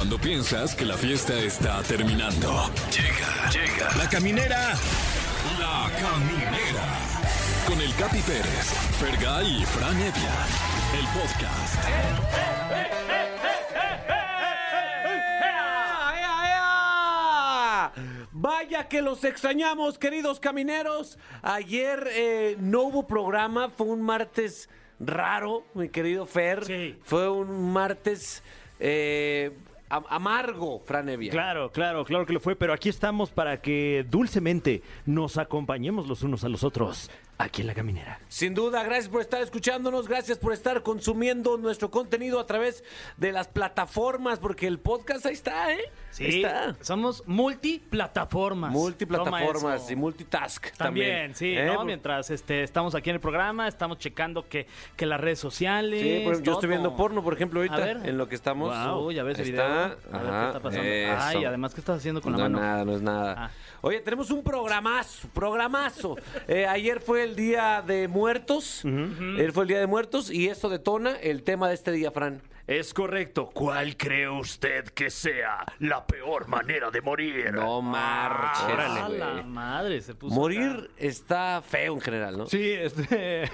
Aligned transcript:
Cuando 0.00 0.16
piensas 0.16 0.74
que 0.74 0.86
la 0.86 0.96
fiesta 0.96 1.38
está 1.38 1.82
terminando. 1.82 2.70
Llega, 2.90 3.50
llega. 3.50 3.94
La 3.98 4.08
caminera. 4.08 4.72
La 5.58 5.90
caminera. 6.00 6.86
Con 7.66 7.78
el 7.78 7.94
Capi 7.96 8.20
Pérez, 8.22 8.72
Fergay 8.98 9.60
y 9.60 9.64
Fran 9.66 9.94
Evia. 9.96 10.36
El 10.98 11.04
podcast. 11.12 11.84
Vaya 18.32 18.88
que 18.88 19.02
los 19.02 19.22
extrañamos, 19.24 19.98
queridos 19.98 20.40
camineros. 20.40 21.18
Ayer 21.42 22.08
eh, 22.12 22.56
no 22.58 22.84
hubo 22.84 23.06
programa, 23.06 23.68
fue 23.68 23.88
un 23.88 24.00
martes 24.00 24.70
raro, 24.98 25.66
mi 25.74 25.90
querido 25.90 26.24
Fer. 26.24 26.64
Sí. 26.64 26.98
Fue 27.02 27.28
un 27.28 27.70
martes 27.70 28.42
eh, 28.78 29.52
am- 29.90 30.04
amargo, 30.08 30.80
Fran 30.86 31.08
Evia. 31.08 31.30
Claro, 31.30 31.70
claro, 31.70 32.04
claro 32.04 32.24
que 32.24 32.32
lo 32.32 32.40
fue, 32.40 32.56
pero 32.56 32.72
aquí 32.72 32.88
estamos 32.88 33.30
para 33.30 33.60
que 33.60 34.06
dulcemente 34.08 34.82
nos 35.04 35.36
acompañemos 35.36 36.06
los 36.08 36.22
unos 36.22 36.44
a 36.44 36.48
los 36.48 36.64
otros 36.64 37.10
aquí 37.42 37.62
en 37.62 37.66
la 37.68 37.74
caminera. 37.74 38.20
Sin 38.28 38.54
duda, 38.54 38.82
gracias 38.82 39.08
por 39.08 39.20
estar 39.20 39.40
escuchándonos, 39.42 40.06
gracias 40.08 40.38
por 40.38 40.52
estar 40.52 40.82
consumiendo 40.82 41.56
nuestro 41.58 41.90
contenido 41.90 42.38
a 42.40 42.46
través 42.46 42.84
de 43.16 43.32
las 43.32 43.48
plataformas, 43.48 44.38
porque 44.38 44.66
el 44.66 44.78
podcast 44.78 45.24
ahí 45.26 45.32
está, 45.34 45.72
¿eh? 45.72 45.80
Ahí 46.18 46.42
está. 46.42 46.76
somos 46.80 47.22
multiplataformas. 47.26 48.72
Multiplataformas 48.72 49.90
y 49.90 49.96
multitask 49.96 50.70
También, 50.76 51.08
también. 51.08 51.34
sí, 51.34 51.54
¿eh? 51.56 51.66
¿no? 51.66 51.84
Mientras 51.84 52.30
este, 52.30 52.62
estamos 52.62 52.94
aquí 52.94 53.10
en 53.10 53.14
el 53.16 53.20
programa, 53.20 53.68
estamos 53.68 53.98
checando 53.98 54.46
que, 54.48 54.66
que 54.96 55.06
las 55.06 55.20
redes 55.20 55.38
sociales. 55.38 56.00
Sí, 56.02 56.22
por- 56.24 56.42
yo 56.42 56.52
estoy 56.54 56.68
viendo 56.68 56.94
porno, 56.96 57.22
por 57.22 57.34
ejemplo, 57.34 57.60
ahorita, 57.60 57.76
A 57.76 57.80
ver. 57.80 57.96
en 58.04 58.18
lo 58.18 58.28
que 58.28 58.34
estamos. 58.34 58.76
Wow, 58.76 59.10
ya 59.12 59.22
ves 59.22 59.38
el 59.38 59.44
video. 59.52 59.62
está. 59.64 59.84
A 59.84 59.88
ver 59.88 59.98
Ajá, 60.30 60.40
qué 60.40 60.46
está 60.48 60.60
pasando. 60.60 60.84
eso. 60.88 61.16
Ay, 61.18 61.44
además, 61.44 61.74
¿qué 61.74 61.80
estás 61.80 61.98
haciendo 61.98 62.20
con 62.20 62.32
no 62.32 62.38
la 62.38 62.44
es 62.46 62.50
mano? 62.50 62.64
nada, 62.66 62.84
no 62.84 62.92
es 62.94 63.02
nada. 63.02 63.34
Ah. 63.38 63.50
Oye, 63.82 64.00
tenemos 64.00 64.30
un 64.30 64.42
programazo, 64.42 65.28
programazo. 65.32 66.16
Eh, 66.48 66.66
ayer 66.66 67.00
fue 67.00 67.22
el 67.22 67.29
Día 67.36 67.82
de 67.86 68.08
Muertos. 68.08 68.82
Ayer 68.84 69.52
fue 69.52 69.64
el 69.64 69.68
Día 69.68 69.80
de 69.80 69.86
Muertos 69.86 70.30
y 70.30 70.48
esto 70.48 70.68
detona 70.68 71.16
el 71.16 71.42
tema 71.42 71.68
de 71.68 71.74
este 71.74 71.92
día, 71.92 72.10
Fran. 72.10 72.42
Es 72.70 72.94
correcto. 72.94 73.50
¿Cuál 73.52 73.96
cree 73.96 74.28
usted 74.28 74.84
que 74.90 75.10
sea 75.10 75.64
la 75.80 76.06
peor 76.06 76.46
manera 76.46 76.88
de 76.88 77.00
morir? 77.00 77.52
No 77.52 77.82
marches, 77.82 78.62
Ah, 78.78 79.08
la 79.10 79.42
madre, 79.42 80.00
se 80.00 80.14
puso. 80.14 80.32
Morir 80.32 80.70
acá. 80.84 80.86
está 80.96 81.62
feo 81.66 81.94
en 81.94 82.00
general, 82.00 82.38
¿no? 82.38 82.46
Sí, 82.46 82.70
este. 82.70 83.50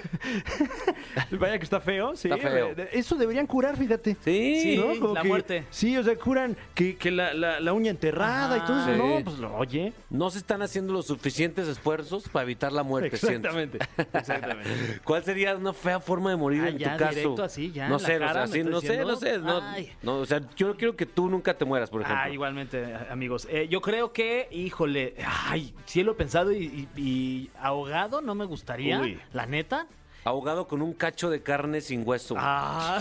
Vaya 1.31 1.57
que 1.57 1.63
está 1.63 1.81
feo, 1.81 2.15
sí. 2.15 2.29
Está 2.29 2.47
feo. 2.47 2.75
Eso 2.91 3.15
deberían 3.15 3.47
curar, 3.47 3.75
fíjate. 3.75 4.15
Sí. 4.23 4.59
Sí, 4.61 4.77
¿no? 4.77 4.99
Como 4.99 5.13
la 5.15 5.21
que- 5.23 5.27
muerte. 5.27 5.65
Sí, 5.71 5.97
o 5.97 6.03
sea, 6.03 6.15
curan 6.15 6.55
que, 6.75 6.95
que 6.95 7.09
la, 7.09 7.33
la- 7.33 7.59
la 7.59 7.73
uña 7.73 7.89
enterrada 7.89 8.57
y 8.57 8.61
todo 8.67 8.79
eso. 8.81 8.91
Sí. 8.93 8.97
No, 8.99 9.23
pues 9.23 9.39
lo- 9.39 9.55
oye. 9.57 9.93
No 10.11 10.29
se 10.29 10.37
están 10.37 10.61
haciendo 10.61 10.93
los 10.93 11.07
suficientes 11.07 11.67
esfuerzos 11.67 12.29
para 12.29 12.43
evitar 12.43 12.71
la 12.71 12.83
muerte. 12.83 13.17
siento. 13.17 13.47
Exactamente. 13.47 13.79
Exactamente. 14.13 14.99
¿Cuál 15.03 15.23
sería 15.23 15.55
una 15.55 15.73
fea 15.73 15.99
forma 15.99 16.29
de 16.29 16.35
morir 16.35 16.61
Ah, 16.63 16.69
en 16.69 16.77
ya, 16.77 16.93
tu 16.93 16.99
caso? 16.99 17.15
directo 17.15 17.43
así, 17.43 17.71
ya, 17.71 17.87
no 17.89 17.95
en 17.97 18.01
la 18.03 18.07
sé, 18.07 18.13
no 18.13 18.19
sé, 18.19 18.25
cara, 18.27 18.43
así, 18.43 18.63
¿me 18.63 18.69
no 18.69 18.77
estás 18.77 18.81
sé, 18.81 18.87
no 18.87 18.97
sé, 18.97 18.97
diciendo? 18.97 19.06
No, 19.41 19.61
Ay. 19.63 19.91
no, 20.01 20.19
o 20.19 20.25
sea, 20.25 20.41
yo 20.55 20.67
no 20.67 20.75
quiero 20.75 20.95
que 20.95 21.05
tú 21.05 21.29
nunca 21.29 21.53
te 21.57 21.65
mueras, 21.65 21.89
por 21.89 22.01
ejemplo. 22.01 22.23
Ah, 22.23 22.29
igualmente, 22.29 22.95
amigos. 23.09 23.47
Eh, 23.49 23.67
yo 23.69 23.81
creo 23.81 24.11
que, 24.13 24.47
híjole, 24.51 25.15
ay, 25.25 25.73
sí 25.85 26.03
lo 26.03 26.13
he 26.13 26.15
pensado 26.15 26.51
y, 26.51 26.87
y- 26.95 27.01
y 27.01 27.51
ahogado 27.59 28.21
no 28.21 28.35
me 28.35 28.45
gustaría, 28.45 28.99
Uy. 28.99 29.19
la 29.33 29.45
neta. 29.45 29.87
Ahogado 30.23 30.67
con 30.67 30.81
un 30.81 30.91
cacho 30.93 31.29
de 31.29 31.41
carne 31.41 31.79
sin 31.79 32.05
hueso. 32.05 32.35
Ah, 32.37 32.99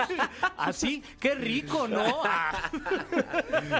así, 0.56 1.00
qué 1.20 1.34
rico, 1.36 1.86
¿no? 1.86 2.02
Ah. 2.24 2.70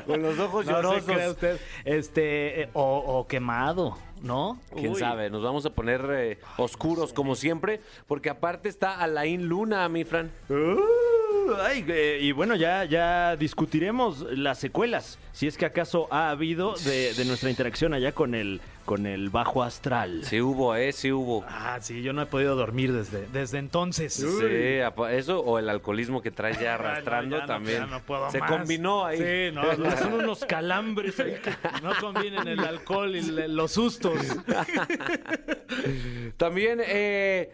Con 0.07 0.23
los 0.23 0.39
ojos 0.39 0.67
No 0.67 0.73
llorosos. 0.73 1.27
usted. 1.33 1.61
Este, 1.85 2.63
eh, 2.63 2.71
o, 2.75 2.99
o 2.99 3.27
quemado, 3.27 3.99
¿no? 4.23 4.61
Quién 4.73 4.93
Uy. 4.93 5.01
sabe, 5.01 5.31
nos 5.31 5.43
vamos 5.43 5.67
a 5.67 5.71
poner 5.71 6.07
eh, 6.13 6.39
oscuros 6.59 7.13
como 7.13 7.35
siempre, 7.35 7.81
porque 8.07 8.31
aparte 8.31 8.69
está 8.69 9.01
Alain 9.01 9.47
Luna, 9.49 9.89
mi 9.89 10.05
Fran. 10.05 10.31
Uh, 10.49 11.26
ay, 11.63 11.85
eh, 11.89 12.19
y 12.21 12.33
bueno, 12.33 12.57
ya, 12.57 12.85
ya 12.85 13.37
discutiremos 13.37 14.21
las 14.33 14.59
secuelas, 14.59 15.19
si 15.33 15.47
es 15.47 15.57
que 15.57 15.67
acaso 15.67 16.09
ha 16.11 16.31
habido 16.31 16.75
de, 16.85 17.15
de 17.15 17.25
nuestra 17.25 17.51
interacción 17.51 17.95
allá 17.95 18.13
con 18.13 18.35
el, 18.35 18.61
con 18.85 19.07
el 19.07 19.31
bajo 19.31 19.63
astral. 19.63 20.23
Sí 20.25 20.41
hubo, 20.41 20.75
eh, 20.77 20.93
sí 20.93 21.13
hubo. 21.13 21.45
Ah, 21.49 21.79
sí, 21.81 22.03
yo 22.03 22.13
no 22.13 22.23
he 22.23 22.27
podido 22.27 22.57
dormir 22.57 22.93
desde, 22.93 23.27
desde 23.33 23.59
entonces. 23.59 24.15
Sí, 24.15 24.25
eso 25.11 25.41
o 25.41 25.59
el 25.59 25.69
alcoholismo 25.69 26.23
que 26.23 26.31
traes 26.31 26.59
ya 26.61 26.75
arrastrando 26.75 27.37
ya 27.37 27.43
no, 27.43 27.49
también. 27.49 27.79
ya 27.81 27.87
no 27.87 28.01
puedo 28.01 28.31
Se 28.31 28.39
más. 28.41 28.51
combinó 28.51 29.05
ahí. 29.05 29.19
Sí, 29.19 29.55
no, 29.55 29.73
no, 29.77 29.97
son 29.97 30.13
unos 30.15 30.45
calambres 30.45 31.19
ahí 31.21 31.35
que 31.43 31.51
no 31.83 31.93
convienen 32.01 32.47
el 32.49 32.61
alcohol 32.61 33.15
y 33.15 33.23
le- 33.23 33.49
los 33.49 33.73
sustos. 33.73 34.19
También 36.37 36.81
eh, 36.85 37.53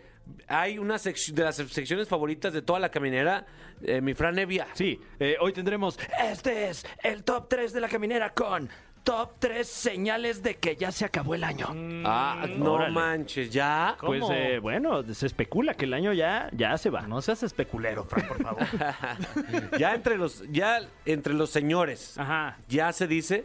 hay 0.49 0.79
una 0.79 0.99
sección 0.99 1.35
de 1.37 1.45
las 1.45 1.57
secciones 1.57 2.09
favoritas 2.09 2.53
de 2.53 2.63
toda 2.63 2.79
la 2.81 2.91
caminera, 2.91 3.47
eh, 3.83 4.01
mi 4.01 4.15
Fran 4.15 4.39
Evia. 4.39 4.67
Sí, 4.75 5.01
eh, 5.19 5.37
hoy 5.41 5.53
tendremos, 5.53 5.99
este 6.23 6.69
es 6.69 6.85
el 7.03 7.25
top 7.25 7.49
3 7.49 7.73
de 7.73 7.81
la 7.81 7.89
caminera 7.89 8.33
con 8.35 8.69
top 9.03 9.33
3 9.41 9.67
señales 9.67 10.43
de 10.45 10.57
que 10.59 10.77
ya 10.77 10.93
se 10.93 11.05
acabó 11.05 11.35
el 11.35 11.43
año. 11.43 11.67
Ah, 12.05 12.47
no 12.57 12.75
Órale. 12.75 12.93
manches, 12.93 13.51
ya. 13.51 13.97
¿Cómo? 13.99 14.13
Pues 14.13 14.25
eh, 14.33 14.59
bueno, 14.61 15.03
se 15.13 15.27
especula 15.27 15.75
que 15.75 15.87
el 15.87 15.95
año 15.95 16.13
ya, 16.13 16.49
ya 16.53 16.79
se 16.79 16.89
va. 16.91 17.03
No 17.03 17.21
seas 17.21 17.43
especulero, 17.43 18.05
Fran, 18.05 18.29
por 18.29 18.43
favor. 18.43 18.63
Ya 19.79 19.95
entre 19.95 20.17
los, 20.17 20.45
ya 20.53 20.81
entre 21.05 21.35
los 21.35 21.51
señores, 21.51 22.17
Ajá. 22.19 22.59
ya 22.69 22.93
se 22.93 23.07
dice 23.09 23.45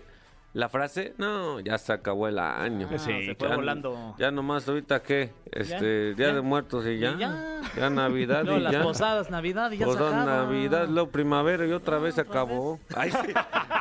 la 0.57 0.69
frase, 0.69 1.13
no, 1.18 1.59
ya 1.59 1.78
se 1.78 1.94
acabó 1.94 2.28
el 2.28 2.40
año. 2.40 2.90
Ah, 2.91 2.97
Sí, 2.97 3.25
se 3.28 3.35
fue 3.35 3.47
ya, 3.47 3.56
volando. 3.56 4.16
Ya 4.18 4.31
nomás 4.31 4.68
ahorita 4.68 5.03
qué, 5.03 5.31
este, 5.51 6.16
Día 6.16 6.29
ya. 6.29 6.34
de 6.34 6.41
Muertos 6.41 6.85
y 6.88 6.97
ya. 6.97 7.12
Y 7.12 7.18
ya. 7.19 7.62
Ya 7.78 7.90
Navidad 7.91 8.44
Luego 8.44 8.59
y 8.59 8.63
las 8.63 8.73
ya. 8.73 8.81
posadas, 8.81 9.29
Navidad 9.29 9.72
y 9.72 9.78
ya 9.78 9.85
Pues 9.85 9.97
se 9.97 10.03
acaba. 10.03 10.25
Navidad, 10.25 10.88
luego 10.88 11.12
primavera 11.12 11.66
y 11.67 11.72
otra 11.72 12.00
vez 12.00 12.16
se 12.16 12.22
otra 12.22 12.31
acabó. 12.41 12.79
Ay, 12.96 13.12
sí. 13.12 13.34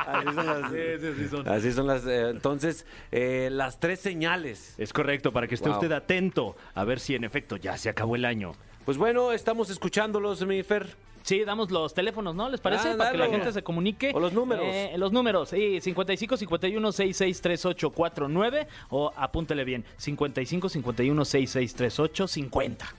Así 0.05 0.33
son 0.35 0.45
las. 0.45 1.47
Así 1.47 1.71
son 1.73 1.87
las. 1.87 2.05
eh, 2.05 2.29
entonces, 2.29 2.85
eh, 3.11 3.49
las 3.51 3.79
tres 3.79 3.99
señales. 3.99 4.75
Es 4.77 4.93
correcto, 4.93 5.31
para 5.33 5.47
que 5.47 5.55
esté 5.55 5.69
Wow. 5.69 5.79
usted 5.79 5.91
atento 5.91 6.55
a 6.75 6.83
ver 6.83 6.99
si 6.99 7.15
en 7.15 7.23
efecto 7.23 7.57
ya 7.57 7.75
se 7.77 7.89
acabó 7.89 8.15
el 8.15 8.23
año. 8.25 8.51
Pues 8.85 8.97
bueno, 8.97 9.31
estamos 9.33 9.69
escuchándolos, 9.69 10.45
mi 10.45 10.61
Fer. 10.63 10.87
Sí, 11.27 11.43
damos 11.43 11.71
los 11.71 11.93
teléfonos, 11.93 12.33
¿no? 12.35 12.47
¿Les 12.47 12.61
parece? 12.61 12.91
Ah, 12.91 12.95
Para 12.97 13.11
que 13.11 13.17
la 13.17 13.27
gente 13.27 13.51
se 13.51 13.61
comunique. 13.61 14.13
O 14.15 14.19
los 14.21 14.31
números. 14.31 14.65
Eh, 14.65 14.93
los 14.95 15.11
números, 15.11 15.49
sí, 15.49 15.81
55 15.81 16.37
51 16.37 16.91
66 16.93 17.41
38 17.41 17.89
49 17.89 18.67
o 18.91 19.11
apúntele 19.13 19.65
bien, 19.65 19.83
55 19.97 20.69
51 20.69 21.25
66 21.25 21.75
38 21.75 22.27
50. 22.29 22.95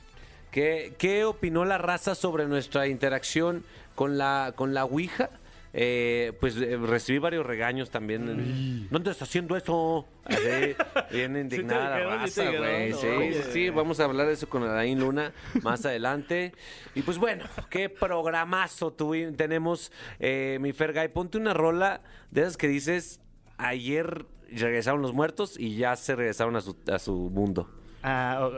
¿Qué, 0.51 0.93
qué 0.99 1.25
opinó 1.25 1.65
la 1.65 1.79
raza 1.79 2.15
sobre 2.15 2.45
nuestra 2.45 2.87
interacción 2.87 3.65
con 3.95 4.19
la, 4.19 4.53
con 4.55 4.75
la 4.75 4.85
Ouija? 4.85 5.31
Eh, 5.75 6.33
pues 6.41 6.57
eh, 6.57 6.77
recibí 6.79 7.19
varios 7.19 7.45
regaños 7.45 7.91
también. 7.91 8.89
¿Dónde 8.91 9.11
está 9.11 9.25
haciendo 9.25 9.57
eso? 9.57 10.07
Así, 10.25 10.75
bien 11.13 11.37
indignada 11.41 11.99
la 11.99 12.17
raza, 12.17 12.51
güey. 12.51 12.93
Sí, 12.95 13.07
sí, 13.35 13.41
sí, 13.53 13.71
vamos 13.71 14.01
a 14.01 14.05
hablar 14.05 14.27
de 14.29 14.33
eso 14.33 14.49
con 14.49 14.63
Alain 14.63 14.99
Luna 14.99 15.33
más 15.63 15.85
adelante. 15.87 16.53
Y 16.95 17.03
pues 17.03 17.19
bueno, 17.19 17.45
qué 17.71 17.89
programazo 17.91 18.97
tuvi- 18.97 19.37
tenemos, 19.37 19.93
eh, 20.21 20.59
mi 20.61 20.73
Fergay. 20.73 21.09
Ponte 21.13 21.37
una 21.39 21.53
rola 21.55 22.01
de 22.31 22.43
esas 22.43 22.57
que 22.57 22.69
dices, 22.69 23.21
ayer 23.59 24.25
regresaron 24.51 25.03
los 25.03 25.13
muertos 25.13 25.59
y 25.61 25.77
ya 25.77 25.95
se 25.97 26.17
regresaron 26.17 26.57
a 26.57 26.61
su, 26.63 26.77
a 26.91 26.99
su 26.99 27.15
mundo. 27.31 27.69
Ah, 28.03 28.51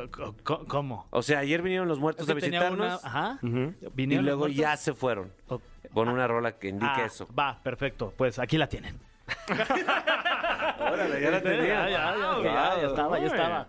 ¿Cómo? 0.45 1.07
O 1.11 1.23
sea, 1.23 1.39
ayer 1.41 1.63
vinieron 1.63 1.89
los 1.89 1.99
muertos 1.99 2.29
a 2.29 2.35
visitarnos. 2.35 2.79
una- 2.79 2.95
Ajá. 3.09 3.39
Y 3.43 3.73
Vinieron 3.95 4.27
luego 4.27 4.49
ya 4.49 4.77
se 4.77 4.93
fueron. 4.95 5.33
O- 5.49 5.61
Pon 5.93 6.09
una 6.09 6.27
rola 6.27 6.53
que 6.53 6.69
indique 6.69 7.03
Ah, 7.03 7.05
eso. 7.05 7.27
Va, 7.37 7.59
perfecto. 7.63 8.13
Pues 8.17 8.39
aquí 8.39 8.57
la 8.59 8.69
tienen. 8.69 8.99
Órale, 10.81 11.21
ya 11.21 11.31
la 11.31 11.43
tenía. 11.43 11.89
Ya, 11.89 11.89
ya, 11.89 12.15
ya, 12.17 12.43
ya, 12.43 12.81
ya 12.81 12.87
estaba, 12.89 13.19
ya 13.19 13.27
estaba. 13.27 13.67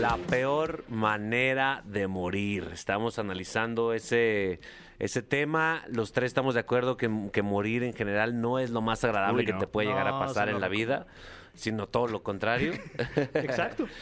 La 0.00 0.16
peor 0.18 0.84
manera 0.88 1.82
de 1.84 2.06
morir. 2.06 2.68
Estamos 2.72 3.18
analizando 3.18 3.92
ese, 3.92 4.60
ese 4.98 5.22
tema. 5.22 5.82
Los 5.88 6.12
tres 6.12 6.26
estamos 6.28 6.54
de 6.54 6.60
acuerdo 6.60 6.96
que, 6.96 7.10
que 7.32 7.42
morir 7.42 7.82
en 7.82 7.92
general 7.94 8.40
no 8.40 8.58
es 8.58 8.70
lo 8.70 8.82
más 8.82 9.04
agradable 9.04 9.40
Uy, 9.40 9.46
que 9.46 9.52
te 9.54 9.66
puede 9.66 9.88
llegar 9.88 10.06
a 10.08 10.18
pasar 10.18 10.48
en 10.48 10.60
la 10.60 10.68
vida, 10.68 11.06
sino 11.54 11.86
todo 11.86 12.08
lo 12.08 12.22
contrario. 12.22 12.72
Exacto. 13.34 13.86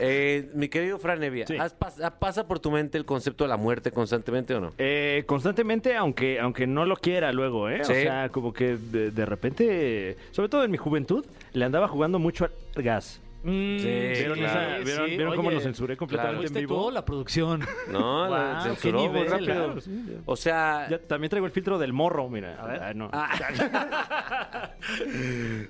Eh, 0.00 0.50
mi 0.54 0.68
querido 0.68 0.98
Fran 0.98 1.22
Evia, 1.22 1.46
Sí. 1.46 1.56
¿has 1.58 1.78
pas- 1.78 2.10
¿pasa 2.18 2.46
por 2.48 2.58
tu 2.58 2.70
mente 2.70 2.98
el 2.98 3.04
concepto 3.04 3.44
de 3.44 3.48
la 3.48 3.56
muerte 3.56 3.92
constantemente 3.92 4.54
o 4.54 4.60
no? 4.60 4.72
Eh, 4.78 5.22
constantemente, 5.26 5.94
aunque, 5.96 6.40
aunque 6.40 6.66
no 6.66 6.84
lo 6.86 6.96
quiera 6.96 7.30
luego, 7.32 7.68
¿eh? 7.68 7.84
Sí. 7.84 7.92
O 7.92 7.94
sea, 7.94 8.28
como 8.30 8.52
que 8.52 8.76
de, 8.76 9.10
de 9.10 9.26
repente, 9.26 10.16
sobre 10.32 10.48
todo 10.48 10.64
en 10.64 10.70
mi 10.70 10.76
juventud, 10.78 11.24
le 11.52 11.64
andaba 11.64 11.88
jugando 11.88 12.18
mucho 12.18 12.44
al 12.74 12.82
gas. 12.82 13.20
Mm, 13.48 13.76
¿Vieron, 13.78 14.38
claro. 14.38 14.60
esa- 14.76 14.84
¿vieron, 14.84 15.08
sí, 15.08 15.16
vieron 15.16 15.36
cómo 15.36 15.50
lo 15.52 15.60
censuré 15.60 15.96
completamente 15.96 16.38
¿Fuiste 16.38 16.58
en 16.58 16.66
vivo? 16.66 16.90
la 16.90 17.04
producción? 17.04 17.60
No, 17.88 18.28
la 18.28 18.54
Wow, 18.54 18.62
censuró 18.62 18.98
qué 18.98 19.06
nivel, 19.08 19.30
rápido. 19.30 19.54
claro, 19.54 19.80
sí, 19.80 20.04
ya. 20.08 20.14
O 20.24 20.36
sea, 20.36 20.88
Ya 20.90 20.98
también 20.98 21.30
traigo 21.30 21.46
el 21.46 21.52
filtro 21.52 21.78
del 21.78 21.92
morro, 21.92 22.28
mira. 22.28 22.56
A 22.60 22.66
ver. 22.66 22.82
Ah, 22.82 22.92
no. 22.94 23.10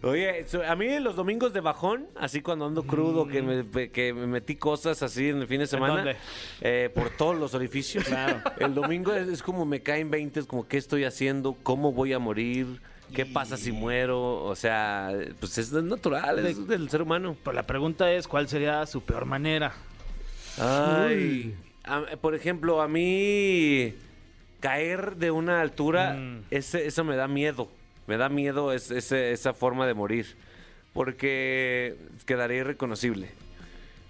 Oye, 0.08 0.44
a 0.66 0.76
mí 0.76 0.98
los 1.00 1.16
domingos 1.16 1.52
de 1.52 1.60
bajón, 1.60 2.06
así 2.16 2.40
cuando 2.42 2.66
ando 2.66 2.82
crudo, 2.84 3.26
que, 3.26 3.42
me, 3.42 3.90
que 3.90 4.12
me 4.14 4.26
metí 4.26 4.56
cosas 4.56 5.02
así 5.02 5.28
en 5.28 5.38
el 5.38 5.46
fin 5.46 5.60
de 5.60 5.66
semana, 5.66 5.96
dónde? 5.96 6.16
eh, 6.60 6.90
por 6.94 7.10
todos 7.10 7.36
los 7.36 7.54
orificios. 7.54 8.06
El 8.58 8.74
domingo 8.74 9.12
es, 9.12 9.28
es 9.28 9.42
como 9.42 9.64
me 9.66 9.80
caen 9.82 10.10
20, 10.10 10.40
es 10.40 10.46
como 10.46 10.66
qué 10.66 10.76
estoy 10.78 11.04
haciendo, 11.04 11.56
cómo 11.62 11.92
voy 11.92 12.12
a 12.12 12.18
morir, 12.18 12.80
qué 13.14 13.26
pasa 13.26 13.56
si 13.56 13.72
muero. 13.72 14.44
O 14.44 14.54
sea, 14.56 15.10
pues 15.40 15.58
es 15.58 15.72
natural, 15.72 16.44
es 16.46 16.66
del 16.66 16.88
ser 16.90 17.02
humano. 17.02 17.36
Pero 17.42 17.54
la 17.54 17.66
pregunta 17.66 18.10
es, 18.12 18.26
¿cuál 18.28 18.48
sería 18.48 18.84
su 18.86 19.02
peor 19.02 19.24
manera? 19.24 19.72
Ay, 20.58 21.54
a- 21.84 22.04
por 22.20 22.34
ejemplo, 22.34 22.80
a 22.80 22.88
mí 22.88 23.94
caer 24.60 25.16
de 25.16 25.30
una 25.30 25.60
altura, 25.60 26.14
Mm. 26.14 26.42
ese, 26.50 26.86
eso 26.86 27.04
me 27.04 27.16
da 27.16 27.28
miedo. 27.28 27.68
Me 28.06 28.16
da 28.16 28.28
miedo 28.28 28.72
es- 28.72 28.90
ese- 28.90 29.32
esa 29.32 29.52
forma 29.52 29.86
de 29.86 29.94
morir. 29.94 30.26
Porque 30.92 31.96
quedaría 32.24 32.58
irreconocible. 32.58 33.28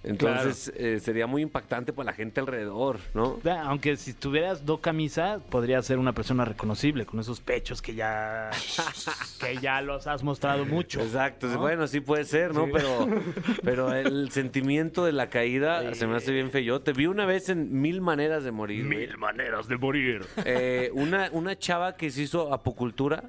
Entonces 0.06 0.73
eh, 0.76 1.00
sería 1.00 1.26
muy 1.26 1.43
impactante 1.43 1.93
para 1.93 2.06
la 2.06 2.12
gente 2.12 2.41
alrededor, 2.41 2.99
¿no? 3.14 3.38
Aunque 3.64 3.97
si 3.97 4.12
tuvieras 4.12 4.64
dos 4.64 4.81
camisas, 4.81 5.43
podría 5.50 5.82
ser 5.82 5.99
una 5.99 6.12
persona 6.12 6.44
reconocible 6.44 7.05
con 7.06 7.20
esos 7.20 7.41
pechos 7.41 7.82
que 7.82 7.94
ya 7.94 8.50
que 9.41 9.56
ya 9.58 9.81
los 9.82 10.06
has 10.06 10.23
mostrado 10.23 10.64
mucho. 10.64 11.00
Exacto, 11.00 11.49
¿no? 11.49 11.58
bueno, 11.58 11.87
sí 11.87 12.00
puede 12.00 12.25
ser, 12.25 12.55
¿no? 12.55 12.69
Pero, 12.73 13.08
pero 13.64 13.93
el 13.93 14.31
sentimiento 14.31 15.05
de 15.05 15.12
la 15.12 15.29
caída 15.29 15.94
se 15.94 16.06
me 16.06 16.17
hace 16.17 16.32
bien 16.32 16.50
feyote. 16.50 16.93
Vi 16.93 17.06
una 17.06 17.26
vez 17.26 17.49
en 17.49 17.81
Mil 17.81 18.00
Maneras 18.00 18.44
de 18.44 18.53
Morir. 18.53 18.87
güey. 18.87 19.08
maneras 19.17 19.69
de 19.69 19.76
morir. 19.76 20.26
Eh, 20.44 20.91
una, 20.94 21.29
una 21.32 21.58
chava 21.58 21.97
que 21.97 22.11
se 22.11 22.23
hizo 22.23 22.53
apocultura. 22.53 23.25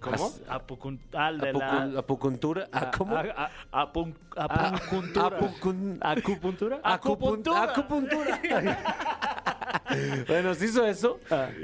¿Cómo? 0.00 0.14
As- 0.26 0.42
Apucun- 0.48 0.98
ah, 1.12 1.28
el 1.30 1.38
de 1.40 1.52
apocul- 1.52 1.92
la 1.92 2.00
apuntura. 2.00 2.68
Ah, 2.72 2.90
¿Cómo? 2.96 3.16
a- 3.16 3.50
a- 3.72 3.92
apun- 3.92 4.14
Ah, 4.36 4.44
apunpuntura. 4.44 5.38
apucun- 5.40 5.98
¿Acupuntura? 6.00 6.80
Acupuntura. 6.84 7.62
Acupuntura. 7.64 8.40
bueno, 10.28 10.54
se 10.54 10.64
hizo 10.66 10.86
eso. 10.86 11.18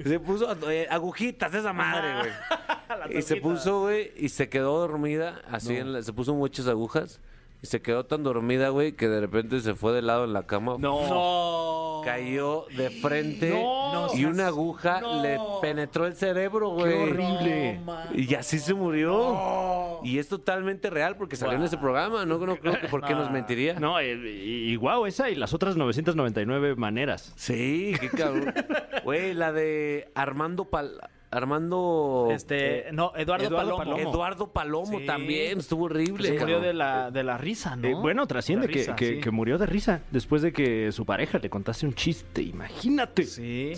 Se 0.04 0.19
puso 0.20 0.48
eh, 0.70 0.86
agujitas, 0.90 1.54
esa 1.54 1.72
madre, 1.72 2.19
güey. 2.19 2.32
Y 3.19 3.22
se 3.22 3.36
puso, 3.36 3.81
güey, 3.82 4.12
y 4.16 4.28
se 4.28 4.48
quedó 4.48 4.78
dormida, 4.78 5.40
así, 5.50 5.76
en 5.76 5.92
la- 5.92 6.02
se 6.02 6.12
puso 6.12 6.34
muchas 6.34 6.66
agujas. 6.69 7.20
Y 7.62 7.66
se 7.66 7.80
quedó 7.80 8.04
tan 8.04 8.22
dormida, 8.22 8.69
güey, 8.69 8.92
que 8.92 9.08
de 9.08 9.20
repente 9.20 9.58
se 9.60 9.75
fue 9.75 9.92
de 9.92 10.02
lado 10.02 10.25
en 10.25 10.32
la 10.34 10.42
cama. 10.46 10.76
No. 10.78 11.94
Cayó 12.04 12.66
de 12.76 12.90
frente 12.90 13.50
No, 13.50 14.08
y 14.14 14.24
una 14.24 14.48
aguja 14.48 15.00
no. 15.00 15.22
le 15.22 15.38
penetró 15.60 16.06
el 16.06 16.14
cerebro, 16.14 16.70
güey. 16.70 16.92
horrible. 16.94 17.74
No, 17.78 17.84
man. 17.92 18.08
Y 18.14 18.34
así 18.34 18.58
se 18.58 18.74
murió. 18.74 20.00
Y 20.04 20.18
es 20.18 20.28
totalmente 20.28 20.90
real 20.90 21.16
porque 21.16 21.36
salió 21.36 21.56
en 21.56 21.62
ese 21.62 21.78
programa. 21.78 22.24
No, 22.24 22.38
no 22.38 22.56
creo 22.56 22.80
que 22.80 22.88
por 22.88 23.02
qué 23.04 23.14
nos 23.14 23.30
mentiría. 23.30 23.74
No, 23.80 24.00
y, 24.02 24.06
y 24.06 24.76
guau, 24.76 25.06
esa 25.06 25.30
y 25.30 25.34
las 25.34 25.54
otras 25.54 25.76
999 25.76 26.76
maneras. 26.76 27.32
Sí, 27.36 27.94
qué 28.00 28.08
cabrón. 28.10 28.54
Güey, 29.04 29.34
la 29.34 29.52
de 29.52 30.10
Armando 30.14 30.64
Pal... 30.66 30.98
Armando... 31.36 32.28
Este, 32.31 32.86
no, 32.92 33.12
Eduardo, 33.16 33.46
Eduardo 33.46 33.76
Palomo. 33.76 33.94
Palomo. 33.96 34.10
Eduardo 34.10 34.46
Palomo 34.52 34.98
Sí. 34.98 35.06
también. 35.06 35.58
Estuvo 35.58 35.84
horrible. 35.84 36.28
Se 36.28 36.38
murió 36.38 36.60
de 36.60 36.72
la, 36.75 37.10
de 37.10 37.25
la 37.25 37.36
risa, 37.38 37.76
¿no? 37.76 37.88
Eh, 37.88 37.94
bueno, 37.94 38.26
trasciende 38.26 38.66
que, 38.69 38.75
risa, 38.81 38.96
que- 38.96 39.14
sí. 39.16 39.20
que 39.20 39.31
murió 39.31 39.58
de 39.58 39.66
risa 39.66 40.00
después 40.10 40.42
de 40.42 40.52
que 40.52 40.92
su 40.92 41.04
pareja 41.04 41.38
le 41.38 41.50
contase 41.50 41.86
un 41.86 41.94
chiste. 41.94 42.42
Imagínate. 42.42 43.25
Sí. 43.25 43.72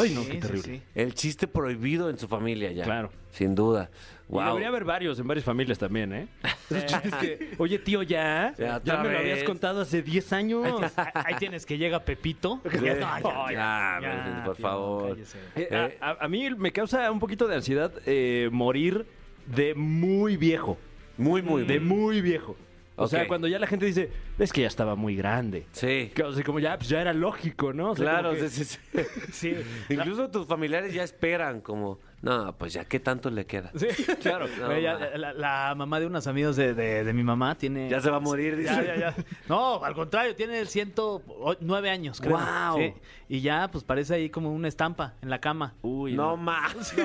Ay, 0.00 0.10
no, 0.14 0.24
qué 0.26 0.38
terrible. 0.38 0.62
sí. 0.78 0.82
El 0.94 1.14
chiste 1.14 1.46
prohibido 1.46 2.10
en 2.10 2.18
su 2.18 2.28
familia 2.28 2.72
ya. 2.72 2.84
Claro. 2.84 3.10
Sin 3.30 3.54
duda. 3.54 3.90
Y 4.30 4.32
Wow. 4.32 4.44
debería 4.46 4.68
haber 4.68 4.84
varios 4.84 5.18
en 5.18 5.26
varias 5.26 5.44
familias 5.44 5.76
también, 5.78 6.12
¿eh? 6.12 6.28
Que, 7.20 7.54
oye, 7.58 7.80
tío, 7.80 8.02
ya. 8.04 8.54
Ya, 8.84 9.02
me 9.02 9.10
lo 9.12 9.18
habías 9.18 9.42
contado 9.42 9.80
hace 9.80 10.02
10 10.02 10.32
años. 10.32 10.92
Ah, 10.96 11.10
Ahí 11.26 11.34
tienes 11.34 11.66
que 11.66 11.76
llega 11.76 11.98
Pepito. 12.04 12.60
Sí. 12.70 12.78
Ya, 12.84 12.94
no, 13.20 13.50
ya, 13.50 13.98
Ya, 14.00 14.00
Virgen, 14.00 14.44
por 14.44 14.56
tío, 14.56 14.62
favor. 14.62 15.18
Eh, 15.56 15.68
Eh. 15.70 15.98
a, 16.00 16.28
mí 16.28 16.48
me 16.56 16.70
causa 16.72 17.10
un 17.10 17.18
poquito 17.18 17.48
de 17.48 17.56
ansiedad 17.56 17.92
eh, 18.06 18.48
morir 18.52 19.04
de 19.46 19.74
muy 19.74 20.36
viejo. 20.36 20.78
Muy, 21.18 21.42
muy, 21.42 21.64
De 21.64 21.80
muy. 21.80 22.20
viejo. 22.20 22.56
O 22.96 23.08
sea, 23.08 23.26
cuando 23.26 23.48
ya 23.48 23.58
la 23.58 23.66
gente 23.66 23.86
dice, 23.86 24.10
es 24.38 24.52
que 24.52 24.60
ya 24.60 24.66
estaba 24.68 24.94
muy 24.94 25.16
grande. 25.16 25.66
Sí. 25.72 26.12
Que, 26.14 26.22
o 26.22 26.32
sea, 26.32 26.44
como 26.44 26.60
ya, 26.60 26.76
pues 26.76 26.88
ya 26.90 27.00
era 27.00 27.14
lógico, 27.14 27.72
¿no? 27.72 27.92
O 27.92 27.96
sea, 27.96 28.04
Claro, 28.04 28.32
que- 28.34 28.48
sí, 28.50 28.64
sí, 28.64 28.78
sí. 28.92 28.92
Sí. 29.32 29.56
Incluso 29.94 30.30
tus 30.30 30.46
familiares 30.46 30.92
ya 30.94 31.02
esperan 31.02 31.62
como, 31.62 31.98
no, 32.22 32.54
pues 32.58 32.72
ya 32.74 32.84
qué 32.84 33.00
tanto 33.00 33.30
le 33.30 33.46
queda. 33.46 33.70
Sí, 33.74 33.86
claro. 34.20 34.46
No, 34.60 34.70
Ella- 34.72 35.16
la, 35.16 35.32
la 35.32 35.74
mamá 35.74 35.98
de 36.00 36.06
unos 36.06 36.26
amigos 36.26 36.56
de, 36.56 36.74
de- 36.74 37.04
de 37.04 37.12
mi 37.12 37.22
mamá 37.22 37.54
tiene. 37.56 37.88
Ya 37.88 38.00
se 38.00 38.10
va 38.10 38.18
a 38.18 38.20
morir, 38.20 38.56
dice. 38.56 38.72
Ya, 38.74 38.82
ya, 38.84 38.96
ya. 38.96 39.14
No, 39.48 39.82
al 39.84 39.94
contrario, 39.94 40.34
tiene 40.36 40.64
109 40.66 41.90
años, 41.90 42.20
creo. 42.20 42.38
Sí. 42.76 42.94
Y 43.28 43.40
ya, 43.40 43.68
pues 43.70 43.84
parece 43.84 44.14
ahí 44.14 44.28
como 44.30 44.52
una 44.52 44.68
estampa 44.68 45.14
en 45.22 45.30
la 45.30 45.40
cama. 45.40 45.74
Uy, 45.82 46.12
No 46.14 46.36
más. 46.36 46.94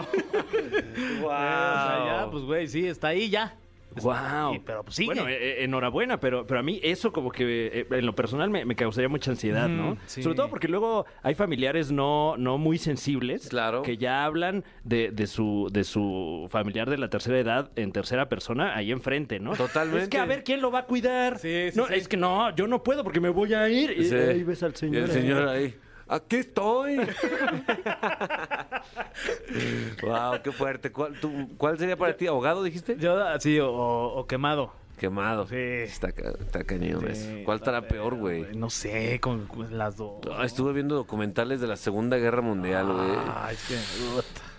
Eh, 0.56 1.24
o 1.24 1.28
sea, 1.30 2.06
ya, 2.06 2.28
pues 2.32 2.44
güey, 2.44 2.68
sí, 2.68 2.86
está 2.88 3.10
ahí 3.10 3.30
ya. 3.30 3.56
Wow. 4.02 4.54
Y- 4.56 4.60
pero 4.60 4.84
pues 4.84 4.96
sigue. 4.96 5.08
Bueno, 5.14 5.28
eh, 5.28 5.36
eh, 5.62 5.64
enhorabuena, 5.64 6.20
pero, 6.20 6.46
pero 6.48 6.60
a 6.60 6.64
mí 6.64 6.80
eso 6.84 7.12
como 7.12 7.32
que 7.32 7.68
eh, 7.74 7.88
en 7.92 8.06
lo 8.06 8.14
personal 8.16 8.50
me, 8.50 8.66
me 8.66 8.76
causaría 8.76 9.10
mucha 9.10 9.32
ansiedad, 9.32 9.68
¿no? 9.70 9.92
Mm, 9.92 9.98
sí. 10.06 10.24
Sobre 10.24 10.36
todo 10.36 10.50
porque 10.50 10.68
luego 10.68 11.06
hay 11.24 11.36
familiares 11.36 11.92
no, 11.92 12.36
no 12.38 12.58
muy 12.58 12.78
sensibles 12.78 13.48
Claro. 13.50 13.82
que 13.82 13.98
ya 13.98 14.26
hablan 14.26 14.64
de, 14.84 15.12
de 15.12 15.28
su, 15.28 15.70
de 15.72 15.84
su 15.84 16.48
familiar 16.50 16.90
de 16.90 16.98
la 16.98 17.10
tercera 17.10 17.40
edad 17.40 17.72
en 17.76 17.92
tercera 17.92 18.30
persona 18.30 18.76
ahí 18.76 18.92
enfrente, 18.92 19.40
¿no? 19.40 19.54
Totalmente. 19.56 20.04
Es 20.04 20.10
que 20.10 20.18
a 20.18 20.26
ver 20.26 20.44
quién 20.44 20.62
lo 20.62 20.72
va 20.72 20.80
a 20.80 20.86
cuidar. 20.86 21.40
Sí, 21.40 21.72
sí, 21.72 21.78
no, 21.78 21.88
sí. 21.88 21.94
es 21.96 22.08
que 22.08 22.18
no, 22.18 22.54
yo 22.56 22.68
no 22.68 22.84
puedo 22.84 23.04
porque 23.04 23.20
me 23.20 23.30
voy 23.30 23.54
a 23.54 23.68
ir. 23.70 23.92
Y 23.98 24.06
Sí. 24.06 24.16
ahí 24.16 24.44
ves 24.44 24.64
al 24.64 24.74
Y 24.74 24.76
señor. 24.78 25.04
el 25.04 25.12
señor 25.12 25.48
ahí. 25.48 25.76
Aquí 26.08 26.36
estoy. 26.38 26.98
wow, 30.04 30.42
qué 30.44 30.52
fuerte. 30.52 30.92
¿Cuál, 30.92 31.20
tú- 31.20 31.50
cuál 31.58 31.78
sería 31.80 31.98
para 31.98 32.16
ti? 32.16 32.28
¿Ahogado 32.28 32.62
dijiste? 32.64 32.96
Yo, 32.98 33.18
sí, 33.40 33.60
o, 33.60 33.72
o 33.72 34.28
quemado. 34.28 34.72
Quemado. 34.98 35.46
Sí. 35.48 35.56
Está, 35.56 36.10
está 36.10 36.64
cañón 36.64 37.02
Sí, 37.02 37.08
eso. 37.12 37.30
¿Cuál 37.44 37.58
estará 37.58 37.82
peor, 37.88 38.16
güey? 38.16 38.56
No 38.56 38.70
sé, 38.70 39.20
con, 39.20 39.46
con 39.48 39.78
las 39.78 39.98
dos. 39.98 40.22
Ah, 40.32 40.46
estuve 40.46 40.72
viendo 40.74 40.96
documentales 40.96 41.60
de 41.60 41.68
la 41.68 41.76
Segunda 41.76 42.16
Guerra 42.18 42.42
Mundial, 42.42 42.86
güey. 42.94 43.10
Ah, 43.28 43.50
es 43.52 43.64
que. 43.68 43.76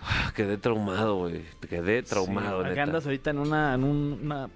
Ah, 0.09 0.31
Quedé 0.35 0.57
traumado, 0.57 1.17
güey. 1.17 1.41
Quedé 1.69 2.01
traumado, 2.03 2.59
Sí, 2.59 2.69
neta. 2.69 2.73
acá 2.73 2.83
andas 2.83 3.05
ahorita 3.05 3.29
en 3.31 3.39
una, 3.39 3.73
en 3.73 3.83
un- 3.83 4.19
una 4.23 4.49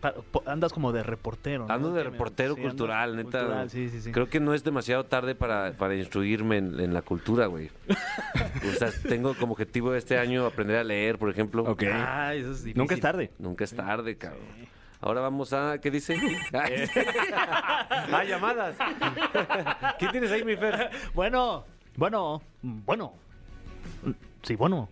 andas 0.45 0.71
como 0.71 0.91
de 0.93 1.03
reportero. 1.03 1.67
¿no? 1.67 1.73
Ando 1.73 1.91
de 1.91 2.03
reportero 2.03 2.55
sí, 2.55 2.61
cultural, 2.61 3.15
neta. 3.17 3.39
cultural, 3.39 3.69
sí, 3.69 3.89
sí, 3.89 4.01
sí. 4.01 4.11
Creo 4.11 4.29
que 4.29 4.39
no 4.39 4.53
es 4.53 4.63
demasiado 4.63 5.05
tarde 5.05 5.35
para, 5.35 5.73
para 5.73 5.95
instruirme 5.95 6.57
en, 6.57 6.79
en 6.79 6.93
la 6.93 7.01
cultura, 7.01 7.47
güey. 7.47 7.69
o 8.69 8.71
sea, 8.77 8.89
tengo 9.07 9.33
como 9.35 9.53
objetivo 9.53 9.93
este 9.93 10.17
año 10.17 10.45
aprender 10.45 10.77
a 10.77 10.83
leer, 10.83 11.17
por 11.17 11.29
ejemplo. 11.29 11.63
Ok. 11.63 11.83
Ay, 11.83 12.39
eso 12.39 12.51
es 12.51 12.63
difícil. 12.63 12.77
Nunca 12.77 12.95
es 12.95 13.01
tarde. 13.01 13.31
Nunca 13.37 13.63
es 13.65 13.75
tarde, 13.75 14.15
cabrón. 14.17 14.41
Ahora 15.01 15.19
vamos 15.21 15.51
a. 15.51 15.79
¿Qué 15.81 15.89
dice? 15.91 16.15
ah, 16.53 18.23
llamadas. 18.27 18.75
¿Quién 19.99 20.11
tienes 20.11 20.31
ahí, 20.31 20.43
mi 20.43 20.55
Fer? 20.55 20.91
Bueno, 21.13 21.65
bueno, 21.97 22.41
bueno. 22.61 23.13
Sí, 24.43 24.55
bueno. 24.55 24.89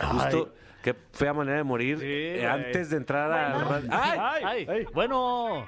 Justo. 0.00 0.52
Qué 0.82 0.94
fea 1.12 1.32
manera 1.34 1.58
de 1.58 1.64
morir 1.64 1.98
Sí, 1.98 2.06
eh, 2.06 2.46
antes 2.46 2.90
de 2.90 2.96
entrar 2.98 3.30
a. 3.32 3.48
la 3.58 3.64
radio. 3.64 3.88
¡Ay! 3.92 4.42
Ay, 4.44 4.66
ay. 4.68 4.86
bueno. 4.94 5.64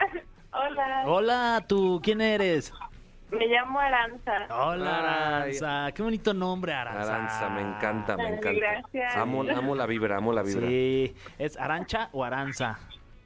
Hola, 0.52 1.02
Hola, 1.06 1.64
¿tú 1.68 2.00
quién 2.02 2.20
eres? 2.20 2.72
me 3.30 3.46
llamo 3.46 3.78
Aranza. 3.78 4.32
Hola, 4.50 4.98
Ay. 4.98 5.04
Aranza. 5.60 5.92
Qué 5.94 6.02
bonito 6.02 6.34
nombre, 6.34 6.72
Aranza. 6.72 7.14
Aranza, 7.14 7.48
me 7.50 7.60
encanta, 7.60 8.16
me 8.16 8.24
Ay, 8.26 8.32
encanta. 8.34 8.58
gracias. 8.60 9.16
Amo, 9.16 9.44
amo 9.48 9.74
la 9.76 9.86
vibra, 9.86 10.16
amo 10.16 10.32
la 10.32 10.42
vibra. 10.42 10.66
Sí, 10.66 11.14
¿es 11.38 11.56
Arancha 11.56 12.08
o 12.12 12.24
Aranza? 12.24 12.78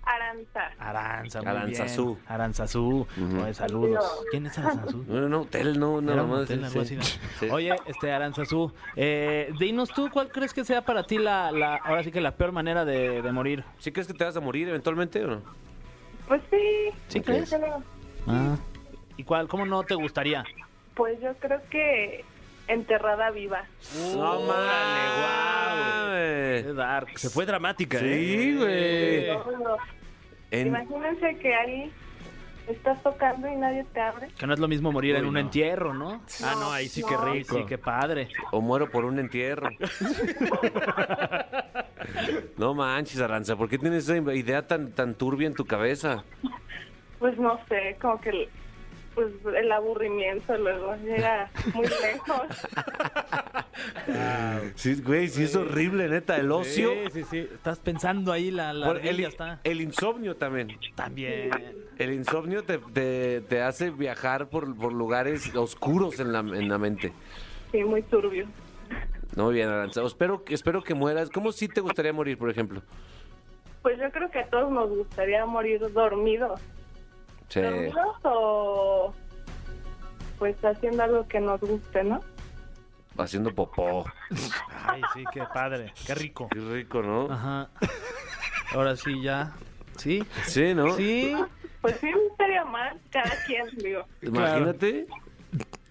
Aranza. 0.06 0.70
Aranza, 0.78 1.40
muy 1.40 1.48
Aranzazú. 1.48 2.14
bien. 2.14 2.18
Aranzazú. 2.28 3.06
Oye, 3.42 3.54
saludos. 3.54 4.24
¿Quién 4.30 4.46
es 4.46 4.58
Aranzazú? 4.58 5.04
No, 5.06 5.20
no, 5.20 5.28
no, 5.28 5.40
hotel, 5.42 5.78
no, 5.78 5.94
un 5.94 6.06
no, 6.06 6.32
hotel, 6.32 6.64
sí, 6.66 6.70
sí. 6.70 6.78
así, 6.78 6.96
¿no? 6.96 7.02
Sí. 7.02 7.48
Oye, 7.50 7.76
este 7.86 8.12
Aranzazú, 8.12 8.72
eh, 8.96 9.52
dinos 9.58 9.90
tú, 9.90 10.10
¿cuál 10.10 10.30
crees 10.30 10.52
que 10.52 10.64
sea 10.64 10.82
para 10.82 11.04
ti 11.04 11.18
la, 11.18 11.50
la 11.52 11.76
ahora 11.76 12.02
sí 12.02 12.10
que 12.10 12.20
la 12.20 12.32
peor 12.36 12.52
manera 12.52 12.84
de, 12.84 13.22
de 13.22 13.32
morir? 13.32 13.64
¿Sí 13.78 13.92
crees 13.92 14.06
que 14.06 14.14
te 14.14 14.24
vas 14.24 14.36
a 14.36 14.40
morir 14.40 14.68
eventualmente 14.68 15.24
o 15.24 15.28
no? 15.28 15.42
Pues 16.28 16.42
sí. 16.50 16.90
¿Sí. 17.08 17.22
Ah. 18.26 18.56
¿Y 19.16 19.24
cuál, 19.24 19.48
cómo 19.48 19.66
no 19.66 19.82
te 19.82 19.94
gustaría? 19.94 20.44
Pues 20.94 21.20
yo 21.20 21.34
creo 21.34 21.60
que 21.70 22.24
enterrada 22.68 23.30
viva. 23.30 23.64
No 24.16 24.38
Qué 24.38 24.46
mames. 26.64 26.76
dark. 26.76 27.18
Se 27.18 27.28
fue 27.30 27.44
dramática, 27.46 27.98
¿eh? 28.00 28.02
Sí, 28.02 28.56
güey. 28.56 29.28
No. 29.62 29.76
En- 30.50 30.66
Imagínense 30.68 31.36
que 31.38 31.54
hay 31.54 31.92
estás 32.68 33.02
tocando 33.02 33.46
y 33.48 33.56
nadie 33.56 33.84
te 33.92 34.00
abre. 34.00 34.28
Que 34.38 34.46
no 34.46 34.54
es 34.54 34.60
lo 34.60 34.68
mismo 34.68 34.90
morir 34.92 35.16
en 35.16 35.26
un 35.26 35.34
no. 35.34 35.40
entierro, 35.40 35.92
¿no? 35.92 36.22
Ah, 36.42 36.54
no, 36.58 36.72
ahí 36.72 36.88
sí 36.88 37.02
que 37.02 37.14
rico. 37.16 37.56
Sí, 37.58 37.64
qué 37.68 37.76
padre. 37.76 38.28
O 38.52 38.60
muero 38.62 38.90
por 38.90 39.04
un 39.04 39.18
entierro. 39.18 39.68
no 42.56 42.74
manches, 42.74 43.20
Aranza, 43.20 43.56
¿por 43.56 43.68
qué 43.68 43.78
tienes 43.78 44.08
esa 44.08 44.16
idea 44.34 44.66
tan, 44.66 44.92
tan 44.92 45.14
turbia 45.14 45.46
en 45.46 45.54
tu 45.54 45.64
cabeza? 45.66 46.24
Pues 47.18 47.36
no 47.38 47.58
sé, 47.68 47.96
como 48.00 48.18
que 48.20 48.30
el, 48.30 48.48
pues, 49.14 49.28
el 49.56 49.70
aburrimiento 49.72 50.56
luego 50.58 50.94
llega 51.04 51.50
muy 51.74 51.86
lejos. 51.86 52.40
Sí, 54.76 55.00
güey, 55.02 55.28
sí 55.28 55.44
es 55.44 55.56
horrible, 55.56 56.08
neta, 56.08 56.36
el 56.36 56.50
ocio. 56.52 56.90
Sí, 57.12 57.22
sí, 57.22 57.24
sí. 57.30 57.38
Estás 57.52 57.78
pensando 57.78 58.32
ahí, 58.32 58.50
la, 58.50 58.72
la 58.72 58.86
Por 58.86 58.98
el, 58.98 59.08
ardilla 59.08 59.28
está. 59.28 59.60
el 59.64 59.80
insomnio 59.80 60.36
también. 60.36 60.76
También. 60.94 61.50
El 61.98 62.12
insomnio 62.12 62.62
te, 62.64 62.78
te- 62.78 63.40
te 63.42 63.62
hace 63.62 63.90
viajar 63.90 64.48
por, 64.48 64.74
por 64.76 64.92
lugares 64.92 65.54
oscuros 65.54 66.18
en 66.20 66.32
la, 66.32 66.40
en 66.40 66.68
la 66.68 66.78
mente. 66.78 67.12
Sí, 67.72 67.82
muy 67.84 68.02
turbio. 68.02 68.46
No, 69.36 69.48
bien, 69.48 69.68
Aranza. 69.68 70.02
Espero, 70.04 70.44
que- 70.44 70.54
espero 70.54 70.82
que 70.82 70.94
mueras. 70.94 71.30
¿Cómo 71.30 71.52
sí 71.52 71.68
te 71.68 71.80
gustaría 71.80 72.12
morir, 72.12 72.38
por 72.38 72.50
ejemplo? 72.50 72.82
Pues 73.82 73.98
yo 73.98 74.10
creo 74.12 74.30
que 74.30 74.38
a 74.40 74.46
todos 74.48 74.70
nos 74.72 74.88
gustaría 74.88 75.44
morir 75.46 75.80
dormidos. 75.92 76.60
Sí. 77.54 77.60
¿Dormidos 77.60 78.16
o 78.24 79.14
pues 80.38 80.56
haciendo 80.64 81.04
algo 81.04 81.28
que 81.28 81.38
nos 81.40 81.60
guste, 81.60 82.02
no? 82.02 82.20
Haciendo 83.16 83.54
popó. 83.54 84.04
Ay, 84.88 85.00
sí, 85.14 85.22
qué 85.32 85.44
padre. 85.54 85.92
Qué 86.04 86.14
rico. 86.16 86.48
Qué 86.50 86.58
rico, 86.58 87.00
¿no? 87.00 87.30
Ajá. 87.30 87.68
Ahora 88.74 88.96
sí, 88.96 89.22
ya. 89.22 89.52
¿Sí? 89.96 90.24
Sí, 90.46 90.74
¿no? 90.74 90.96
Sí. 90.96 91.36
Pues 91.80 91.96
sí, 92.00 92.10
no 92.10 92.18
estaría 92.32 92.64
mal, 92.64 92.98
cada 93.10 93.30
quien, 93.46 93.66
digo. 93.76 94.04
Imagínate. 94.22 95.06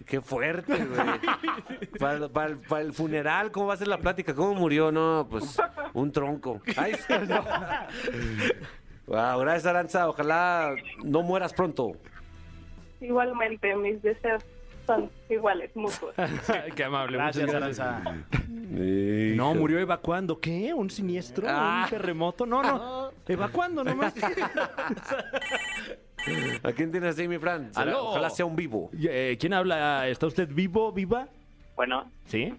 Qué 0.04 0.20
fuerte, 0.20 0.84
güey. 0.84 1.18
Para, 1.98 2.28
para- 2.28 2.56
para 2.68 2.82
el 2.82 2.92
funeral, 2.92 3.50
¿cómo 3.50 3.68
va 3.68 3.74
a 3.74 3.76
ser 3.78 3.88
la 3.88 3.96
plática? 3.96 4.34
¿Cómo 4.34 4.52
murió? 4.54 4.92
No, 4.92 5.26
pues 5.30 5.56
un 5.94 6.12
tronco. 6.12 6.60
Ay, 6.76 6.92
sí, 6.94 7.14
no. 7.28 7.42
Wow, 9.06 9.40
gracias, 9.40 9.66
Aranza. 9.66 10.08
Ojalá 10.08 10.74
no 11.02 11.22
mueras 11.22 11.52
pronto. 11.52 11.92
Igualmente, 13.00 13.74
mis 13.76 14.00
deseos 14.02 14.42
son 14.86 15.10
iguales, 15.28 15.74
mutuos. 15.76 16.14
Qué 16.76 16.84
amable. 16.84 17.18
Gracias, 17.18 17.46
muchas 17.46 17.60
gracias. 17.60 17.86
Aranza. 17.86 18.26
No, 18.70 19.54
murió 19.54 19.78
evacuando. 19.78 20.40
¿Qué? 20.40 20.72
¿Un 20.74 20.90
siniestro? 20.90 21.46
Ah. 21.48 21.82
¿Un 21.84 21.90
terremoto? 21.90 22.46
No, 22.46 22.62
no. 22.62 23.10
Evacuando 23.28 23.84
nomás. 23.84 24.14
¿A 26.62 26.72
quién 26.72 26.90
tienes 26.90 27.18
ahí, 27.18 27.28
mi 27.28 27.38
Fran? 27.38 27.70
Aló. 27.74 28.06
Ojalá 28.08 28.30
sea 28.30 28.46
un 28.46 28.56
vivo. 28.56 28.90
Eh, 28.98 29.36
¿Quién 29.38 29.52
habla? 29.52 30.08
¿Está 30.08 30.26
usted 30.26 30.48
vivo, 30.48 30.90
viva? 30.92 31.28
Bueno, 31.76 32.10
¿Sí? 32.26 32.54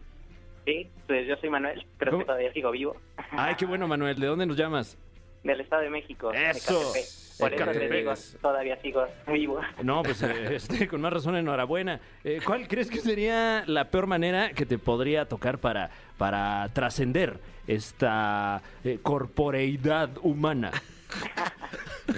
sí, 0.65 0.87
pues 1.07 1.25
yo 1.27 1.35
soy 1.37 1.49
Manuel, 1.49 1.85
creo 1.97 2.11
¿Cómo? 2.11 2.23
que 2.23 2.27
todavía 2.27 2.51
sigo 2.53 2.71
vivo. 2.71 2.97
Ay, 3.31 3.55
qué 3.55 3.65
bueno, 3.65 3.87
Manuel. 3.87 4.19
¿De 4.19 4.27
dónde 4.27 4.45
nos 4.45 4.57
llamas? 4.57 4.97
Del 5.45 5.61
Estado 5.61 5.83
de 5.83 5.89
México. 5.91 6.31
de 6.31 6.49
Eso. 6.49 6.73
Ecatepec. 6.73 7.25
Por 7.37 7.53
eso 7.53 7.71
te 7.71 7.89
digo, 7.89 8.13
todavía 8.41 8.81
sigo 8.81 9.05
vivo. 9.27 9.59
No, 9.83 10.03
pues 10.03 10.23
eh, 10.23 10.55
este, 10.55 10.87
con 10.87 11.01
más 11.01 11.13
razón, 11.13 11.35
enhorabuena. 11.35 11.99
Eh, 12.23 12.39
¿Cuál 12.43 12.67
crees 12.67 12.89
que 12.89 12.99
sería 12.99 13.63
la 13.67 13.91
peor 13.91 14.07
manera 14.07 14.51
que 14.53 14.65
te 14.65 14.77
podría 14.77 15.25
tocar 15.25 15.59
para, 15.59 15.91
para 16.17 16.67
trascender 16.73 17.39
esta 17.67 18.61
eh, 18.83 18.99
corporeidad 19.01 20.09
humana? 20.21 20.71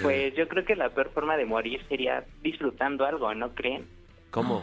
Pues 0.02 0.34
yo 0.34 0.46
creo 0.48 0.66
que 0.66 0.76
la 0.76 0.90
peor 0.90 1.10
forma 1.14 1.38
de 1.38 1.46
morir 1.46 1.80
sería 1.88 2.22
disfrutando 2.42 3.06
algo, 3.06 3.34
¿no 3.34 3.54
creen? 3.54 3.86
¿Cómo? 4.30 4.62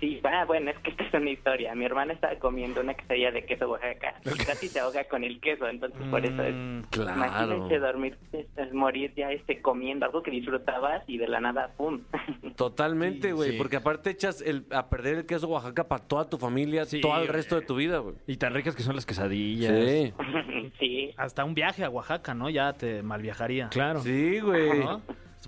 Sí, 0.00 0.20
ah, 0.24 0.44
bueno, 0.46 0.70
es 0.70 0.78
que 0.80 0.90
esta 0.90 1.04
es 1.04 1.14
una 1.14 1.30
historia. 1.30 1.74
Mi 1.74 1.84
hermana 1.86 2.12
estaba 2.12 2.34
comiendo 2.36 2.80
una 2.82 2.94
quesadilla 2.94 3.30
de 3.32 3.44
queso 3.46 3.68
Oaxaca 3.70 4.14
y 4.24 4.44
casi 4.44 4.68
se 4.68 4.80
ahoga 4.80 5.04
con 5.04 5.24
el 5.24 5.40
queso, 5.40 5.66
entonces 5.68 6.00
por 6.10 6.24
eso 6.24 6.42
es... 6.42 6.54
Mm, 6.54 6.82
Claro. 6.90 7.14
Imagínense 7.16 7.78
dormir, 7.78 8.18
es 8.32 8.72
morir 8.72 9.12
ya 9.16 9.32
este 9.32 9.60
comiendo 9.60 10.06
algo 10.06 10.22
que 10.22 10.30
disfrutabas 10.30 11.02
y 11.08 11.18
de 11.18 11.26
la 11.28 11.40
nada, 11.40 11.72
¡pum! 11.76 12.00
Totalmente, 12.56 13.32
güey. 13.32 13.52
sí. 13.52 13.58
Porque 13.58 13.76
aparte 13.76 14.10
echas 14.10 14.40
el, 14.40 14.66
a 14.70 14.88
perder 14.88 15.16
el 15.16 15.26
queso 15.26 15.48
Oaxaca 15.48 15.88
para 15.88 16.04
toda 16.04 16.28
tu 16.28 16.38
familia, 16.38 16.84
Sí, 16.84 17.00
todo 17.00 17.20
el 17.20 17.28
resto 17.28 17.56
de 17.56 17.62
tu 17.62 17.76
vida, 17.76 17.98
güey. 17.98 18.16
Y 18.26 18.36
tan 18.36 18.54
ricas 18.54 18.76
que 18.76 18.82
son 18.82 18.94
las 18.94 19.06
quesadillas. 19.06 19.72
Sí. 19.72 20.12
sí, 20.78 21.10
Hasta 21.16 21.44
un 21.44 21.54
viaje 21.54 21.84
a 21.84 21.90
Oaxaca, 21.90 22.34
¿no? 22.34 22.50
Ya 22.50 22.72
te 22.74 23.02
malviajaría. 23.02 23.68
Claro. 23.70 24.00
Sí, 24.00 24.40
güey. 24.40 24.82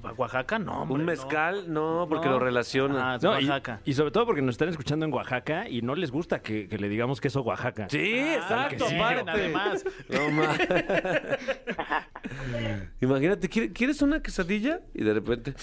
¿No? 0.03 0.09
A 0.09 0.13
Oaxaca, 0.13 0.59
no, 0.59 0.83
hombre, 0.83 0.95
Un 0.95 1.05
mezcal, 1.05 1.73
no, 1.73 2.07
porque 2.09 2.27
No. 2.27 2.33
lo 2.35 2.39
relaciona. 2.41 3.13
Ah, 3.13 3.17
es 3.17 3.23
No, 3.23 3.31
Oaxaca. 3.31 3.81
y 3.85 3.95
sobre 3.95 4.11
todo 4.11 4.27
porque 4.27 4.43
nos 4.43 4.55
están 4.55 4.69
escuchando 4.69 5.05
en 5.07 5.13
Oaxaca 5.13 5.69
y 5.69 5.83
no 5.83 5.95
les 5.95 6.11
gusta 6.11 6.41
que, 6.41 6.69
que 6.69 6.79
le 6.79 6.89
digamos 6.89 7.21
queso 7.21 7.43
Oaxaca. 7.43 7.87
Sí, 7.91 8.19
exacto, 8.19 8.87
sí, 8.89 8.97
aparte. 8.97 9.31
además. 9.31 9.85
Imagínate, 13.01 13.49
¿quiere- 13.49 13.73
¿quieres 13.73 14.03
una 14.03 14.23
quesadilla? 14.23 14.81
Y 14.95 15.05
de 15.05 15.15
repente. 15.15 15.55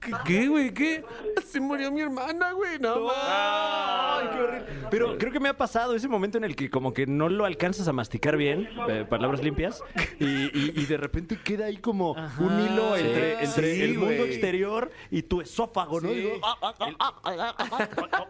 ¿Qué, 0.00 0.12
¿Qué, 0.24 0.48
güey? 0.48 0.74
¿Qué? 0.74 1.04
Se 1.46 1.60
murió 1.60 1.90
mi 1.92 2.00
hermana, 2.00 2.52
güey. 2.52 2.78
No, 2.78 3.08
Ay, 3.14 4.26
qué 4.32 4.40
horrible. 4.40 4.66
Pero 4.90 5.18
creo 5.18 5.32
que 5.32 5.40
me 5.40 5.48
ha 5.48 5.56
pasado 5.56 5.94
ese 5.94 6.08
momento 6.08 6.38
en 6.38 6.44
el 6.44 6.56
que 6.56 6.68
como 6.70 6.92
que 6.92 7.06
no 7.06 7.28
lo 7.28 7.44
alcanzas 7.44 7.86
a 7.88 7.92
masticar 7.92 8.36
bien, 8.36 8.68
eh, 8.88 9.04
palabras 9.08 9.42
limpias, 9.42 9.82
y, 10.18 10.24
y- 10.24 10.72
y 10.76 10.86
de 10.86 10.96
repente 10.96 11.38
queda 11.42 11.66
ahí 11.66 11.76
como 11.76 12.12
un 12.12 12.60
hilo 12.60 12.96
sí. 12.96 13.02
entre, 13.04 13.44
entre 13.44 13.74
Sí, 13.74 13.82
el 13.82 13.94
mundo 13.98 14.16
güey. 14.16 14.28
exterior 14.30 14.90
y 15.10 15.22
tu 15.22 15.40
esófago, 15.40 16.00
¿no? 16.00 16.08
Sí. 16.10 16.14
Digo, 16.16 16.32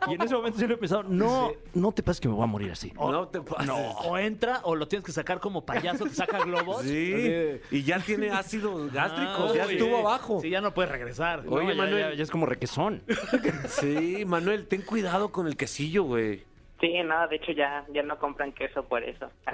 y 0.08 0.14
en 0.14 0.22
ese 0.22 0.34
momento 0.34 0.58
sí 0.58 0.66
lo 0.66 0.74
he 0.74 0.78
pensado, 0.78 1.02
no, 1.04 1.52
no 1.74 1.92
te 1.92 2.02
pases 2.02 2.20
que 2.20 2.28
me 2.28 2.34
voy 2.34 2.44
a 2.44 2.46
morir 2.46 2.72
así. 2.72 2.92
No 2.96 3.28
te 3.28 3.40
pases. 3.40 3.70
O 4.04 4.18
entra 4.18 4.60
o 4.64 4.74
lo 4.76 4.86
tienes 4.88 5.04
que 5.04 5.12
sacar 5.12 5.40
como 5.40 5.64
payaso, 5.64 6.04
te 6.04 6.14
saca 6.14 6.38
globos. 6.44 6.82
Sí, 6.82 7.60
y 7.70 7.82
ya 7.82 8.00
tiene 8.00 8.30
ácidos 8.30 8.92
gástricos, 8.92 9.52
Ah, 9.52 9.54
ya 9.54 9.64
estuvo 9.64 9.98
abajo. 9.98 10.40
Sí, 10.42 10.50
ya 10.50 10.60
no 10.60 10.72
puedes 10.74 10.90
regresar. 10.90 11.39
Oye, 11.48 11.64
No, 11.66 11.70
ya- 11.72 11.74
Manuel. 11.76 12.10
Ya, 12.10 12.14
ya 12.14 12.22
es 12.22 12.30
como 12.30 12.46
requesón. 12.46 13.02
Sí, 13.68 14.24
Manuel, 14.26 14.66
ten 14.66 14.82
cuidado 14.82 15.30
con 15.32 15.46
el 15.46 15.56
quesillo, 15.56 16.04
güey. 16.04 16.44
sí, 16.80 16.94
no, 17.04 17.28
de 17.28 17.36
hecho 17.36 17.52
ya, 17.52 17.84
ya 17.92 18.02
no 18.02 18.18
compran 18.18 18.52
queso 18.52 18.82
por 18.84 19.02
eso. 19.04 19.30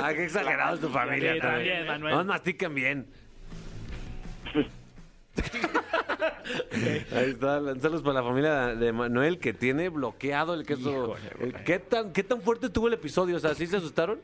Ah, 0.00 0.12
qué 0.14 0.24
exagerado 0.24 0.74
es 0.74 0.80
tu 0.80 0.88
familia 0.88 1.34
Sí, 1.34 1.40
también. 1.40 1.86
también, 1.86 1.86
Manuel. 1.86 2.14
No 2.16 2.24
mastiquen 2.24 2.74
bien. 2.74 3.06
Ahí 7.14 7.30
está, 7.30 7.60
saludos 7.80 8.02
para 8.02 8.14
la 8.14 8.22
familia 8.22 8.74
de 8.74 8.92
Manuel 8.92 9.38
que 9.38 9.52
tiene 9.52 9.88
bloqueado 9.88 10.54
el 10.54 10.64
queso. 10.66 11.14
¿Qué 11.64 11.78
tan, 11.78 12.12
¿Qué 12.12 12.22
tan 12.22 12.40
fuerte 12.40 12.66
estuvo 12.66 12.88
el 12.88 12.94
episodio? 12.94 13.36
O 13.36 13.40
sea, 13.40 13.54
¿sí 13.54 13.66
se 13.66 13.76
asustaron? 13.76 14.20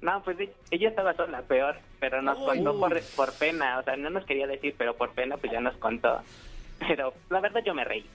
No, 0.00 0.22
pues 0.22 0.36
ella 0.70 0.88
estaba 0.88 1.14
sola, 1.14 1.42
peor, 1.42 1.76
pero 1.98 2.22
nos 2.22 2.38
contó 2.38 2.78
por, 2.78 3.00
por 3.16 3.32
pena, 3.38 3.78
o 3.78 3.82
sea, 3.82 3.96
no 3.96 4.10
nos 4.10 4.24
quería 4.24 4.46
decir, 4.46 4.74
pero 4.78 4.94
por 4.96 5.10
pena 5.10 5.36
pues 5.36 5.52
ya 5.52 5.60
nos 5.60 5.76
contó. 5.76 6.20
Pero 6.78 7.12
la 7.30 7.40
verdad 7.40 7.60
yo 7.66 7.74
me 7.74 7.84
reí. 7.84 8.06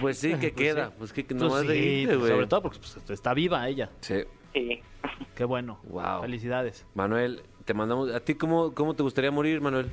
Pues 0.00 0.18
sí, 0.18 0.34
que 0.38 0.52
queda. 0.54 0.90
Pues 0.98 1.12
que, 1.12 1.24
que 1.26 1.34
no 1.34 1.48
Pues 1.48 1.52
más 1.52 1.62
sí, 1.62 1.68
reírte, 1.68 2.16
güey. 2.16 2.30
sobre 2.32 2.46
todo 2.46 2.62
porque 2.62 2.78
pues, 2.78 2.96
está 3.10 3.32
viva 3.32 3.66
ella. 3.66 3.88
Sí. 4.00 4.22
Sí. 4.52 4.82
Qué 5.34 5.44
bueno. 5.44 5.80
Wow. 5.84 6.20
Felicidades. 6.22 6.86
Manuel, 6.94 7.42
te 7.64 7.72
mandamos. 7.72 8.12
¿A 8.14 8.20
ti 8.20 8.34
cómo, 8.34 8.74
cómo 8.74 8.94
te 8.94 9.02
gustaría 9.02 9.30
morir, 9.30 9.60
Manuel? 9.62 9.90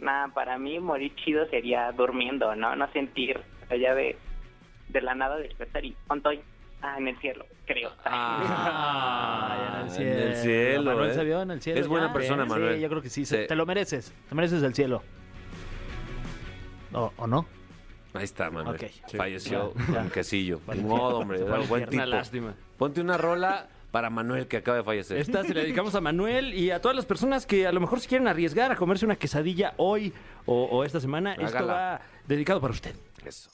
Nada, 0.00 0.28
para 0.34 0.58
mí 0.58 0.80
morir 0.80 1.14
chido 1.14 1.46
sería 1.48 1.92
durmiendo, 1.92 2.54
¿no? 2.56 2.74
No 2.74 2.90
sentir 2.92 3.40
allá 3.70 3.94
de, 3.94 4.16
de 4.88 5.00
la 5.00 5.14
nada 5.14 5.36
despertar 5.36 5.84
y 5.84 5.94
estoy 6.14 6.40
ah, 6.84 6.94
en 6.98 7.08
el 7.08 7.16
cielo, 7.18 7.46
creo. 7.66 7.90
Ay, 8.04 9.60
en 9.68 9.84
el 9.84 9.90
cielo. 9.90 10.10
en 10.12 10.28
el 10.28 10.36
cielo, 10.36 10.82
Manuel 10.84 11.10
¿eh? 11.10 11.14
se 11.14 11.24
vio 11.24 11.42
en 11.42 11.50
el 11.50 11.60
cielo. 11.62 11.80
Es 11.80 11.88
buena 11.88 12.06
ya. 12.08 12.12
persona, 12.12 12.42
Sí, 12.44 12.48
Manuel. 12.50 12.80
yo 12.80 12.88
creo 12.88 13.02
que 13.02 13.10
sí. 13.10 13.24
Sí. 13.24 13.36
Te 13.48 13.56
lo 13.56 13.66
mereces. 13.66 14.12
Te 14.28 14.34
mereces 14.34 14.62
el 14.62 14.74
cielo. 14.74 15.02
¿O, 16.92 17.12
o 17.16 17.26
no? 17.26 17.46
Ahí 18.12 18.24
está, 18.24 18.50
Manuel. 18.50 18.78
Falleció 19.16 19.72
con 19.92 20.10
quesillo. 20.10 20.60
Hombre. 20.66 21.38
Al 21.52 21.60
un 21.62 21.68
buen 21.68 21.82
infierno. 21.82 21.86
tipo. 21.90 21.94
Una 21.96 22.06
lástima. 22.06 22.54
Ponte 22.78 23.00
una 23.00 23.18
rola 23.18 23.68
para 23.90 24.10
Manuel 24.10 24.46
que 24.46 24.56
acaba 24.58 24.76
de 24.78 24.84
fallecer. 24.84 25.18
Esta 25.18 25.42
se 25.44 25.54
la 25.54 25.62
dedicamos 25.62 25.94
a 25.94 26.00
Manuel 26.00 26.54
y 26.54 26.70
a 26.70 26.80
todas 26.80 26.96
las 26.96 27.06
personas 27.06 27.46
que 27.46 27.66
a 27.66 27.72
lo 27.72 27.80
mejor 27.80 28.00
se 28.00 28.08
quieren 28.08 28.28
arriesgar 28.28 28.70
a 28.70 28.76
comerse 28.76 29.04
una 29.04 29.16
quesadilla 29.16 29.74
hoy 29.76 30.12
o, 30.46 30.64
o 30.64 30.84
esta 30.84 31.00
semana. 31.00 31.34
Esto 31.34 31.66
va 31.66 32.00
dedicado 32.26 32.60
para 32.60 32.72
usted. 32.72 32.94
Eso. 33.24 33.50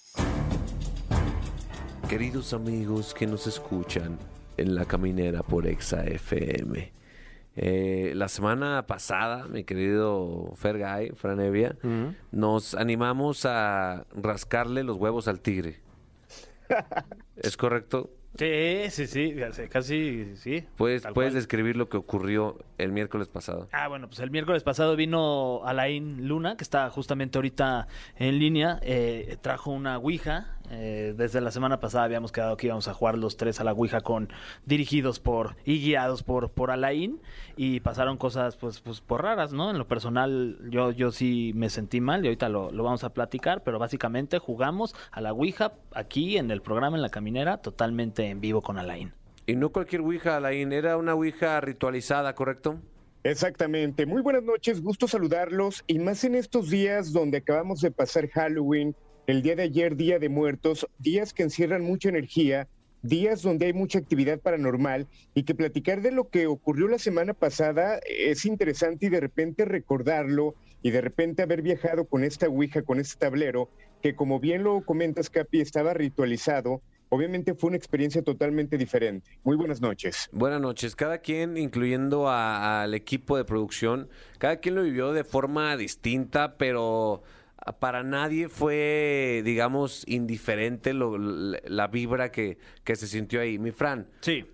Queridos 2.11 2.55
amigos 2.55 3.15
que 3.15 3.25
nos 3.25 3.47
escuchan 3.47 4.19
en 4.57 4.75
la 4.75 4.85
caminera 4.85 5.45
por 5.45 5.69
Exa 5.69 6.03
FM. 6.03 6.93
eh, 7.55 8.13
la 8.17 8.27
semana 8.27 8.85
pasada, 8.89 9.47
mi 9.47 9.63
querido 9.63 10.51
Fergay, 10.57 11.11
Franevia, 11.11 11.77
nos 12.33 12.75
animamos 12.75 13.47
a 13.47 14.07
rascarle 14.13 14.83
los 14.83 14.97
huevos 14.97 15.29
al 15.29 15.39
tigre. 15.39 15.83
¿Es 17.37 17.57
correcto? 17.57 18.11
Sí, 18.39 18.85
sí, 18.91 19.07
sí, 19.07 19.35
casi, 19.69 20.37
sí. 20.37 20.65
¿Puedes, 20.77 21.03
puedes 21.15 21.35
describir 21.35 21.77
lo 21.77 21.89
que 21.89 21.97
ocurrió 21.97 22.59
el 22.79 22.93
miércoles 22.93 23.29
pasado? 23.29 23.69
Ah, 23.73 23.89
bueno, 23.89 24.09
pues 24.09 24.21
el 24.21 24.31
miércoles 24.31 24.63
pasado 24.63 24.97
vino 24.97 25.63
Alain 25.65 26.27
Luna, 26.27 26.57
que 26.57 26.63
está 26.63 26.89
justamente 26.91 27.39
ahorita 27.39 27.89
en 28.17 28.39
línea, 28.39 28.79
eh, 28.83 29.37
trajo 29.43 29.73
una 29.73 29.99
Ouija. 29.99 30.57
Eh, 30.71 31.15
desde 31.17 31.41
la 31.41 31.51
semana 31.51 31.81
pasada 31.81 32.05
habíamos 32.05 32.33
quedado 32.33 32.57
que 32.57 32.69
íbamos 32.69 32.89
a 32.89 32.95
jugar 32.95 33.19
los 33.19 33.37
tres 33.37 33.61
a 33.61 33.65
la 33.65 33.73
Ouija 33.73 34.01
con 34.01 34.29
dirigidos 34.65 35.21
por 35.21 35.57
y 35.65 35.81
guiados 35.81 36.23
por, 36.23 36.51
por 36.51 36.71
Alain 36.71 37.21
y 37.57 37.81
pasaron 37.81 38.17
cosas 38.17 38.57
pues, 38.57 38.81
pues 38.81 39.01
por 39.01 39.23
raras, 39.23 39.53
¿no? 39.53 39.71
En 39.71 39.79
lo 39.79 39.89
personal 39.89 40.59
yo, 40.71 40.93
yo 40.93 41.11
sí 41.11 41.53
me 41.55 41.71
sentí 41.71 42.01
mal 42.01 42.25
y 42.25 42.29
ahorita 42.29 42.49
lo, 42.49 42.71
lo 42.71 42.85
vamos 42.85 43.05
a 43.05 43.13
platicar, 43.13 43.63
pero 43.65 43.79
básicamente 43.79 44.39
jugamos 44.39 44.95
a 45.11 45.21
la 45.21 45.33
Ouija 45.33 45.73
aquí 45.93 46.37
en 46.39 46.51
el 46.51 46.63
programa 46.63 46.97
en 46.97 47.03
la 47.03 47.11
caminera 47.11 47.59
totalmente 47.59 48.29
en 48.29 48.41
vivo 48.41 48.63
con 48.63 48.79
Alain. 48.79 49.13
Y 49.47 49.57
no 49.57 49.71
cualquier 49.71 50.03
Ouija, 50.03 50.37
Alain, 50.37 50.73
era 50.73 50.97
una 50.97 51.15
Ouija 51.15 51.61
ritualizada, 51.61 52.35
¿correcto? 52.35 52.79
Exactamente. 53.25 54.07
Muy 54.07 54.23
buenas 54.23 54.45
noches, 54.45 54.81
gusto 54.81 55.09
saludarlos 55.09 55.85
y 55.87 55.99
más 55.99 56.25
en 56.25 56.35
estos 56.35 56.71
días 56.71 57.13
donde 57.13 57.39
acabamos 57.39 57.81
de 57.81 57.91
pasar 57.91 58.29
Halloween, 58.29 58.95
el 59.31 59.43
día 59.43 59.55
de 59.55 59.63
ayer, 59.63 59.95
Día 59.95 60.19
de 60.19 60.29
Muertos, 60.29 60.89
días 60.99 61.33
que 61.33 61.45
encierran 61.45 61.85
mucha 61.85 62.09
energía, 62.09 62.67
días 63.03 63.43
donde 63.43 63.67
hay 63.67 63.73
mucha 63.73 64.01
actividad 64.01 64.41
paranormal 64.41 65.07
y 65.35 65.45
que 65.45 65.55
platicar 65.55 66.03
de 66.03 66.11
lo 66.11 66.29
que 66.29 66.49
ocurrió 66.49 66.89
la 66.89 66.99
semana 66.99 67.33
pasada 67.33 68.01
es 68.07 68.45
interesante 68.45 69.07
y 69.07 69.09
de 69.09 69.21
repente 69.21 69.65
recordarlo 69.65 70.57
y 70.83 70.91
de 70.91 71.01
repente 71.01 71.43
haber 71.43 71.63
viajado 71.63 72.07
con 72.07 72.25
esta 72.25 72.49
Ouija, 72.49 72.83
con 72.83 72.99
este 72.99 73.21
tablero, 73.21 73.71
que 74.03 74.17
como 74.17 74.41
bien 74.41 74.65
lo 74.65 74.85
comentas, 74.85 75.31
Capi, 75.31 75.61
estaba 75.61 75.95
ritualizado. 75.95 76.83
Obviamente 77.09 77.55
fue 77.55 77.69
una 77.69 77.77
experiencia 77.77 78.23
totalmente 78.23 78.79
diferente. 78.79 79.39
Muy 79.45 79.57
buenas 79.57 79.81
noches. 79.81 80.29
Buenas 80.33 80.61
noches. 80.61 80.97
Cada 80.97 81.19
quien, 81.19 81.57
incluyendo 81.57 82.29
al 82.29 82.95
equipo 82.95 83.37
de 83.37 83.45
producción, 83.45 84.09
cada 84.39 84.57
quien 84.57 84.75
lo 84.75 84.83
vivió 84.83 85.13
de 85.13 85.25
forma 85.25 85.77
distinta, 85.77 86.57
pero 86.57 87.23
para 87.73 88.03
nadie 88.03 88.49
fue, 88.49 89.43
digamos, 89.45 90.05
indiferente 90.07 90.93
lo- 90.95 91.17
la 91.19 91.87
vibra 91.89 92.31
que, 92.33 92.59
que 92.85 92.97
se 92.97 93.07
sintió 93.07 93.41
ahí. 93.41 93.59
Mi 93.59 93.71
Fran, 93.71 94.07
Sí. 94.21 94.45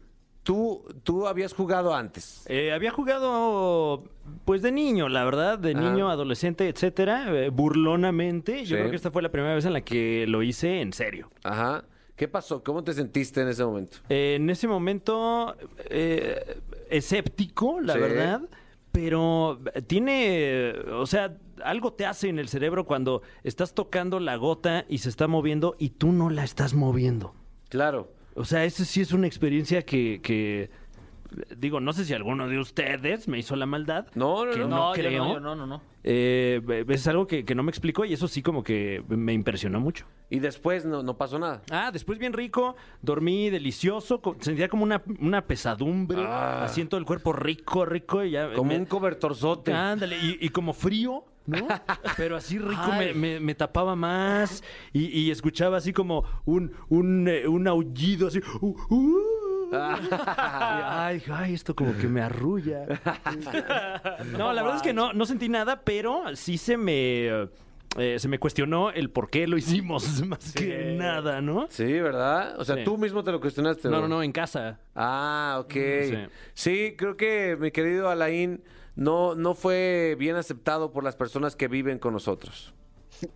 tú, 0.43 0.85
tú 1.03 1.27
habías 1.27 1.53
jugado 1.53 1.95
antes. 1.95 2.45
Eh, 2.49 2.73
había 2.73 2.91
jugado, 2.91 4.05
pues 4.45 4.63
de 4.63 4.73
niño, 4.73 5.09
la 5.09 5.25
verdad, 5.25 5.59
de 5.59 5.75
niño, 5.75 6.09
adolescente, 6.11 6.69
etcétera, 6.69 7.27
eh, 7.35 7.49
burlonamente. 7.51 8.61
Yo 8.65 8.67
Sí. 8.67 8.75
creo 8.75 8.91
que 8.91 8.97
esta 8.97 9.11
fue 9.11 9.23
la 9.23 9.31
primera 9.31 9.55
vez 9.55 9.65
en 9.65 9.73
la 9.73 9.81
que 9.81 10.27
lo 10.29 10.43
hice 10.43 10.81
en 10.81 10.93
serio. 10.93 11.31
Ajá. 11.43 11.85
¿Qué 12.15 12.29
pasó? 12.29 12.63
¿Cómo 12.65 12.83
te 12.83 12.95
sentiste 12.95 13.43
en 13.43 13.49
ese 13.49 13.63
momento? 13.65 13.99
Eh, 14.09 14.37
en 14.37 14.49
ese 14.49 14.67
momento, 14.67 15.55
eh, 15.91 16.57
escéptico, 16.89 17.81
la 17.81 17.93
Sí. 17.93 17.99
verdad, 17.99 18.41
pero 18.97 19.61
tiene, 19.89 20.73
o 20.91 21.05
sea, 21.05 21.37
algo 21.63 21.93
te 21.93 22.07
hace 22.07 22.31
en 22.31 22.39
el 22.39 22.49
cerebro 22.49 22.87
cuando 22.87 23.21
estás 23.45 23.75
tocando 23.75 24.21
la 24.21 24.37
gota 24.37 24.87
y 24.89 24.99
se 24.99 25.11
está 25.11 25.29
moviendo 25.29 25.77
y 25.79 25.91
tú 25.91 26.13
no 26.13 26.31
la 26.31 26.45
estás 26.45 26.73
moviendo. 26.73 27.35
Claro. 27.69 28.11
O 28.37 28.47
sea, 28.47 28.65
esa 28.65 28.87
sí 28.87 29.03
es 29.03 29.13
una 29.13 29.27
experiencia 29.27 29.83
que, 29.83 30.21
que, 30.23 30.71
digo, 31.57 31.81
no 31.81 31.93
sé 31.93 32.05
si 32.05 32.15
alguno 32.15 32.49
de 32.49 32.59
ustedes 32.59 33.29
me 33.29 33.39
hizo 33.39 33.57
la 33.57 33.67
maldad. 33.67 34.07
No, 34.15 34.45
no, 34.45 34.53
que 34.53 34.59
no. 34.61 34.69
no, 34.69 34.95
yo 34.97 35.03
creo. 35.03 35.25
no, 35.25 35.35
yo 35.35 35.41
no, 35.41 35.55
no, 35.57 35.67
no. 35.67 35.83
Eh, 36.09 36.85
es 36.89 37.07
algo 37.09 37.27
que, 37.27 37.45
que 37.45 37.55
no 37.55 37.63
me 37.65 37.71
explicó 37.71 38.05
y 38.05 38.13
eso 38.13 38.29
sí 38.29 38.41
como 38.43 38.63
que 38.63 39.03
me 39.09 39.33
impresionó 39.33 39.81
mucho. 39.81 40.07
Y 40.31 40.39
después 40.39 40.85
no, 40.85 41.03
no 41.03 41.17
pasó 41.17 41.39
nada. 41.39 41.63
Ah, 41.71 41.91
después 41.93 42.19
bien 42.19 42.33
rico, 42.33 42.77
dormí 43.03 43.51
delicioso, 43.51 44.21
sentía 44.41 44.69
como 44.69 44.85
una, 44.85 45.03
una 45.21 45.43
pesadumbre, 45.47 46.23
Ah. 46.25 46.65
así 46.65 46.81
en 46.81 46.89
todo 46.89 46.99
el 47.01 47.07
cuerpo 47.07 47.33
rico, 47.33 47.85
rico 47.85 48.23
y 48.25 48.31
ya. 48.33 48.53
Como 48.55 48.71
me- 48.71 48.79
un 48.79 48.87
cobertorzote. 48.87 49.73
Ándale, 49.73 50.17
y, 50.17 50.39
y 50.41 50.49
como 50.51 50.73
frío, 50.73 51.25
¿no? 51.47 51.67
Pero 52.17 52.37
así 52.37 52.59
rico 52.59 52.93
me, 52.99 53.13
me- 53.13 53.41
me 53.41 53.55
tapaba 53.55 53.97
más 53.97 54.63
y, 54.93 55.07
y 55.07 55.31
escuchaba 55.31 55.77
así 55.77 55.93
como 55.93 56.25
un, 56.45 56.73
un, 56.89 57.27
eh, 57.29 57.49
un 57.49 57.67
aullido 57.69 58.29
así. 58.29 58.41
uh, 58.61 58.77
uh. 58.95 59.17
ay, 59.73 61.23
ay, 61.33 61.55
esto 61.55 61.75
como 61.75 61.97
que 61.97 62.07
me 62.09 62.23
arrulla. 62.23 62.87
No, 64.37 64.53
la 64.53 64.63
verdad 64.63 64.77
es 64.77 64.83
que 64.83 64.93
no, 64.93 65.13
no 65.13 65.27
sentí 65.27 65.49
nada, 65.49 65.83
pero 65.83 66.23
sí 66.35 66.59
se 66.59 66.77
me, 66.77 67.27
eh, 67.99 68.19
se 68.19 68.29
me 68.29 68.39
cuestionó 68.39 68.91
el 68.91 69.11
por 69.11 69.31
qué 69.31 69.47
lo 69.47 69.57
hicimos, 69.57 70.23
más 70.27 70.53
que 70.53 70.95
nada, 70.99 71.41
¿no? 71.41 71.67
Sí, 71.71 71.85
¿verdad? 72.01 72.59
O 72.59 72.65
sea, 72.65 72.77
Sí. 72.77 72.85
tú 72.85 72.99
mismo 72.99 73.25
te 73.25 73.33
lo 73.33 73.41
cuestionaste. 73.41 73.89
No, 73.89 74.01
no, 74.03 74.09
no, 74.09 74.23
en 74.23 74.33
casa. 74.33 74.81
Ah, 74.95 75.59
ok. 75.61 75.73
Sí. 75.73 76.17
Sí. 76.55 76.95
creo 76.97 77.17
que 77.17 77.57
mi 77.59 77.71
querido 77.71 78.09
Alain 78.11 78.63
no, 78.95 79.35
no 79.35 79.55
fue 79.55 80.17
bien 80.19 80.37
aceptado 80.37 80.93
por 80.93 81.05
las 81.05 81.17
personas 81.17 81.57
que 81.57 81.69
viven 81.69 81.99
con 81.99 82.13
nosotros. 82.13 82.73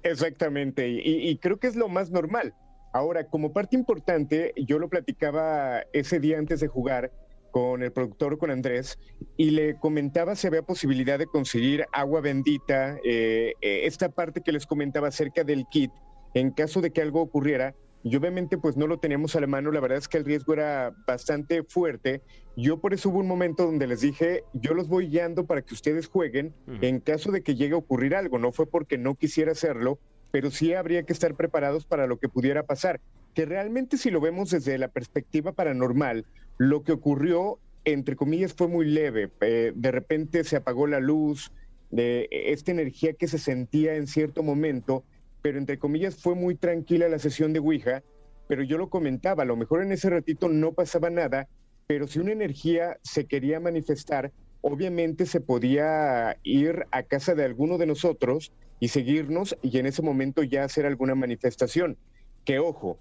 Exactamente, 0.03 0.89
y, 0.91 1.01
y 1.31 1.39
creo 1.39 1.59
que 1.59 1.67
es 1.67 1.75
lo 1.77 1.89
más 1.89 2.11
normal. 2.11 2.55
Ahora, 2.93 3.25
como 3.25 3.53
parte 3.53 3.77
importante, 3.77 4.53
yo 4.57 4.79
lo 4.79 4.89
platicaba 4.89 5.83
ese 5.93 6.19
día 6.19 6.39
antes 6.39 6.61
de 6.61 6.69
jugar 6.69 7.13
con 7.51 7.83
el 7.83 7.93
productor, 7.93 8.39
con 8.39 8.51
Andrés, 8.51 8.99
y 9.37 9.51
le 9.51 9.77
comentaba 9.77 10.37
si 10.37 10.47
había 10.47 10.63
posibilidad 10.63 11.19
de 11.19 11.27
conseguir 11.27 11.85
agua 11.93 12.21
bendita, 12.21 12.97
eh, 13.05 13.55
eh, 13.61 13.81
esta 13.85 14.09
parte 14.09 14.41
que 14.41 14.53
les 14.53 14.67
comentaba 14.67 15.09
acerca 15.09 15.45
del 15.45 15.67
kit, 15.71 15.91
en 16.35 16.51
caso 16.53 16.81
de 16.81 16.93
que 16.93 17.03
algo 17.03 17.21
ocurriera, 17.21 17.75
y 18.03 18.17
obviamente 18.17 18.57
pues 18.57 18.77
no 18.77 18.87
lo 18.87 18.99
teníamos 18.99 19.37
a 19.37 19.41
la 19.41 19.47
mano, 19.47 19.71
la 19.73 19.81
verdad 19.81 19.99
es 19.99 20.09
que 20.09 20.17
el 20.19 20.25
riesgo 20.25 20.55
era 20.55 20.95
bastante 21.07 21.63
fuerte, 21.65 22.23
yo 22.57 22.81
por 22.81 22.95
eso 22.95 23.11
hubo 23.11 23.19
un 23.19 23.27
momento 23.27 23.67
donde 23.67 23.87
les 23.87 24.01
dije, 24.01 24.45
yo 24.53 24.75
los 24.75 24.89
voy 24.89 25.09
guiando 25.09 25.45
para 25.45 25.63
que 25.63 25.75
ustedes 25.75 26.09
jueguen 26.09 26.55
en 26.81 27.01
caso 27.01 27.31
de 27.31 27.43
que 27.43 27.55
llegue 27.55 27.75
a 27.75 27.79
ocurrir 27.79 28.15
algo, 28.15 28.39
no 28.39 28.53
fue 28.53 28.67
porque 28.67 28.97
no 28.97 29.17
quisiera 29.17 29.53
hacerlo, 29.53 29.99
pero 30.31 30.51
sí 30.51 30.75
habría 30.75 31.03
que 31.05 31.13
estar 31.13 31.35
preparados 31.35 31.85
para 31.85 32.07
lo 32.07 32.19
que 32.19 32.29
pudiera 32.29 32.63
pasar. 32.63 33.01
Que 33.35 33.47
realmente 33.47 33.97
si 33.97 34.11
lo 34.11 34.21
vemos 34.21 34.51
desde 34.51 34.79
la 34.79 34.89
perspectiva 34.89 35.53
paranormal, 35.53 36.25
lo 36.59 36.83
que 36.83 36.93
ocurrió, 36.93 37.59
entre 37.85 38.17
comillas, 38.17 38.55
fue 38.55 38.69
muy 38.69 38.87
leve. 38.87 39.31
Eh, 39.41 39.73
de 39.75 39.91
repente 39.91 40.45
se 40.45 40.57
apagó 40.57 40.87
la 40.87 41.01
luz, 41.01 41.51
de 41.91 42.29
esta 42.31 42.71
energía 42.71 43.15
que 43.15 43.29
se 43.29 43.39
sentía 43.39 43.97
en 43.97 44.07
cierto 44.07 44.43
momento, 44.43 45.05
pero 45.43 45.59
entre 45.59 45.79
comillas 45.79 46.17
fue 46.17 46.35
muy 46.35 46.55
tranquila 46.55 47.09
la 47.09 47.19
sesión 47.19 47.53
de 47.53 47.59
Ouija, 47.59 48.03
pero 48.49 48.63
yo 48.63 48.79
lo 48.79 48.91
comentaba, 48.91 49.43
a 49.43 49.47
lo 49.47 49.57
mejor 49.57 49.83
en 49.83 49.93
ese 49.93 50.11
ratito 50.11 50.49
no 50.49 50.73
pasaba 50.73 51.11
nada, 51.11 51.49
pero 51.87 52.07
si 52.07 52.21
una 52.21 52.33
energía 52.33 52.99
se 53.03 53.27
quería 53.27 53.61
manifestar, 53.61 54.33
obviamente 54.61 55.27
se 55.27 55.41
podía 55.41 56.37
ir 56.43 56.85
a 56.91 57.03
casa 57.03 57.35
de 57.35 57.45
alguno 57.45 57.79
de 57.79 57.87
nosotros 57.87 58.53
y 58.81 58.89
seguirnos 58.89 59.57
y 59.63 59.79
en 59.79 59.87
ese 59.87 60.03
momento 60.03 60.43
ya 60.43 60.65
hacer 60.65 60.87
alguna 60.87 61.15
manifestación. 61.15 61.97
Que 62.45 62.59
ojo, 62.59 62.99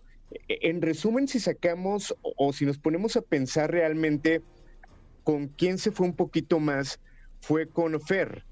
e- 0.47 0.59
en 0.69 0.81
resumen, 0.81 1.27
si 1.27 1.39
sacamos 1.39 2.15
o, 2.21 2.53
si 2.53 2.65
nos 2.65 2.77
ponemos 2.77 3.15
a 3.15 3.21
pensar 3.21 3.71
realmente 3.71 4.41
con 5.23 5.47
quién 5.47 5.77
se 5.77 5.91
fue 5.91 6.05
un 6.05 6.15
poquito 6.15 6.59
más, 6.59 6.99
fue 7.41 7.67
con 7.67 7.99
Fer. 8.01 8.43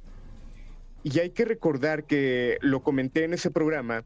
Y 1.04 1.20
hay 1.20 1.32
que 1.32 1.46
recordar 1.46 2.06
que 2.06 2.58
lo 2.62 2.82
comenté 2.82 3.26
en 3.26 3.34
ese 3.34 3.52
programa, 3.52 4.06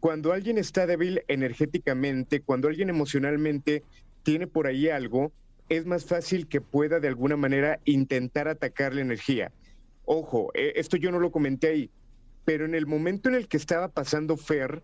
cuando 0.00 0.32
alguien 0.32 0.58
está 0.58 0.86
débil 0.86 1.22
energéticamente, 1.28 2.40
cuando 2.40 2.68
alguien 2.68 2.90
emocionalmente 2.90 3.84
tiene 4.24 4.46
por 4.46 4.66
ahí 4.66 4.88
algo, 4.88 5.32
es 5.68 5.86
más 5.86 6.04
fácil 6.04 6.48
que 6.48 6.60
pueda 6.60 7.00
de 7.00 7.08
alguna 7.08 7.36
manera 7.36 7.80
intentar 7.84 8.48
atacar 8.48 8.94
la 8.94 9.02
energía. 9.02 9.52
Ojo, 10.04 10.50
eh, 10.54 10.72
esto 10.76 10.96
yo 10.96 11.12
no 11.12 11.20
lo 11.20 11.30
comenté 11.30 11.68
ahí, 11.68 11.90
pero 12.44 12.64
en 12.64 12.74
el 12.74 12.86
momento 12.86 13.28
en 13.28 13.34
el 13.34 13.48
que 13.48 13.56
estaba 13.56 13.88
pasando 13.88 14.36
Fer, 14.36 14.82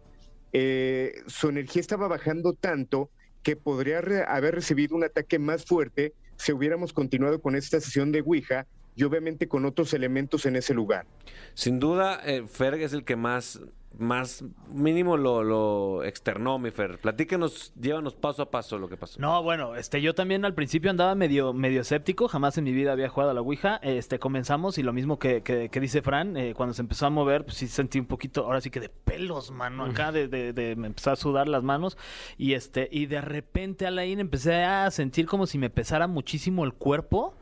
eh, 0.52 1.22
su 1.26 1.48
energía 1.48 1.80
estaba 1.80 2.08
bajando 2.08 2.54
tanto 2.54 3.10
que 3.42 3.56
podría 3.56 3.98
haber 4.28 4.54
recibido 4.54 4.96
un 4.96 5.04
ataque 5.04 5.38
más 5.38 5.64
fuerte 5.64 6.14
si 6.36 6.52
hubiéramos 6.52 6.92
continuado 6.92 7.40
con 7.40 7.56
esta 7.56 7.80
sesión 7.80 8.12
de 8.12 8.20
Ouija 8.20 8.66
y 8.94 9.04
obviamente 9.04 9.48
con 9.48 9.64
otros 9.64 9.94
elementos 9.94 10.46
en 10.46 10.56
ese 10.56 10.74
lugar. 10.74 11.06
Sin 11.54 11.78
duda, 11.78 12.20
eh, 12.24 12.44
Fer 12.46 12.74
es 12.74 12.92
el 12.92 13.04
que 13.04 13.16
más, 13.16 13.60
más 13.98 14.44
mínimo 14.72 15.16
lo, 15.16 15.42
lo 15.42 16.04
externó, 16.04 16.58
mi 16.58 16.70
Fer. 16.70 16.98
Platíquenos, 17.00 17.72
llévanos 17.80 18.14
paso 18.14 18.42
a 18.42 18.50
paso 18.50 18.78
lo 18.78 18.88
que 18.88 18.96
pasó. 18.96 19.20
No, 19.20 19.42
bueno, 19.42 19.74
este, 19.76 20.00
yo 20.00 20.14
también 20.14 20.44
al 20.44 20.54
principio 20.54 20.90
andaba 20.90 21.14
medio, 21.14 21.52
medio 21.52 21.80
escéptico, 21.80 22.28
jamás 22.28 22.56
en 22.58 22.64
mi 22.64 22.72
vida 22.72 22.92
había 22.92 23.08
jugado 23.08 23.32
a 23.32 23.34
la 23.34 23.40
Ouija. 23.40 23.80
Este, 23.82 24.18
comenzamos 24.18 24.78
y 24.78 24.82
lo 24.82 24.92
mismo 24.92 25.18
que, 25.18 25.42
que- 25.42 25.68
que 25.68 25.80
dice 25.80 26.00
Fran, 26.02 26.36
eh, 26.36 26.54
cuando 26.54 26.74
se 26.74 26.82
empezó 26.82 27.06
a 27.06 27.10
mover, 27.10 27.44
pues 27.44 27.56
sí 27.56 27.66
sentí 27.66 27.98
un 27.98 28.06
poquito, 28.06 28.44
ahora 28.44 28.60
sí 28.60 28.70
que 28.70 28.80
de 28.80 28.88
pelos, 28.88 29.50
mano, 29.50 29.84
acá 29.84 30.12
de, 30.12 30.28
de, 30.28 30.52
de- 30.52 30.76
me 30.76 30.86
empezó 30.86 31.10
a 31.10 31.16
sudar 31.16 31.48
las 31.48 31.62
manos 31.62 31.98
y 32.36 32.52
este, 32.54 32.88
y 32.92 33.06
de 33.06 33.20
repente 33.20 33.86
Alain 33.86 34.20
empecé 34.20 34.62
a 34.64 34.90
sentir 34.90 35.26
como 35.26 35.46
si 35.46 35.58
me 35.58 35.70
pesara 35.70 36.06
muchísimo 36.06 36.64
el 36.64 36.72
cuerpo. 36.72 37.34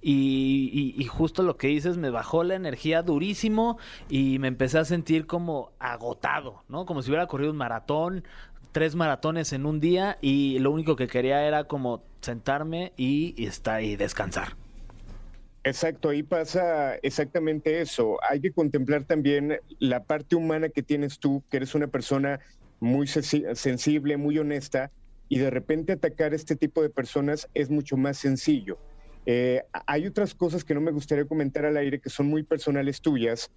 Y, 0.00 1.06
justo 1.10 1.42
lo 1.42 1.56
que 1.56 1.68
dices, 1.68 1.96
me 1.96 2.10
bajó 2.10 2.44
la 2.44 2.54
energía 2.54 3.02
durísimo 3.02 3.78
y 4.08 4.38
me 4.38 4.48
empecé 4.48 4.78
a 4.78 4.84
sentir 4.84 5.26
como 5.26 5.70
agotado, 5.78 6.62
¿no? 6.68 6.86
Como 6.86 7.02
si 7.02 7.10
hubiera 7.10 7.26
corrido 7.26 7.52
un 7.52 7.56
maratón, 7.56 8.24
tres 8.72 8.94
maratones 8.94 9.52
en 9.52 9.66
un 9.66 9.80
día 9.80 10.18
y 10.20 10.58
lo 10.58 10.70
único 10.70 10.96
que 10.96 11.06
quería 11.06 11.46
era 11.46 11.64
como 11.64 12.02
sentarme 12.20 12.92
y, 12.96 13.34
y 13.36 13.46
estar 13.46 13.82
y 13.82 13.96
descansar. 13.96 14.56
Exacto, 15.64 16.08
ahí 16.08 16.24
pasa 16.24 16.96
exactamente 16.96 17.80
eso. 17.80 18.18
Hay 18.28 18.40
que 18.40 18.52
contemplar 18.52 19.04
también 19.04 19.60
la 19.78 20.02
parte 20.02 20.34
humana 20.34 20.68
que 20.68 20.82
tienes 20.82 21.20
tú, 21.20 21.44
que 21.48 21.58
eres 21.58 21.74
una 21.76 21.86
persona 21.86 22.40
muy 22.80 23.06
sensi- 23.06 23.54
sensible, 23.54 24.16
muy 24.16 24.38
honesta, 24.38 24.90
y 25.28 25.38
de 25.38 25.50
repente 25.50 25.92
atacar 25.92 26.32
a 26.32 26.36
este 26.36 26.56
tipo 26.56 26.82
de 26.82 26.90
personas 26.90 27.48
es 27.54 27.70
mucho 27.70 27.96
más 27.96 28.18
sencillo. 28.18 28.76
Eh, 29.26 29.62
hay 29.86 30.06
otras 30.06 30.34
cosas 30.34 30.64
que 30.64 30.74
no 30.74 30.80
me 30.80 30.90
gustaría 30.90 31.24
comentar 31.24 31.64
al 31.64 31.76
aire 31.76 32.00
que 32.00 32.10
son 32.10 32.26
muy 32.28 32.42
personales 32.42 33.00
tuyas, 33.00 33.50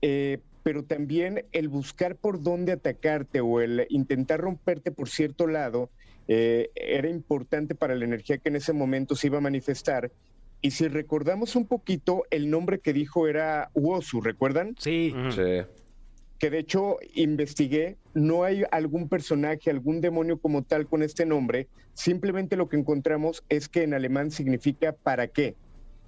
eh, 0.00 0.38
pero 0.62 0.84
también 0.84 1.44
el 1.52 1.68
buscar 1.68 2.16
por 2.16 2.42
dónde 2.42 2.72
atacarte 2.72 3.40
o 3.40 3.60
el 3.60 3.86
intentar 3.90 4.40
romperte 4.40 4.92
por 4.92 5.08
cierto 5.08 5.46
lado 5.46 5.90
eh, 6.28 6.70
era 6.74 7.08
importante 7.08 7.74
para 7.74 7.94
la 7.94 8.04
energía 8.04 8.38
que 8.38 8.48
en 8.48 8.56
ese 8.56 8.72
momento 8.72 9.16
se 9.16 9.26
iba 9.26 9.38
a 9.38 9.42
manifestar. 9.42 10.10
Y 10.60 10.70
si 10.70 10.86
recordamos 10.86 11.56
un 11.56 11.66
poquito, 11.66 12.22
el 12.30 12.48
nombre 12.48 12.78
que 12.78 12.92
dijo 12.92 13.26
era 13.26 13.70
Wosu, 13.74 14.20
¿recuerdan? 14.20 14.76
Sí, 14.78 15.12
Sí. 15.30 15.62
Que 16.42 16.50
de 16.50 16.58
hecho 16.58 16.96
investigué, 17.14 17.98
no 18.14 18.42
hay 18.42 18.64
algún 18.72 19.08
personaje, 19.08 19.70
algún 19.70 20.00
demonio 20.00 20.40
como 20.40 20.64
tal 20.64 20.88
con 20.88 21.04
este 21.04 21.24
nombre, 21.24 21.68
simplemente 21.94 22.56
lo 22.56 22.68
que 22.68 22.76
encontramos 22.76 23.44
es 23.48 23.68
que 23.68 23.84
en 23.84 23.94
alemán 23.94 24.32
significa 24.32 24.90
para 24.90 25.28
qué. 25.28 25.54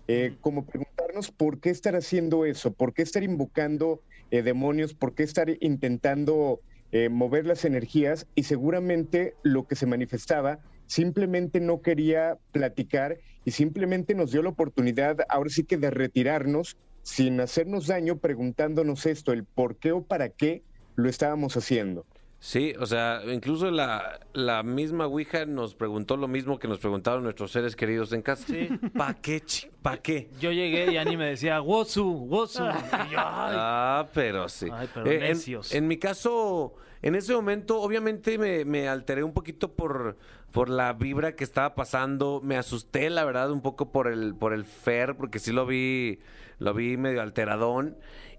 Eh, 0.09 0.35
como 0.41 0.67
preguntarnos 0.67 1.31
por 1.31 1.61
qué 1.61 1.71
estar 1.71 1.95
haciendo 1.95 2.47
eso, 2.47 2.73
por 2.73 2.95
qué 2.95 3.03
estar 3.03 3.23
invocando 3.23 4.03
eh, 4.33 4.43
demonios, 4.43 4.93
por 4.93 5.15
qué 5.15 5.23
estar 5.23 5.57
intentando 5.61 6.59
eh, 6.91 7.11
mover 7.11 7.47
las 7.47 7.65
energías 7.65 8.27
y 8.35 8.43
seguramente 8.43 9.35
lo 9.45 9.69
que 9.69 9.77
se 9.77 9.87
manifestaba 9.87 10.59
simplemente 10.87 11.61
no 11.61 11.81
quería 11.81 12.39
platicar 12.51 13.19
y 13.45 13.53
simplemente 13.53 14.17
nos 14.17 14.33
dio 14.33 14.43
la 14.43 14.49
oportunidad 14.49 15.19
ahora 15.29 15.51
sí 15.51 15.63
que 15.63 15.77
de 15.77 15.93
retirarnos 15.93 16.77
sin 17.05 17.39
hacernos 17.41 17.87
daño 17.87 18.19
preguntándonos 18.19 19.07
esto, 19.07 19.33
el 19.33 19.45
por 19.45 19.77
qué 19.77 19.93
o 19.93 20.03
para 20.03 20.31
qué 20.31 20.65
lo 20.97 21.09
estábamos 21.09 21.57
haciendo. 21.57 22.07
Sí, 22.47 22.75
o 22.79 22.85
sea, 22.85 23.23
incluso 23.33 23.71
la, 23.71 24.21
la 24.35 24.63
misma 24.63 25.07
Ouija 25.07 25.47
nos 25.47 25.75
preguntó 25.75 26.19
lo 26.19 26.29
mismo 26.29 26.59
que 26.59 26.69
nos 26.69 26.79
preguntaron 26.79 27.23
nuestros 27.23 27.51
seres 27.51 27.75
queridos 27.75 28.13
en 28.13 28.21
casa. 28.21 28.45
Sí. 28.47 28.69
¿Pa 28.95 29.15
qué? 29.15 29.41
chi- 29.41 29.71
¿Pa 29.81 29.97
qué? 29.97 30.29
yo 30.39 30.53
llegué 30.53 30.93
y 30.93 30.99
Ani 30.99 31.17
me 31.17 31.25
decía, 31.25 31.63
Wosu, 31.63 32.05
Wosu. 32.07 32.63
Y 32.65 33.13
yo, 33.13 33.19
"Ay". 33.19 33.57
Ah, 33.59 34.07
pero 34.13 34.47
sí. 34.51 34.69
Ay, 34.71 34.91
pero 34.93 35.07
Eh, 35.11 35.15
en- 35.15 35.21
necios. 35.23 35.73
En, 35.75 35.89
mi 35.89 35.97
caso, 35.97 36.75
en 37.01 37.15
ese 37.15 37.33
momento, 37.35 37.81
obviamente 37.81 38.37
me, 38.37 38.67
me 38.67 38.89
alteré 38.89 39.25
un 39.25 39.33
poquito 39.33 39.73
por, 39.73 40.19
por 40.53 40.69
la 40.69 40.93
vibra 40.93 41.35
que 41.37 41.45
estaba 41.45 41.75
pasando. 41.75 42.43
Me 42.45 42.59
asusté, 42.59 43.09
la 43.09 43.25
verdad, 43.25 43.51
un 43.53 43.63
poco 43.63 43.91
por 43.91 44.07
el, 44.07 44.35
por 44.35 44.53
el 44.53 44.67
Fer, 44.67 45.17
porque 45.17 45.39
sí 45.39 45.51
lo 45.51 45.65
vi, 45.65 46.19
lo 46.59 46.75
vi 46.75 46.99
medio 46.99 47.23
alteradón. 47.23 47.97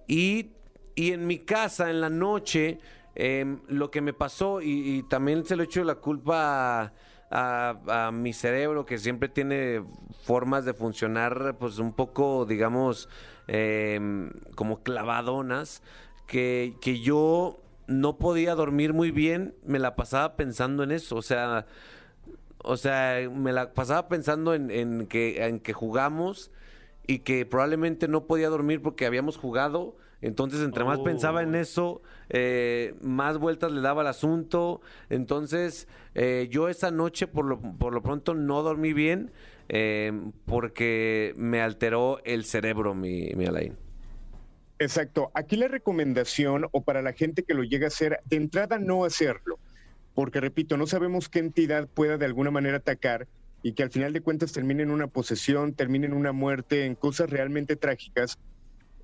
Y, 0.08 0.52
y 0.94 1.12
en 1.14 1.26
mi 1.26 1.40
casa, 1.40 1.90
en 1.90 2.02
la 2.02 2.12
noche, 2.12 2.78
em, 3.16 3.62
lo 3.68 3.92
que 3.92 4.02
me 4.02 4.14
pasó, 4.14 4.62
y, 4.62 5.04
también 5.04 5.46
se 5.46 5.56
lo 5.56 5.64
echo 5.64 5.84
la 5.84 5.96
culpa 5.96 6.94
a 7.32 8.12
mi 8.14 8.32
cerebro, 8.34 8.86
que 8.86 8.98
siempre 8.98 9.28
tiene 9.28 9.84
formas 10.24 10.64
de 10.64 10.74
funcionar, 10.74 11.58
pues 11.60 11.80
un 11.80 11.94
poco, 11.94 12.46
digamos, 12.46 13.10
em, 13.48 14.32
como 14.56 14.84
clavadonas, 14.84 15.82
que, 16.28 16.76
que 16.82 17.00
yo 17.00 17.60
no 17.88 18.18
podía 18.18 18.56
dormir 18.56 18.94
muy 18.94 19.12
bien, 19.12 19.56
me 19.64 19.80
la 19.80 19.96
pasaba 19.96 20.36
pensando 20.36 20.84
en 20.84 20.92
eso, 20.92 21.18
o 21.18 21.22
sea, 21.22 21.68
o 22.64 22.78
sea, 22.78 23.30
me 23.30 23.54
la 23.54 23.74
pasaba 23.74 24.08
pensando 24.08 24.54
en, 24.56 24.72
en 24.72 25.06
que, 25.08 25.46
en 25.46 25.60
que 25.60 25.74
jugamos 25.74 26.52
y 27.06 27.20
que 27.20 27.46
probablemente 27.46 28.08
no 28.08 28.26
podía 28.26 28.50
dormir 28.50 28.82
porque 28.82 29.06
habíamos 29.06 29.38
jugado. 29.38 29.96
Entonces, 30.22 30.62
entre 30.62 30.84
más 30.84 31.00
pensaba 31.00 31.44
en 31.44 31.56
eso, 31.56 32.02
eh, 32.30 32.96
más 33.02 33.38
vueltas 33.38 33.72
le 33.72 33.82
daba 33.82 34.02
al 34.02 34.08
asunto. 34.08 34.82
Entonces, 35.10 35.88
eh, 36.14 36.48
yo 36.50 36.70
esa 36.70 36.92
noche, 36.92 37.28
por 37.28 37.46
lo, 37.46 37.60
por 37.60 37.94
lo 37.94 38.02
pronto, 38.02 38.34
no 38.34 38.64
dormí 38.64 38.94
bien 38.94 39.32
eh, 39.70 40.12
porque 40.46 41.34
me 41.38 41.62
alteró 41.62 42.22
el 42.24 42.46
cerebro, 42.46 42.96
mi, 42.96 43.32
mi 43.36 43.46
Alain. 43.46 43.76
Exacto. 44.80 45.32
Aquí 45.34 45.56
la 45.56 45.68
recomendación, 45.68 46.68
o 46.72 46.82
para 46.84 47.02
la 47.02 47.14
gente 47.14 47.44
que 47.44 47.54
lo 47.54 47.64
llega 47.64 47.86
a 47.86 47.88
hacer, 47.88 48.20
de 48.26 48.38
entrada 48.38 48.78
no 48.80 49.06
hacerlo. 49.06 49.60
Porque, 50.14 50.40
repito, 50.40 50.78
no 50.78 50.88
sabemos 50.88 51.30
qué 51.30 51.40
entidad 51.40 51.88
pueda 51.88 52.18
de 52.18 52.26
alguna 52.26 52.52
manera 52.52 52.78
atacar 52.78 53.28
y 53.64 53.74
que 53.74 53.84
al 53.84 53.90
final 53.90 54.14
de 54.14 54.22
cuentas 54.22 54.52
termine 54.52 54.84
en 54.84 54.92
una 54.92 55.08
posesión, 55.08 55.74
termine 55.74 56.06
en 56.06 56.14
una 56.14 56.32
muerte, 56.32 56.86
en 56.86 56.96
cosas 56.96 57.30
realmente 57.30 57.76
trágicas. 57.76 58.38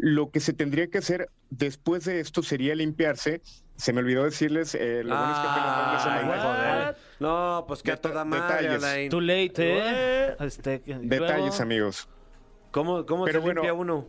Lo 0.03 0.31
que 0.31 0.39
se 0.39 0.53
tendría 0.53 0.87
que 0.87 0.97
hacer 0.97 1.29
después 1.51 2.05
de 2.05 2.19
esto 2.21 2.41
sería 2.41 2.73
limpiarse. 2.73 3.41
Se 3.75 3.93
me 3.93 3.99
olvidó 3.99 4.23
decirles, 4.23 4.73
eh, 4.73 5.03
lo 5.03 5.15
bueno 5.15 5.31
es 5.31 5.39
que 5.39 5.47
apenas 5.47 5.77
vamos 5.77 6.05
a 6.05 6.13
Ay, 6.15 6.19
semana. 6.21 6.41
joder. 6.41 6.95
No, 7.19 7.65
pues 7.67 7.83
que 7.83 7.91
a 7.91 7.97
toda 7.97 8.25
madre, 8.25 8.63
detalles. 8.67 8.83
Alain. 8.83 9.09
Too 9.11 9.21
late, 9.21 9.53
¿eh? 9.57 10.35
Este, 10.39 10.81
y 10.87 10.93
Detalles, 11.07 11.37
luego- 11.37 11.61
amigos. 11.61 12.09
¿Cómo, 12.71 13.05
cómo 13.05 13.25
Pero 13.25 13.39
se 13.41 13.45
bueno, 13.45 13.61
limpia 13.61 13.73
uno? 13.75 14.07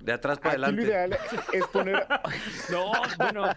De 0.00 0.12
atrás 0.14 0.38
para 0.38 0.52
Aquí 0.54 0.60
lo 0.62 0.66
adelante. 0.66 0.88
ideal 0.90 1.18
es 1.52 1.66
poner... 1.66 2.06
No, 2.70 2.92
bueno. 3.18 3.54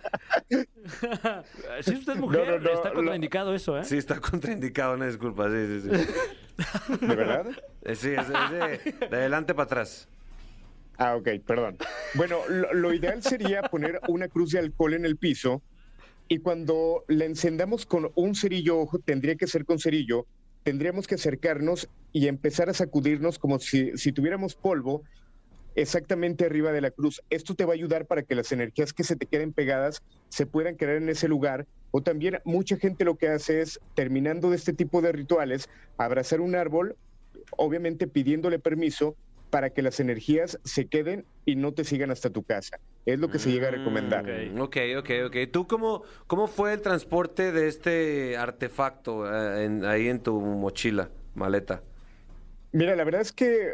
si 1.82 1.94
usted 1.96 2.14
es 2.14 2.20
mujer, 2.20 2.48
No, 2.48 2.52
no, 2.58 2.60
no, 2.60 2.70
está 2.72 2.90
lo- 2.90 2.96
contraindicado 2.96 3.56
eso, 3.56 3.78
¿eh? 3.80 3.84
Sí, 3.86 3.98
está 3.98 4.20
contraindicado, 4.20 4.94
una 4.96 5.08
disculpa. 5.08 5.48
Sí, 5.50 5.82
sí, 5.82 5.90
sí. 5.90 7.06
¿De 7.06 7.16
verdad? 7.16 7.46
Eh, 7.84 7.96
Sí, 7.96 8.10
es, 8.14 8.28
es 8.30 8.52
de, 8.52 9.08
de 9.10 9.16
adelante 9.16 9.54
para 9.54 9.66
atrás. 9.66 10.10
Ah, 10.98 11.16
ok, 11.16 11.30
perdón. 11.46 11.78
Bueno, 12.14 12.40
lo, 12.48 12.94
ideal 12.94 13.22
sería 13.22 13.62
poner 13.64 14.00
una 14.08 14.28
cruz 14.28 14.52
de 14.52 14.60
alcohol 14.60 14.94
en 14.94 15.06
el 15.06 15.18
piso 15.18 15.62
y 16.28 16.40
cuando 16.40 17.04
la 17.08 17.26
encendamos 17.26 17.86
con 17.86 18.12
un 18.16 18.36
cerillo, 18.36 18.80
ojo, 18.80 19.00
tendría 19.00 19.36
que 19.36 19.48
ser 19.48 19.66
con 19.66 19.80
cerillo, 19.80 20.26
tendríamos 20.64 21.06
que 21.06 21.16
acercarnos 21.16 21.90
y 22.12 22.28
empezar 22.28 22.70
a 22.70 22.74
sacudirnos 22.74 23.38
como 23.38 23.60
si, 23.60 23.98
si 23.98 24.12
tuviéramos 24.12 24.56
polvo 24.56 25.04
exactamente 25.76 26.46
arriba 26.46 26.72
de 26.72 26.82
la 26.82 26.92
cruz. 26.92 27.22
Esto 27.30 27.54
te 27.54 27.66
va 27.66 27.74
a 27.74 27.76
ayudar 27.76 28.06
para 28.06 28.24
que 28.24 28.34
las 28.34 28.52
energías 28.52 28.94
que 28.94 29.04
se 29.04 29.18
te 29.18 29.26
queden 29.26 29.54
pegadas 29.54 30.02
se 30.30 30.46
puedan 30.46 30.78
quedar 30.78 30.96
en 30.96 31.10
ese 31.10 31.28
lugar. 31.28 31.68
O 31.92 32.02
también 32.02 32.40
mucha 32.46 32.78
gente 32.78 33.06
lo 33.06 33.16
que 33.16 33.28
hace 33.28 33.62
es, 33.62 33.80
terminando 33.94 34.50
de 34.50 34.56
este 34.56 34.74
tipo 34.74 35.02
de 35.02 35.12
rituales, 35.12 35.70
abrazar 35.98 36.42
un 36.42 36.56
árbol, 36.56 36.96
obviamente 37.58 38.08
pidiéndole 38.08 38.58
permiso 38.58 39.16
para 39.56 39.70
que 39.70 39.82
las 39.82 40.02
energías 40.02 40.60
se 40.66 40.88
queden 40.88 41.24
y 41.46 41.56
no 41.56 41.74
te 41.74 41.86
sigan 41.86 42.12
hasta 42.12 42.30
tu 42.30 42.44
casa. 42.44 42.78
Es 43.06 43.20
lo 43.20 43.30
que 43.30 43.40
se 43.40 43.54
llega 43.54 43.70
a 43.70 43.72
recomendar. 43.72 44.26
Mm, 44.26 44.60
Ok, 44.60 44.76
ok, 44.98 45.10
ok. 45.28 45.36
¿Tú 45.50 45.66
cómo, 45.66 46.04
cómo 46.28 46.48
fue 46.48 46.74
el 46.74 46.82
transporte 46.82 47.54
de 47.54 47.70
este 47.70 48.36
artefacto 48.36 49.26
eh, 49.34 49.64
en- 49.64 49.86
ahí 49.86 50.10
en 50.10 50.20
tu 50.20 50.42
mochila, 50.42 51.10
maleta? 51.36 51.82
Mira, 52.74 52.98
la 52.98 53.06
verdad 53.06 53.22
es 53.22 53.32
que 53.32 53.70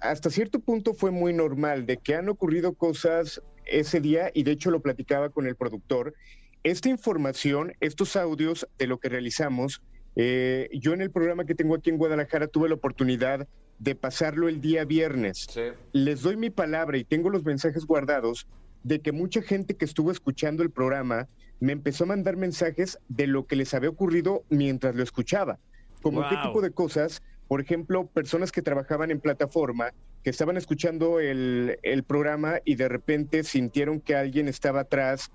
hasta 0.00 0.30
cierto 0.30 0.58
punto 0.60 0.94
fue 0.94 1.10
muy 1.10 1.34
normal 1.34 1.84
de 1.84 1.98
que 1.98 2.14
han 2.14 2.30
ocurrido 2.30 2.72
cosas 2.72 3.42
ese 3.66 4.00
día 4.00 4.30
y 4.32 4.42
de 4.42 4.52
hecho 4.52 4.70
lo 4.70 4.80
platicaba 4.80 5.28
con 5.28 5.46
el 5.46 5.54
productor. 5.54 6.14
Esta 6.62 6.88
información, 6.88 7.74
estos 7.80 8.16
audios 8.16 8.66
de 8.78 8.86
lo 8.86 8.96
que 9.00 9.10
realizamos, 9.10 9.82
eh, 10.14 10.70
yo 10.72 10.94
en 10.94 11.02
el 11.02 11.10
programa 11.10 11.44
que 11.44 11.54
tengo 11.54 11.74
aquí 11.74 11.90
en 11.90 11.98
Guadalajara 11.98 12.46
tuve 12.46 12.70
la 12.70 12.76
oportunidad 12.76 13.46
de 13.78 13.94
pasarlo 13.94 14.48
el 14.48 14.60
día 14.60 14.84
viernes. 14.84 15.46
Sí. 15.50 15.62
Les 15.92 16.22
doy 16.22 16.36
mi 16.36 16.50
palabra 16.50 16.98
y 16.98 17.04
tengo 17.04 17.30
los 17.30 17.44
mensajes 17.44 17.84
guardados 17.86 18.46
de 18.82 19.00
que 19.00 19.12
mucha 19.12 19.42
gente 19.42 19.74
que 19.74 19.84
estuvo 19.84 20.10
escuchando 20.10 20.62
el 20.62 20.70
programa 20.70 21.28
me 21.60 21.72
empezó 21.72 22.04
a 22.04 22.08
mandar 22.08 22.36
mensajes 22.36 22.98
de 23.08 23.26
lo 23.26 23.46
que 23.46 23.56
les 23.56 23.74
había 23.74 23.90
ocurrido 23.90 24.44
mientras 24.48 24.94
lo 24.94 25.02
escuchaba. 25.02 25.58
Como 26.02 26.28
qué 26.28 26.36
tipo 26.36 26.60
de 26.60 26.70
cosas, 26.70 27.22
por 27.48 27.60
ejemplo, 27.60 28.06
personas 28.06 28.52
que 28.52 28.62
trabajaban 28.62 29.10
en 29.10 29.20
plataforma, 29.20 29.92
que 30.22 30.30
estaban 30.30 30.56
escuchando 30.56 31.18
el, 31.18 31.78
el 31.82 32.04
programa 32.04 32.60
y 32.64 32.76
de 32.76 32.88
repente 32.88 33.42
sintieron 33.42 34.00
que 34.00 34.14
alguien 34.14 34.48
estaba 34.48 34.80
atrás, 34.80 35.30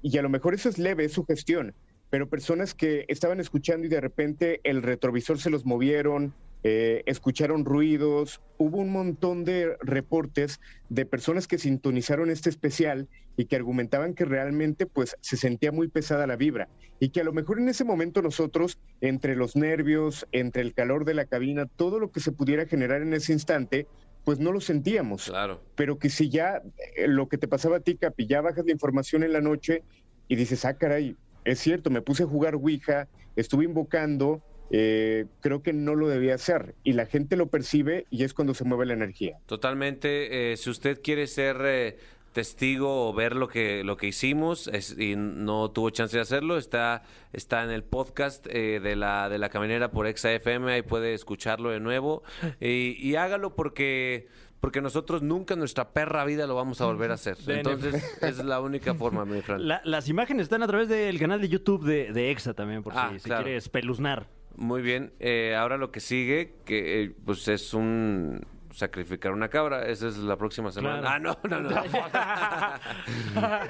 y 0.00 0.16
a 0.18 0.22
lo 0.22 0.28
mejor 0.28 0.54
eso 0.54 0.68
es 0.68 0.78
leve, 0.78 1.04
es 1.04 1.12
su 1.12 1.24
gestión, 1.24 1.74
pero 2.10 2.28
personas 2.28 2.74
que 2.74 3.04
estaban 3.08 3.40
escuchando 3.40 3.86
y 3.86 3.90
de 3.90 4.00
repente 4.00 4.60
el 4.64 4.82
retrovisor 4.82 5.38
se 5.38 5.50
los 5.50 5.64
movieron, 5.64 6.34
eh, 6.66 7.02
escucharon 7.04 7.66
ruidos, 7.66 8.40
hubo 8.56 8.78
un 8.78 8.90
montón 8.90 9.44
de 9.44 9.76
reportes 9.80 10.60
de 10.88 11.04
personas 11.04 11.46
que 11.46 11.58
sintonizaron 11.58 12.30
este 12.30 12.48
especial 12.48 13.06
y 13.36 13.44
que 13.44 13.56
argumentaban 13.56 14.14
que 14.14 14.24
realmente 14.24 14.86
pues 14.86 15.14
se 15.20 15.36
sentía 15.36 15.72
muy 15.72 15.88
pesada 15.88 16.26
la 16.26 16.36
vibra 16.36 16.68
y 17.00 17.10
que 17.10 17.20
a 17.20 17.24
lo 17.24 17.34
mejor 17.34 17.58
en 17.58 17.68
ese 17.68 17.84
momento 17.84 18.22
nosotros 18.22 18.78
entre 19.02 19.36
los 19.36 19.56
nervios, 19.56 20.26
entre 20.32 20.62
el 20.62 20.72
calor 20.72 21.04
de 21.04 21.12
la 21.12 21.26
cabina, 21.26 21.66
todo 21.66 22.00
lo 22.00 22.10
que 22.10 22.20
se 22.20 22.32
pudiera 22.32 22.64
generar 22.66 23.02
en 23.02 23.12
ese 23.12 23.34
instante, 23.34 23.86
pues 24.24 24.38
no 24.38 24.50
lo 24.50 24.62
sentíamos 24.62 25.26
Claro. 25.26 25.60
pero 25.74 25.98
que 25.98 26.08
si 26.08 26.30
ya 26.30 26.62
eh, 26.96 27.08
lo 27.08 27.28
que 27.28 27.36
te 27.36 27.46
pasaba 27.46 27.76
a 27.76 27.80
ti, 27.80 27.96
Capi, 27.96 28.26
ya 28.26 28.40
bajas 28.40 28.64
la 28.64 28.72
información 28.72 29.22
en 29.22 29.34
la 29.34 29.42
noche 29.42 29.82
y 30.28 30.36
dices, 30.36 30.64
ah, 30.64 30.78
caray, 30.78 31.14
es 31.44 31.58
cierto, 31.58 31.90
me 31.90 32.00
puse 32.00 32.22
a 32.22 32.26
jugar 32.26 32.54
Ouija, 32.54 33.06
estuve 33.36 33.66
invocando, 33.66 34.40
eh, 34.70 35.26
creo 35.40 35.62
que 35.62 35.72
no 35.72 35.94
lo 35.94 36.08
debía 36.08 36.34
hacer 36.34 36.74
y 36.84 36.92
la 36.94 37.06
gente 37.06 37.36
lo 37.36 37.46
percibe 37.48 38.06
y 38.10 38.24
es 38.24 38.34
cuando 38.34 38.54
se 38.54 38.64
mueve 38.64 38.86
la 38.86 38.94
energía. 38.94 39.36
Totalmente. 39.46 40.52
eh, 40.52 40.56
si 40.56 40.70
usted 40.70 41.00
quiere 41.02 41.26
ser 41.26 41.56
eh, 41.64 41.96
testigo 42.32 43.08
o 43.08 43.12
ver 43.14 43.36
lo 43.36 43.46
que 43.48 43.84
lo 43.84 43.96
que 43.96 44.08
hicimos 44.08 44.66
es- 44.68 44.98
y 44.98 45.14
no 45.16 45.70
tuvo 45.70 45.90
chance 45.90 46.16
de 46.16 46.22
hacerlo, 46.22 46.56
está 46.58 47.02
está 47.32 47.62
en 47.62 47.70
el 47.70 47.84
podcast 47.84 48.46
eh, 48.50 48.80
de 48.80 48.96
la 48.96 49.28
de 49.28 49.38
la 49.38 49.48
caminera 49.50 49.90
por 49.92 50.06
Exa 50.06 50.32
FM, 50.32 50.72
ahí 50.72 50.82
puede 50.82 51.14
escucharlo 51.14 51.70
de 51.70 51.78
nuevo 51.80 52.22
y, 52.60 52.96
y 53.00 53.14
hágalo 53.16 53.54
porque 53.54 54.26
porque 54.60 54.80
nosotros 54.80 55.20
nunca 55.22 55.52
en 55.54 55.60
nuestra 55.60 55.92
perra 55.92 56.24
vida 56.24 56.46
lo 56.46 56.54
vamos 56.54 56.80
a 56.80 56.86
volver 56.86 57.10
a 57.10 57.14
hacer. 57.14 57.36
Entonces, 57.46 58.02
es 58.22 58.42
la 58.42 58.60
única 58.62 58.94
forma, 59.02 59.26
mi 59.26 59.42
Fran. 59.42 59.68
La- 59.68 59.82
las 59.84 60.08
imágenes 60.08 60.44
están 60.44 60.62
a 60.62 60.66
través 60.66 60.88
del 60.88 61.18
canal 61.18 61.40
de 61.40 61.50
YouTube 61.50 61.84
de, 61.84 62.12
de 62.14 62.30
EXA 62.30 62.54
también, 62.54 62.82
por 62.82 62.94
Ah, 62.96 63.10
si, 63.12 63.18
si 63.18 63.24
claro. 63.26 63.44
quieres 63.44 63.68
peluznar. 63.68 64.26
Muy 64.56 64.82
bien. 64.82 65.12
eh, 65.20 65.54
ahora 65.56 65.76
lo 65.76 65.90
que 65.90 66.00
sigue, 66.00 66.54
que 66.64 67.02
eh, 67.02 67.14
pues 67.24 67.46
es 67.48 67.74
un 67.74 68.46
sacrificar 68.70 69.32
una 69.32 69.48
cabra. 69.48 69.86
Esa 69.88 70.08
es 70.08 70.16
la 70.18 70.36
próxima 70.36 70.70
semana. 70.72 71.00
Claro. 71.00 71.36
Ah, 71.42 71.48
no, 71.48 71.60
no, 71.60 71.70
no. 71.70 71.82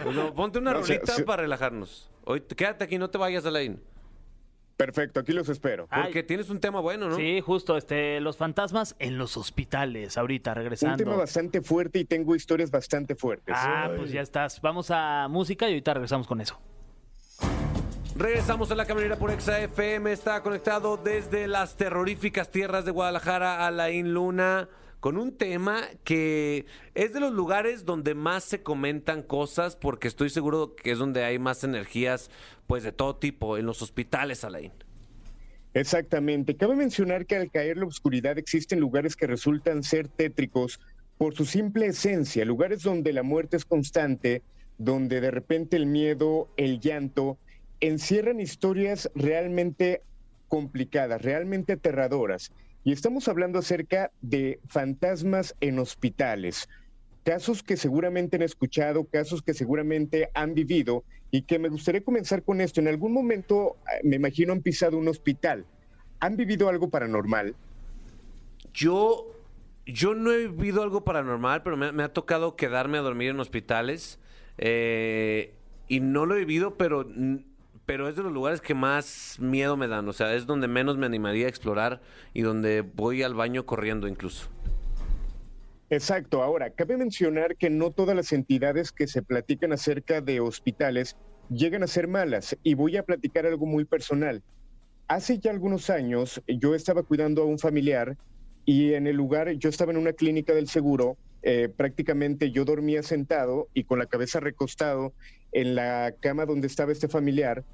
No, 0.12 0.34
Ponte 0.34 0.58
una 0.58 0.72
No, 0.72 0.80
rolita 0.80 1.12
para 1.26 1.42
relajarnos. 1.42 2.10
Hoy 2.24 2.40
quédate 2.40 2.84
aquí, 2.84 2.98
no 2.98 3.10
te 3.10 3.18
vayas, 3.18 3.44
Alain. 3.46 3.80
Perfecto, 4.76 5.20
aquí 5.20 5.32
los 5.32 5.48
espero. 5.48 5.86
Ay. 5.88 6.04
Porque 6.04 6.24
tienes 6.24 6.50
un 6.50 6.58
tema 6.58 6.80
bueno, 6.80 7.08
¿no? 7.08 7.14
Sí, 7.16 7.40
justo, 7.40 7.76
este, 7.76 8.18
los 8.20 8.36
fantasmas 8.36 8.96
en 8.98 9.18
los 9.18 9.36
hospitales, 9.36 10.18
ahorita 10.18 10.50
Un 10.50 10.56
regresando. 10.56 10.96
tema 10.96 11.14
bastante 11.16 11.62
fuerte 11.62 12.00
y 12.00 12.04
tengo 12.04 12.34
historias 12.34 12.72
bastante 12.72 13.14
fuertes. 13.14 13.54
Ah, 13.56 13.92
pues 13.96 14.10
ya 14.10 14.20
estás. 14.20 14.60
Vamos 14.60 14.90
a 14.90 15.28
música 15.30 15.68
y 15.68 15.72
ahorita 15.74 15.94
regresamos 15.94 16.26
con 16.26 16.40
eso. 16.40 16.60
Regresamos 18.16 18.70
a 18.70 18.76
la 18.76 18.86
caminera 18.86 19.16
por 19.16 19.32
Exa 19.32 19.60
FM. 19.60 20.12
Está 20.12 20.40
conectado 20.40 20.96
desde 20.96 21.48
las 21.48 21.76
terroríficas 21.76 22.48
tierras 22.48 22.84
de 22.84 22.92
Guadalajara, 22.92 23.66
Alain 23.66 24.14
Luna, 24.14 24.68
con 25.00 25.16
un 25.16 25.36
tema 25.36 25.82
que 26.04 26.64
es 26.94 27.12
de 27.12 27.18
los 27.18 27.32
lugares 27.32 27.84
donde 27.84 28.14
más 28.14 28.44
se 28.44 28.62
comentan 28.62 29.24
cosas, 29.24 29.74
porque 29.74 30.06
estoy 30.06 30.30
seguro 30.30 30.76
que 30.76 30.92
es 30.92 30.98
donde 30.98 31.24
hay 31.24 31.40
más 31.40 31.64
energías, 31.64 32.30
pues 32.68 32.84
de 32.84 32.92
todo 32.92 33.16
tipo, 33.16 33.58
en 33.58 33.66
los 33.66 33.82
hospitales, 33.82 34.44
Alain. 34.44 34.72
Exactamente. 35.74 36.54
Cabe 36.54 36.76
mencionar 36.76 37.26
que 37.26 37.34
al 37.34 37.50
caer 37.50 37.78
la 37.78 37.86
oscuridad 37.86 38.38
existen 38.38 38.78
lugares 38.78 39.16
que 39.16 39.26
resultan 39.26 39.82
ser 39.82 40.06
tétricos 40.06 40.78
por 41.18 41.34
su 41.34 41.44
simple 41.44 41.86
esencia, 41.86 42.44
lugares 42.44 42.84
donde 42.84 43.12
la 43.12 43.24
muerte 43.24 43.56
es 43.56 43.64
constante, 43.64 44.42
donde 44.78 45.20
de 45.20 45.32
repente 45.32 45.76
el 45.76 45.86
miedo, 45.86 46.48
el 46.56 46.78
llanto, 46.78 47.38
encierran 47.86 48.40
historias 48.40 49.10
realmente 49.14 50.02
complicadas, 50.48 51.22
realmente 51.22 51.74
aterradoras. 51.74 52.52
Y 52.82 52.92
estamos 52.92 53.28
hablando 53.28 53.58
acerca 53.58 54.10
de 54.20 54.60
fantasmas 54.68 55.54
en 55.60 55.78
hospitales, 55.78 56.68
casos 57.24 57.62
que 57.62 57.76
seguramente 57.76 58.36
han 58.36 58.42
escuchado, 58.42 59.04
casos 59.04 59.42
que 59.42 59.54
seguramente 59.54 60.30
han 60.34 60.54
vivido 60.54 61.04
y 61.30 61.42
que 61.42 61.58
me 61.58 61.68
gustaría 61.68 62.02
comenzar 62.02 62.42
con 62.42 62.60
esto. 62.60 62.80
En 62.80 62.88
algún 62.88 63.12
momento, 63.12 63.76
eh, 63.86 64.00
me 64.02 64.16
imagino, 64.16 64.52
han 64.52 64.62
pisado 64.62 64.98
un 64.98 65.08
hospital. 65.08 65.64
¿Han 66.20 66.36
vivido 66.36 66.68
algo 66.68 66.88
paranormal? 66.88 67.54
Yo, 68.72 69.30
yo 69.86 70.14
no 70.14 70.32
he 70.32 70.48
vivido 70.48 70.82
algo 70.82 71.04
paranormal, 71.04 71.62
pero 71.62 71.76
me, 71.76 72.02
ha 72.02 72.12
tocado 72.12 72.56
quedarme 72.56 72.98
a 72.98 73.02
dormir 73.02 73.30
en 73.30 73.40
hospitales. 73.40 74.18
eh, 74.56 75.54
y 75.86 76.00
no 76.00 76.24
lo 76.26 76.34
he 76.34 76.38
vivido, 76.38 76.76
pero, 76.76 77.06
pero 77.86 78.08
es 78.08 78.16
de 78.16 78.22
los 78.22 78.32
lugares 78.32 78.60
que 78.60 78.74
más 78.74 79.36
miedo 79.40 79.76
me 79.76 79.88
dan. 79.88 80.08
O 80.08 80.12
sea, 80.12 80.34
es 80.34 80.46
donde 80.46 80.68
menos 80.68 80.96
me 80.96 81.06
animaría 81.06 81.46
a 81.46 81.48
explorar 81.48 82.00
y 82.32 82.42
donde 82.42 82.82
voy 82.82 83.22
al 83.22 83.34
baño 83.34 83.66
corriendo 83.66 84.08
incluso. 84.08 84.48
Exacto. 85.90 86.42
Ahora, 86.42 86.70
cabe 86.70 86.96
mencionar 86.96 87.56
que 87.56 87.70
no 87.70 87.90
todas 87.90 88.16
las 88.16 88.32
entidades 88.32 88.90
que 88.90 89.06
se 89.06 89.22
platican 89.22 89.72
acerca 89.72 90.20
de 90.20 90.40
hospitales 90.40 91.16
llegan 91.50 91.82
a 91.82 91.86
ser 91.86 92.08
malas. 92.08 92.56
Y 92.62 92.74
voy 92.74 92.96
a 92.96 93.02
platicar 93.02 93.46
algo 93.46 93.66
muy 93.66 93.84
personal. 93.84 94.42
Hace 95.06 95.38
ya 95.38 95.50
algunos 95.50 95.90
años 95.90 96.42
yo 96.48 96.74
estaba 96.74 97.02
cuidando 97.02 97.42
a 97.42 97.44
un 97.44 97.58
familiar 97.58 98.16
y 98.64 98.94
en 98.94 99.06
el 99.06 99.16
lugar, 99.16 99.50
yo 99.52 99.68
estaba 99.68 99.92
en 99.92 99.98
una 99.98 100.14
clínica 100.14 100.54
del 100.54 100.68
seguro, 100.68 101.18
eh, 101.42 101.68
prácticamente 101.68 102.50
yo 102.50 102.64
dormía 102.64 103.02
sentado 103.02 103.68
y 103.74 103.84
con 103.84 103.98
la 103.98 104.06
cabeza 104.06 104.40
recostado 104.40 105.12
en 105.54 105.74
la 105.74 106.14
cama 106.20 106.44
donde 106.44 106.66
estaba 106.66 106.92
este 106.92 107.08
familiar. 107.08 107.64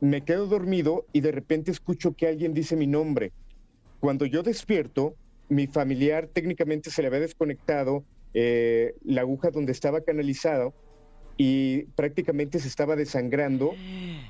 Me 0.00 0.24
quedo 0.24 0.46
dormido 0.46 1.04
y 1.12 1.20
de 1.20 1.32
repente 1.32 1.70
escucho 1.70 2.14
que 2.14 2.26
alguien 2.26 2.54
dice 2.54 2.76
mi 2.76 2.86
nombre. 2.86 3.32
Cuando 3.98 4.24
yo 4.24 4.42
despierto, 4.42 5.14
mi 5.50 5.66
familiar 5.66 6.28
técnicamente 6.32 6.90
se 6.90 7.02
le 7.02 7.08
había 7.08 7.20
desconectado 7.20 8.04
eh, 8.32 8.94
la 9.04 9.22
aguja 9.22 9.50
donde 9.50 9.72
estaba 9.72 10.00
canalizado 10.00 10.72
y 11.36 11.82
prácticamente 11.96 12.60
se 12.60 12.68
estaba 12.68 12.96
desangrando 12.96 13.74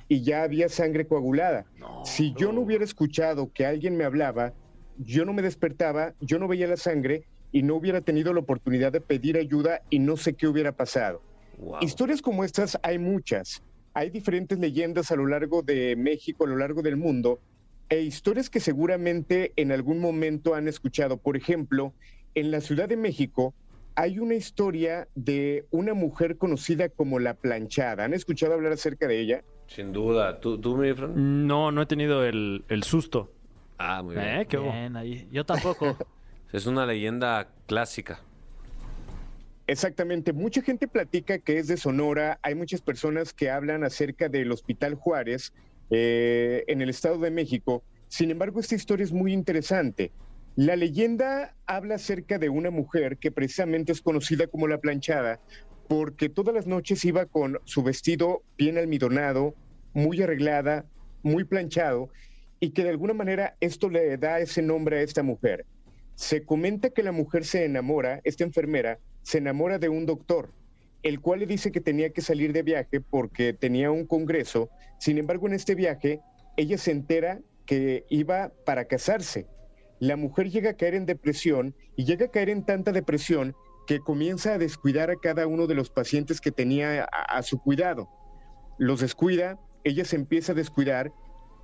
y 0.08 0.22
ya 0.22 0.42
había 0.42 0.68
sangre 0.68 1.06
coagulada. 1.06 1.66
si 2.04 2.32
yo 2.34 2.52
no 2.52 2.62
hubiera 2.62 2.84
escuchado 2.84 3.52
que 3.52 3.66
alguien 3.66 3.96
me 3.96 4.04
hablaba, 4.04 4.54
yo 4.96 5.24
no 5.24 5.32
me 5.32 5.42
despertaba, 5.42 6.14
yo 6.20 6.38
no 6.38 6.48
veía 6.48 6.66
la 6.66 6.76
sangre 6.76 7.24
y 7.52 7.62
no 7.62 7.74
hubiera 7.74 8.00
tenido 8.00 8.32
la 8.32 8.40
oportunidad 8.40 8.92
de 8.92 9.00
pedir 9.00 9.36
ayuda 9.36 9.82
y 9.90 9.98
no 9.98 10.16
sé 10.16 10.34
qué 10.34 10.46
hubiera 10.46 10.72
pasado. 10.72 11.20
Wow. 11.60 11.78
Historias 11.82 12.22
como 12.22 12.44
estas 12.44 12.78
hay 12.82 12.98
muchas. 12.98 13.62
Hay 13.94 14.10
diferentes 14.10 14.58
leyendas 14.58 15.10
a 15.10 15.16
lo 15.16 15.26
largo 15.26 15.62
de 15.62 15.96
México, 15.96 16.44
a 16.44 16.48
lo 16.48 16.56
largo 16.56 16.80
del 16.82 16.96
mundo, 16.96 17.40
e 17.88 18.00
historias 18.00 18.48
que 18.48 18.60
seguramente 18.60 19.52
en 19.56 19.72
algún 19.72 20.00
momento 20.00 20.54
han 20.54 20.68
escuchado. 20.68 21.16
Por 21.16 21.36
ejemplo, 21.36 21.92
en 22.34 22.50
la 22.50 22.60
Ciudad 22.60 22.88
de 22.88 22.96
México 22.96 23.52
hay 23.96 24.18
una 24.18 24.34
historia 24.34 25.08
de 25.14 25.66
una 25.70 25.94
mujer 25.94 26.38
conocida 26.38 26.88
como 26.88 27.18
la 27.18 27.34
planchada. 27.34 28.04
¿Han 28.04 28.14
escuchado 28.14 28.54
hablar 28.54 28.72
acerca 28.72 29.06
de 29.06 29.20
ella? 29.20 29.44
Sin 29.66 29.92
duda. 29.92 30.40
¿Tú, 30.40 30.58
tú 30.58 30.76
mi 30.76 30.92
Fran? 30.94 31.46
No, 31.46 31.70
no 31.72 31.82
he 31.82 31.86
tenido 31.86 32.24
el, 32.24 32.64
el 32.68 32.82
susto. 32.84 33.32
Ah, 33.76 34.02
muy 34.02 34.14
bien. 34.14 34.26
¿Eh? 34.26 34.46
¿Qué 34.48 34.58
hubo? 34.58 34.72
Bien, 34.72 34.96
ahí. 34.96 35.28
Yo 35.32 35.44
tampoco. 35.44 35.96
Es 36.52 36.66
una 36.66 36.84
leyenda 36.84 37.46
clásica. 37.66 38.20
Exactamente, 39.70 40.32
mucha 40.32 40.62
gente 40.62 40.88
platica 40.88 41.38
que 41.38 41.58
es 41.58 41.68
de 41.68 41.76
Sonora, 41.76 42.40
hay 42.42 42.56
muchas 42.56 42.80
personas 42.80 43.32
que 43.32 43.50
hablan 43.50 43.84
acerca 43.84 44.28
del 44.28 44.50
Hospital 44.50 44.96
Juárez 44.96 45.52
eh, 45.90 46.64
en 46.66 46.82
el 46.82 46.88
Estado 46.90 47.18
de 47.18 47.30
México, 47.30 47.84
sin 48.08 48.32
embargo 48.32 48.58
esta 48.58 48.74
historia 48.74 49.04
es 49.04 49.12
muy 49.12 49.32
interesante. 49.32 50.10
La 50.56 50.74
leyenda 50.74 51.54
habla 51.66 51.94
acerca 51.94 52.40
de 52.40 52.48
una 52.48 52.72
mujer 52.72 53.16
que 53.18 53.30
precisamente 53.30 53.92
es 53.92 54.00
conocida 54.00 54.48
como 54.48 54.66
la 54.66 54.78
planchada 54.78 55.38
porque 55.86 56.28
todas 56.28 56.52
las 56.52 56.66
noches 56.66 57.04
iba 57.04 57.26
con 57.26 57.60
su 57.64 57.84
vestido 57.84 58.42
bien 58.58 58.76
almidonado, 58.76 59.54
muy 59.92 60.20
arreglada, 60.20 60.84
muy 61.22 61.44
planchado 61.44 62.08
y 62.58 62.70
que 62.70 62.82
de 62.82 62.90
alguna 62.90 63.14
manera 63.14 63.54
esto 63.60 63.88
le 63.88 64.16
da 64.16 64.40
ese 64.40 64.62
nombre 64.62 64.98
a 64.98 65.02
esta 65.02 65.22
mujer. 65.22 65.64
Se 66.16 66.42
comenta 66.42 66.90
que 66.90 67.04
la 67.04 67.12
mujer 67.12 67.44
se 67.44 67.64
enamora, 67.64 68.20
esta 68.24 68.42
enfermera, 68.42 68.98
se 69.22 69.38
enamora 69.38 69.78
de 69.78 69.88
un 69.88 70.06
doctor, 70.06 70.52
el 71.02 71.20
cual 71.20 71.40
le 71.40 71.46
dice 71.46 71.72
que 71.72 71.80
tenía 71.80 72.10
que 72.10 72.20
salir 72.20 72.52
de 72.52 72.62
viaje 72.62 73.00
porque 73.00 73.52
tenía 73.52 73.90
un 73.90 74.06
congreso. 74.06 74.70
Sin 74.98 75.18
embargo, 75.18 75.46
en 75.46 75.54
este 75.54 75.74
viaje, 75.74 76.20
ella 76.56 76.78
se 76.78 76.90
entera 76.90 77.40
que 77.66 78.04
iba 78.10 78.52
para 78.64 78.86
casarse. 78.86 79.46
La 79.98 80.16
mujer 80.16 80.50
llega 80.50 80.70
a 80.70 80.76
caer 80.76 80.94
en 80.94 81.06
depresión 81.06 81.74
y 81.96 82.04
llega 82.04 82.26
a 82.26 82.30
caer 82.30 82.48
en 82.48 82.64
tanta 82.64 82.92
depresión 82.92 83.54
que 83.86 84.00
comienza 84.00 84.54
a 84.54 84.58
descuidar 84.58 85.10
a 85.10 85.16
cada 85.16 85.46
uno 85.46 85.66
de 85.66 85.74
los 85.74 85.90
pacientes 85.90 86.40
que 86.40 86.50
tenía 86.50 87.04
a, 87.04 87.42
su 87.42 87.60
cuidado. 87.60 88.08
Los 88.78 89.00
descuida, 89.00 89.58
ella 89.84 90.04
se 90.04 90.16
empieza 90.16 90.52
a 90.52 90.54
descuidar 90.54 91.12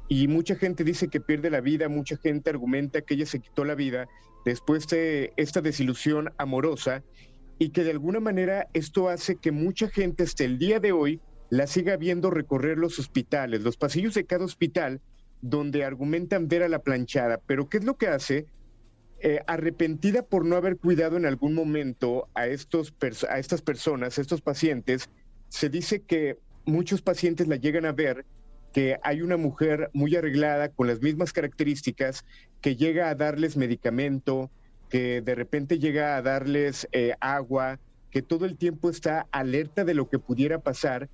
y 0.08 0.28
mucha 0.28 0.56
gente 0.56 0.84
dice 0.84 1.08
que 1.08 1.20
pierde 1.20 1.50
la 1.50 1.60
vida, 1.60 1.88
mucha 1.88 2.16
gente 2.16 2.50
argumenta 2.50 3.00
que 3.00 3.14
ella 3.14 3.26
se 3.26 3.40
quitó 3.40 3.64
la 3.64 3.74
vida 3.74 4.08
después 4.44 4.86
de 4.88 5.32
esta 5.36 5.60
desilusión 5.60 6.32
amorosa 6.38 7.02
y 7.58 7.70
que 7.70 7.84
de 7.84 7.90
alguna 7.90 8.20
manera 8.20 8.68
esto 8.72 9.08
hace 9.08 9.36
que 9.36 9.52
mucha 9.52 9.88
gente 9.88 10.22
hasta 10.22 10.44
el 10.44 10.58
día 10.58 10.80
de 10.80 10.92
hoy 10.92 11.20
la 11.48 11.66
siga 11.66 11.96
viendo 11.96 12.30
recorrer 12.30 12.78
los 12.78 12.98
hospitales, 12.98 13.62
los 13.62 13.76
pasillos 13.76 14.14
de 14.14 14.26
cada 14.26 14.44
hospital 14.44 15.00
donde 15.40 15.84
argumentan 15.84 16.48
ver 16.48 16.62
a 16.62 16.68
la 16.68 16.80
planchada. 16.80 17.40
Pero 17.46 17.68
¿qué 17.68 17.78
es 17.78 17.84
lo 17.84 17.96
que 17.96 18.08
hace? 18.08 18.46
Eh, 19.20 19.40
arrepentida 19.46 20.22
por 20.22 20.44
no 20.44 20.56
haber 20.56 20.76
cuidado 20.76 21.16
en 21.16 21.24
algún 21.24 21.54
momento 21.54 22.28
a, 22.34 22.48
estos 22.48 22.94
a 23.28 23.38
estas 23.38 23.62
personas, 23.62 24.18
a 24.18 24.20
estos 24.20 24.42
pacientes, 24.42 25.08
se 25.48 25.70
dice 25.70 26.02
que 26.02 26.38
muchos 26.66 27.00
pacientes 27.00 27.48
la 27.48 27.56
llegan 27.56 27.86
a 27.86 27.92
ver 27.92 28.26
que 28.72 28.98
hay 29.02 29.22
una 29.22 29.38
mujer 29.38 29.88
muy 29.94 30.14
arreglada 30.16 30.68
con 30.68 30.86
las 30.86 31.00
mismas 31.00 31.32
características 31.32 32.26
que 32.60 32.76
llega 32.76 33.08
a 33.08 33.14
darles 33.14 33.56
medicamento, 33.56 34.50
que 34.88 35.20
de 35.20 35.34
repente 35.34 35.78
llega 35.78 36.16
a 36.16 36.22
darles 36.22 36.88
eh, 36.92 37.14
agua, 37.20 37.78
que 38.10 38.22
todo 38.22 38.46
el 38.46 38.56
tiempo 38.56 38.88
está 38.90 39.26
alerta 39.30 39.84
de 39.84 39.94
lo 39.94 40.08
que 40.08 40.18
pudiera 40.18 40.60
pasar 40.60 41.08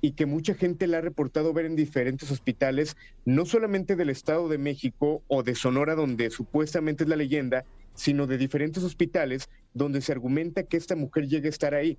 y 0.00 0.12
que 0.12 0.26
mucha 0.26 0.54
gente 0.54 0.86
la 0.86 0.98
ha 0.98 1.02
reportado 1.02 1.52
ver 1.52 1.66
en 1.66 1.76
diferentes 1.76 2.30
hospitales, 2.30 2.96
no 3.24 3.44
solamente 3.44 3.96
del 3.96 4.10
Estado 4.10 4.48
de 4.48 4.58
México 4.58 5.22
o 5.28 5.42
de 5.42 5.54
Sonora, 5.54 5.94
donde 5.94 6.30
supuestamente 6.30 7.04
es 7.04 7.10
la 7.10 7.16
leyenda, 7.16 7.64
sino 7.94 8.26
de 8.26 8.38
diferentes 8.38 8.82
hospitales 8.82 9.50
donde 9.74 10.00
se 10.00 10.12
argumenta 10.12 10.62
que 10.62 10.76
esta 10.76 10.96
mujer 10.96 11.28
llega 11.28 11.46
a 11.46 11.50
estar 11.50 11.74
ahí. 11.74 11.98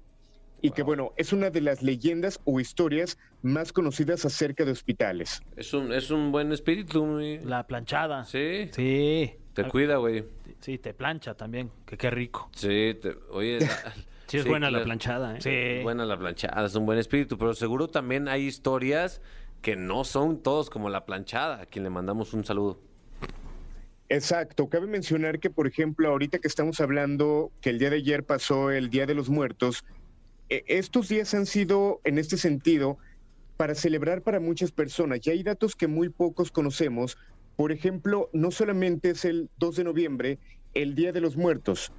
Y 0.64 0.72
que 0.72 0.84
bueno, 0.84 1.12
es 1.18 1.34
una 1.34 1.50
de 1.50 1.62
las 1.62 1.82
leyendas 1.82 2.40
o 2.44 2.60
historias 2.60 3.18
más 3.42 3.74
conocidas 3.74 4.26
acerca 4.26 4.64
de 4.64 4.72
hospitales. 4.72 5.42
Es 5.56 5.74
un, 5.74 5.92
es 5.92 6.12
un 6.12 6.32
buen 6.32 6.52
espíritu. 6.52 7.20
La 7.44 7.66
planchada. 7.66 8.26
Sí. 8.26 8.70
Sí. 8.72 9.32
Te 9.54 9.64
cuida, 9.68 9.98
güey. 9.98 10.24
Sí, 10.62 10.78
te 10.78 10.94
plancha 10.94 11.34
también. 11.36 11.70
Que 11.86 11.98
qué 11.98 12.10
rico. 12.10 12.50
Sí, 12.54 12.98
te- 13.02 13.18
oye. 13.32 13.60
la- 13.60 13.94
Sí, 14.28 14.38
es 14.38 14.46
buena 14.48 14.68
la 14.68 14.78
claro. 14.78 14.86
planchada, 14.86 15.38
¿eh? 15.38 15.42
Sí. 15.42 15.84
Buena 15.84 16.06
la 16.06 16.18
planchada, 16.18 16.66
es 16.66 16.74
un 16.76 16.86
buen 16.86 16.98
espíritu, 16.98 17.38
pero 17.38 17.54
seguro 17.54 17.90
también 17.90 18.30
hay 18.30 18.46
historias 18.48 19.22
que 19.62 19.76
no 19.76 20.06
son 20.06 20.42
todos 20.42 20.70
como 20.70 20.90
la 20.90 21.06
planchada, 21.06 21.62
a 21.64 21.66
quien 21.66 21.84
le 21.84 21.90
mandamos 21.90 22.34
un 22.34 22.46
saludo. 22.46 22.80
Exacto. 24.10 24.70
Cabe 24.70 24.88
mencionar 24.88 25.40
que, 25.40 25.50
por 25.50 25.68
ejemplo, 25.68 26.10
ahorita 26.10 26.40
que 26.40 26.48
estamos 26.48 26.80
hablando 26.80 27.52
que 27.62 27.70
el 27.72 27.80
día 27.80 27.90
de 27.90 27.98
ayer 27.98 28.24
pasó 28.24 28.72
el 28.72 28.90
Día 28.90 29.06
de 29.06 29.16
los 29.16 29.30
Muertos, 29.30 29.84
eh, 30.50 30.64
estos 30.68 31.08
días 31.10 31.34
han 31.34 31.46
sido, 31.46 32.00
en 32.04 32.18
este 32.18 32.38
sentido, 32.38 32.98
para 33.58 33.76
celebrar 33.76 34.22
para 34.22 34.40
muchas 34.40 34.72
personas. 34.72 35.20
Y 35.26 35.30
hay 35.30 35.44
datos 35.44 35.76
que 35.76 35.88
muy 35.88 36.10
pocos 36.10 36.52
conocemos. 36.52 37.18
Por 37.56 37.72
ejemplo, 37.72 38.30
no 38.34 38.52
solamente 38.52 39.12
es 39.12 39.26
el 39.26 39.50
2 39.60 39.76
de 39.76 39.84
noviembre 39.84 40.40
el 40.74 40.96
Día 40.96 41.12
de 41.12 41.22
los 41.22 41.36
Muertos. 41.38 41.92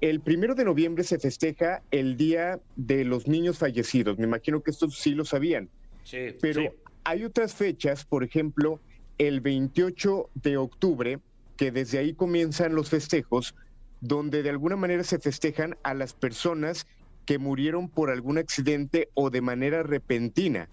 El 0.00 0.20
primero 0.20 0.54
de 0.54 0.64
noviembre 0.64 1.04
se 1.04 1.18
festeja 1.18 1.82
el 1.90 2.16
Día 2.16 2.60
de 2.76 3.04
los 3.04 3.28
Niños 3.28 3.58
Fallecidos. 3.58 4.18
Me 4.18 4.24
imagino 4.24 4.62
que 4.62 4.70
estos 4.70 4.98
sí 4.98 5.14
lo 5.14 5.24
sabían. 5.24 5.68
Sí. 6.04 6.36
Pero 6.40 6.74
hay 7.04 7.24
otras 7.24 7.54
fechas, 7.54 8.04
por 8.04 8.24
ejemplo, 8.24 8.80
el 9.18 9.40
28 9.40 10.30
de 10.34 10.56
octubre, 10.56 11.20
que 11.56 11.70
desde 11.70 11.98
ahí 11.98 12.14
comienzan 12.14 12.74
los 12.74 12.90
festejos, 12.90 13.54
donde 14.00 14.42
de 14.42 14.50
alguna 14.50 14.76
manera 14.76 15.04
se 15.04 15.18
festejan 15.18 15.76
a 15.84 15.94
las 15.94 16.12
personas 16.14 16.86
que 17.24 17.38
murieron 17.38 17.88
por 17.88 18.10
algún 18.10 18.38
accidente 18.38 19.10
o 19.14 19.30
de 19.30 19.40
manera 19.40 19.82
repentina. 19.82 20.68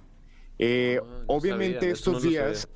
Eh, 0.57 0.99
Ah, 1.01 1.05
no 1.05 1.23
obviamente 1.27 1.79
sabía, 1.79 1.93
eso 1.93 2.11
no 2.11 2.17
estos 2.17 2.23
días, 2.29 2.69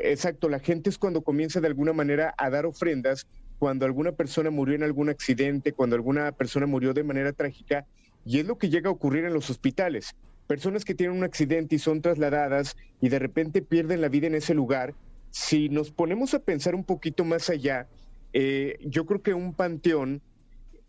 exacto, 0.00 0.48
la 0.48 0.58
gente 0.60 0.90
es 0.90 0.98
cuando 0.98 1.22
comienza 1.22 1.60
de 1.60 1.68
alguna 1.68 1.92
manera 1.92 2.34
a 2.38 2.50
dar 2.50 2.66
ofrendas, 2.66 3.26
cuando 3.58 3.86
alguna 3.86 4.12
persona 4.12 4.50
murió 4.50 4.74
en 4.74 4.82
algún 4.82 5.08
accidente, 5.08 5.72
cuando 5.72 5.96
alguna 5.96 6.32
persona 6.32 6.66
murió 6.66 6.92
de 6.92 7.04
manera 7.04 7.32
trágica, 7.32 7.86
y 8.24 8.38
es 8.40 8.46
lo 8.46 8.58
que 8.58 8.68
llega 8.68 8.88
a 8.88 8.92
ocurrir 8.92 9.24
en 9.24 9.32
los 9.34 9.48
hospitales. 9.50 10.14
Personas 10.46 10.84
que 10.84 10.94
tienen 10.94 11.16
un 11.16 11.24
accidente 11.24 11.76
y 11.76 11.78
son 11.78 12.02
trasladadas 12.02 12.76
y 13.00 13.08
de 13.08 13.18
repente 13.18 13.62
pierden 13.62 14.00
la 14.00 14.08
vida 14.08 14.26
en 14.26 14.34
ese 14.34 14.54
lugar. 14.54 14.94
Si 15.30 15.68
nos 15.68 15.90
ponemos 15.90 16.34
a 16.34 16.40
pensar 16.40 16.74
un 16.74 16.84
poquito 16.84 17.24
más 17.24 17.50
allá, 17.50 17.86
eh, 18.32 18.76
yo 18.84 19.06
creo 19.06 19.22
que 19.22 19.34
un 19.34 19.54
panteón 19.54 20.20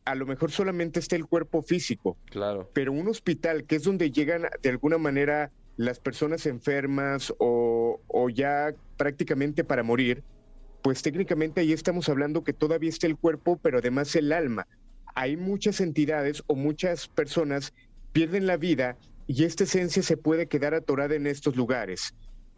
a 0.05 0.15
lo 0.15 0.25
mejor 0.25 0.51
solamente 0.51 0.99
está 0.99 1.15
el 1.17 1.25
cuerpo 1.25 1.61
físico, 1.61 2.17
Claro. 2.29 2.69
pero 2.73 2.93
un 2.93 3.07
hospital, 3.09 3.65
que 3.65 3.75
es 3.75 3.83
donde 3.83 4.09
llegan 4.11 4.43
de 4.61 4.69
alguna 4.69 4.97
manera 4.97 5.51
las 5.77 5.99
personas 5.99 6.45
enfermas 6.47 7.33
o, 7.37 7.99
ya 8.33 8.73
prácticamente 8.97 9.63
para 9.63 9.83
morir, 9.83 10.23
pues 10.81 11.01
técnicamente 11.01 11.61
ahí 11.61 11.71
estamos 11.71 12.09
hablando 12.09 12.43
que 12.43 12.53
todavía 12.53 12.89
está 12.89 13.07
el 13.07 13.15
cuerpo, 13.15 13.57
pero 13.61 13.77
además 13.77 14.15
el 14.15 14.33
alma. 14.33 14.67
Hay 15.15 15.37
muchas 15.37 15.79
entidades 15.79 16.43
o 16.47 16.55
muchas 16.55 17.07
personas 17.07 17.73
pierden 18.11 18.47
la 18.47 18.57
vida 18.57 18.97
y 19.27 19.43
esta 19.43 19.63
esencia 19.63 20.01
se 20.01 20.17
puede 20.17 20.47
quedar 20.47 20.73
atorada 20.73 21.15
en 21.15 21.27
estos 21.27 21.55
lugares. 21.55 22.13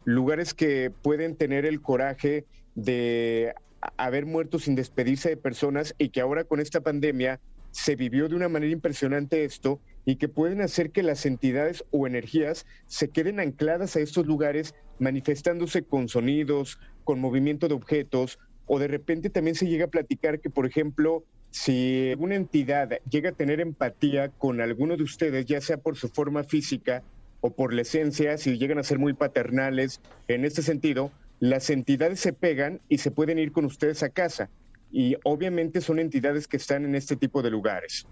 Lugares 0.05 0.53
que 0.53 0.91
pueden 1.01 1.35
tener 1.35 1.65
el 1.65 1.81
coraje 1.81 2.45
de 2.75 3.53
haber 3.97 4.25
muerto 4.25 4.59
sin 4.59 4.75
despedirse 4.75 5.29
de 5.29 5.37
personas 5.37 5.93
y 5.97 6.09
que 6.09 6.21
ahora 6.21 6.43
con 6.43 6.59
esta 6.59 6.81
pandemia 6.81 7.39
se 7.71 7.95
vivió 7.95 8.27
de 8.27 8.35
una 8.35 8.49
manera 8.49 8.71
impresionante 8.71 9.43
esto 9.43 9.79
y 10.05 10.15
que 10.15 10.27
pueden 10.27 10.61
hacer 10.61 10.91
que 10.91 11.03
las 11.03 11.25
entidades 11.25 11.83
o 11.91 12.07
energías 12.07 12.65
se 12.87 13.09
queden 13.09 13.39
ancladas 13.39 13.95
a 13.95 13.99
estos 13.99 14.25
lugares 14.25 14.75
manifestándose 14.99 15.83
con 15.83 16.07
sonidos, 16.07 16.79
con 17.03 17.19
movimiento 17.19 17.67
de 17.67 17.75
objetos 17.75 18.39
o 18.65 18.79
de 18.79 18.87
repente 18.87 19.29
también 19.29 19.55
se 19.55 19.67
llega 19.67 19.85
a 19.85 19.89
platicar 19.89 20.39
que 20.39 20.49
por 20.49 20.65
ejemplo 20.65 21.23
si 21.51 22.09
alguna 22.11 22.35
entidad 22.35 22.99
llega 23.09 23.29
a 23.29 23.33
tener 23.33 23.59
empatía 23.59 24.29
con 24.29 24.61
alguno 24.61 24.97
de 24.97 25.03
ustedes, 25.03 25.45
ya 25.45 25.61
sea 25.61 25.77
por 25.77 25.97
su 25.97 26.09
forma 26.09 26.43
física 26.43 27.03
o 27.41 27.51
por 27.51 27.73
la 27.73 27.81
esencia, 27.81 28.37
si 28.37 28.57
llegan 28.57 28.79
a 28.79 28.83
ser 28.83 28.99
muy 28.99 29.13
paternales 29.13 30.01
en 30.27 30.45
este 30.45 30.61
sentido, 30.61 31.11
las 31.39 31.69
entidades 31.69 32.19
se 32.19 32.33
pegan 32.33 32.81
y 32.89 32.99
se 32.99 33.11
pueden 33.11 33.39
ir 33.39 33.51
con 33.51 33.65
ustedes 33.65 34.03
a 34.03 34.09
casa. 34.09 34.49
Y 34.91 35.15
obviamente 35.23 35.81
son 35.81 35.99
entidades 35.99 36.47
que 36.47 36.57
están 36.57 36.85
en 36.85 36.95
este 36.95 37.15
tipo 37.15 37.41
de 37.41 37.51
lugares. 37.51 38.07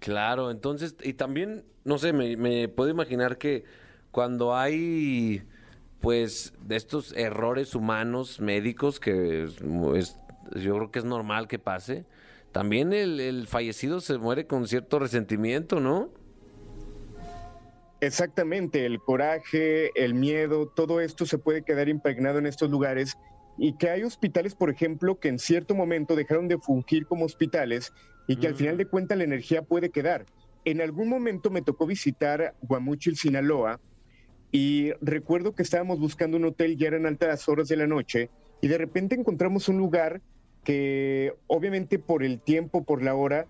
Claro, 0.00 0.50
entonces, 0.50 0.94
y 1.02 1.14
también, 1.14 1.64
no 1.84 1.98
sé, 1.98 2.12
me, 2.12 2.36
me 2.36 2.68
puedo 2.68 2.90
imaginar 2.90 3.38
que 3.38 3.64
cuando 4.10 4.54
hay, 4.54 5.42
pues, 6.00 6.52
de 6.60 6.76
estos 6.76 7.12
errores 7.16 7.74
humanos, 7.74 8.40
médicos, 8.40 9.00
que 9.00 9.44
es, 9.44 9.56
es- 9.96 10.18
yo 10.54 10.76
creo 10.76 10.90
que 10.90 10.98
es 11.00 11.04
normal 11.04 11.48
que 11.48 11.58
pase, 11.58 12.04
también 12.52 12.92
el, 12.92 13.20
el 13.20 13.46
fallecido 13.46 14.00
se 14.00 14.18
muere 14.18 14.46
con 14.46 14.68
cierto 14.68 14.98
resentimiento, 14.98 15.80
¿no? 15.80 16.10
Exactamente, 18.00 18.84
el 18.84 19.00
coraje, 19.00 19.90
el 20.00 20.14
miedo, 20.14 20.68
todo 20.68 21.00
esto 21.00 21.24
se 21.24 21.38
puede 21.38 21.62
quedar 21.62 21.88
impregnado 21.88 22.38
en 22.38 22.46
estos 22.46 22.70
lugares 22.70 23.16
y 23.58 23.76
que 23.76 23.90
hay 23.90 24.02
hospitales, 24.02 24.54
por 24.54 24.70
ejemplo, 24.70 25.18
que 25.18 25.28
en 25.28 25.38
cierto 25.38 25.74
momento 25.74 26.16
dejaron 26.16 26.48
de 26.48 26.58
fungir 26.58 27.06
como 27.06 27.24
hospitales 27.24 27.92
y 28.26 28.36
que 28.36 28.48
al 28.48 28.54
final 28.54 28.76
de 28.76 28.86
cuentas 28.86 29.18
la 29.18 29.24
energía 29.24 29.62
puede 29.62 29.90
quedar. 29.90 30.26
En 30.64 30.80
algún 30.80 31.08
momento 31.08 31.50
me 31.50 31.62
tocó 31.62 31.86
visitar 31.86 32.54
Guamuchil, 32.60 33.16
Sinaloa, 33.16 33.80
y 34.52 34.92
recuerdo 35.00 35.54
que 35.54 35.62
estábamos 35.62 35.98
buscando 36.00 36.36
un 36.36 36.44
hotel, 36.44 36.76
ya 36.76 36.88
eran 36.88 37.06
altas 37.06 37.48
horas 37.48 37.68
de 37.68 37.76
la 37.76 37.86
noche, 37.86 38.30
y 38.60 38.68
de 38.68 38.78
repente 38.78 39.14
encontramos 39.14 39.68
un 39.68 39.78
lugar 39.78 40.20
que 40.64 41.34
obviamente 41.46 41.98
por 41.98 42.24
el 42.24 42.40
tiempo, 42.40 42.84
por 42.84 43.02
la 43.02 43.14
hora, 43.14 43.46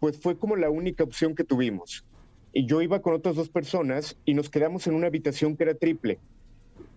pues 0.00 0.18
fue 0.18 0.38
como 0.38 0.56
la 0.56 0.70
única 0.70 1.04
opción 1.04 1.34
que 1.34 1.44
tuvimos. 1.44 2.04
Y 2.52 2.66
yo 2.66 2.80
iba 2.80 3.02
con 3.02 3.14
otras 3.14 3.36
dos 3.36 3.48
personas 3.48 4.16
y 4.24 4.34
nos 4.34 4.48
quedamos 4.48 4.86
en 4.86 4.94
una 4.94 5.08
habitación 5.08 5.56
que 5.56 5.64
era 5.64 5.74
triple. 5.74 6.20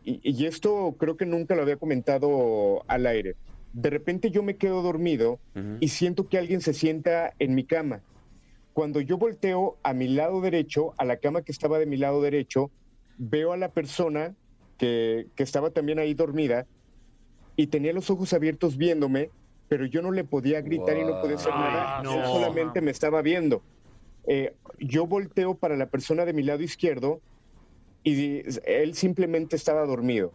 Y, 0.08 0.22
y 0.24 0.46
esto 0.46 0.96
creo 0.98 1.18
que 1.18 1.26
nunca 1.26 1.54
lo 1.54 1.64
había 1.64 1.76
comentado 1.76 2.84
al 2.88 3.06
aire. 3.06 3.36
De 3.74 3.90
repente 3.90 4.32
yo 4.32 4.42
me 4.42 4.56
quedo 4.56 4.82
dormido 4.82 5.40
y 5.82 5.90
siento 5.90 6.30
que 6.30 6.38
alguien 6.38 6.62
se 6.62 6.74
sienta 6.74 7.34
en 7.40 7.56
mi 7.56 7.66
cama. 7.66 8.02
Cuando 8.72 9.02
yo 9.02 9.18
volteo 9.18 9.76
a 9.84 9.94
mi 9.94 10.08
lado 10.08 10.40
derecho, 10.40 10.94
a 10.98 11.04
la 11.04 11.18
cama 11.18 11.42
que 11.42 11.52
estaba 11.52 11.78
de 11.78 11.86
mi 11.86 11.98
lado 11.98 12.22
derecho, 12.22 12.72
veo 13.18 13.52
a 13.52 13.58
la 13.58 13.70
persona 13.70 14.34
que, 14.78 15.28
que 15.36 15.44
estaba 15.44 15.72
también 15.72 16.00
ahí 16.00 16.14
dormida 16.14 16.66
y 17.58 17.68
tenía 17.68 17.92
los 17.92 18.10
ojos 18.10 18.32
abiertos 18.32 18.78
viéndome, 18.78 19.30
pero 19.68 19.86
yo 19.86 20.02
no 20.02 20.12
le 20.12 20.24
podía 20.24 20.62
gritar 20.62 20.98
y 20.98 21.04
no 21.04 21.20
podía 21.20 21.36
hacer 21.36 21.52
nada. 21.52 22.02
no. 22.02 22.14
Él 22.14 22.26
solamente 22.28 22.80
me 22.80 22.92
estaba 22.92 23.22
viendo. 23.22 23.62
Eh, 24.26 24.54
yo 24.80 25.06
volteo 25.06 25.56
para 25.56 25.76
la 25.76 25.88
persona 25.88 26.24
de 26.24 26.32
mi 26.34 26.44
lado 26.44 26.64
izquierdo 26.64 27.20
y 28.08 28.44
él 28.66 28.94
simplemente 28.96 29.56
estaba 29.56 29.86
dormido. 29.86 30.34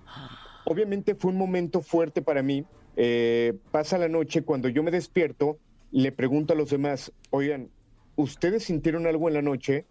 Obviamente 0.64 1.14
fue 1.14 1.30
un 1.30 1.38
momento 1.38 1.80
fuerte 1.80 2.20
para 2.20 2.42
mí. 2.42 2.64
Eh, 2.96 3.54
pasa 3.70 3.96
la 3.96 4.08
noche, 4.08 4.42
cuando 4.42 4.68
yo 4.68 4.82
me 4.82 4.90
despierto, 4.90 5.58
le 5.90 6.12
pregunto 6.12 6.52
a 6.52 6.56
los 6.56 6.70
demás, 6.70 7.12
oigan, 7.30 7.70
¿ustedes 8.16 8.64
sintieron 8.64 9.06
algo 9.06 9.28
en 9.28 9.34
la 9.34 9.42
noche? 9.42 9.86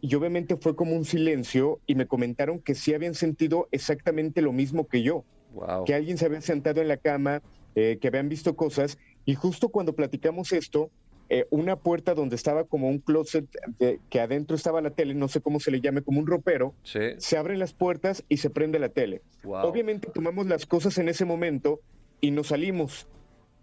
Y 0.00 0.14
obviamente 0.16 0.56
fue 0.56 0.74
como 0.74 0.96
un 0.96 1.04
silencio 1.04 1.80
y 1.86 1.94
me 1.94 2.06
comentaron 2.06 2.60
que 2.60 2.74
sí 2.74 2.92
habían 2.92 3.14
sentido 3.14 3.68
exactamente 3.70 4.42
lo 4.42 4.52
mismo 4.52 4.86
que 4.86 5.02
yo 5.02 5.24
Wow. 5.50 5.84
que 5.84 5.94
alguien 5.94 6.18
se 6.18 6.26
había 6.26 6.40
sentado 6.40 6.80
en 6.80 6.88
la 6.88 6.96
cama, 6.96 7.40
eh, 7.76 7.98
que 8.00 8.08
habían 8.08 8.28
visto 8.28 8.56
cosas, 8.56 8.98
y 9.24 9.34
justo 9.34 9.68
cuando 9.68 9.94
platicamos 9.94 10.50
esto, 10.52 10.90
eh, 11.30 11.46
una 11.50 11.76
puerta 11.76 12.14
donde 12.14 12.36
estaba 12.36 12.64
como 12.64 12.88
un 12.88 12.98
closet, 12.98 13.46
de- 13.78 13.98
que 14.10 14.20
adentro 14.20 14.56
estaba 14.56 14.80
la 14.82 14.90
tele, 14.90 15.14
no 15.14 15.28
sé 15.28 15.40
cómo 15.40 15.58
se 15.60 15.70
le 15.70 15.80
llame, 15.80 16.02
como 16.02 16.20
un 16.20 16.26
ropero, 16.26 16.74
Sí. 16.82 17.00
se 17.18 17.36
abren 17.36 17.58
las 17.58 17.72
puertas 17.72 18.24
y 18.28 18.36
se 18.38 18.50
prende 18.50 18.78
la 18.78 18.88
tele. 18.90 19.22
Wow. 19.42 19.66
Obviamente 19.66 20.08
tomamos 20.12 20.46
las 20.46 20.66
cosas 20.66 20.98
en 20.98 21.08
ese 21.08 21.24
momento 21.24 21.80
y 22.20 22.30
nos 22.30 22.48
salimos. 22.48 23.08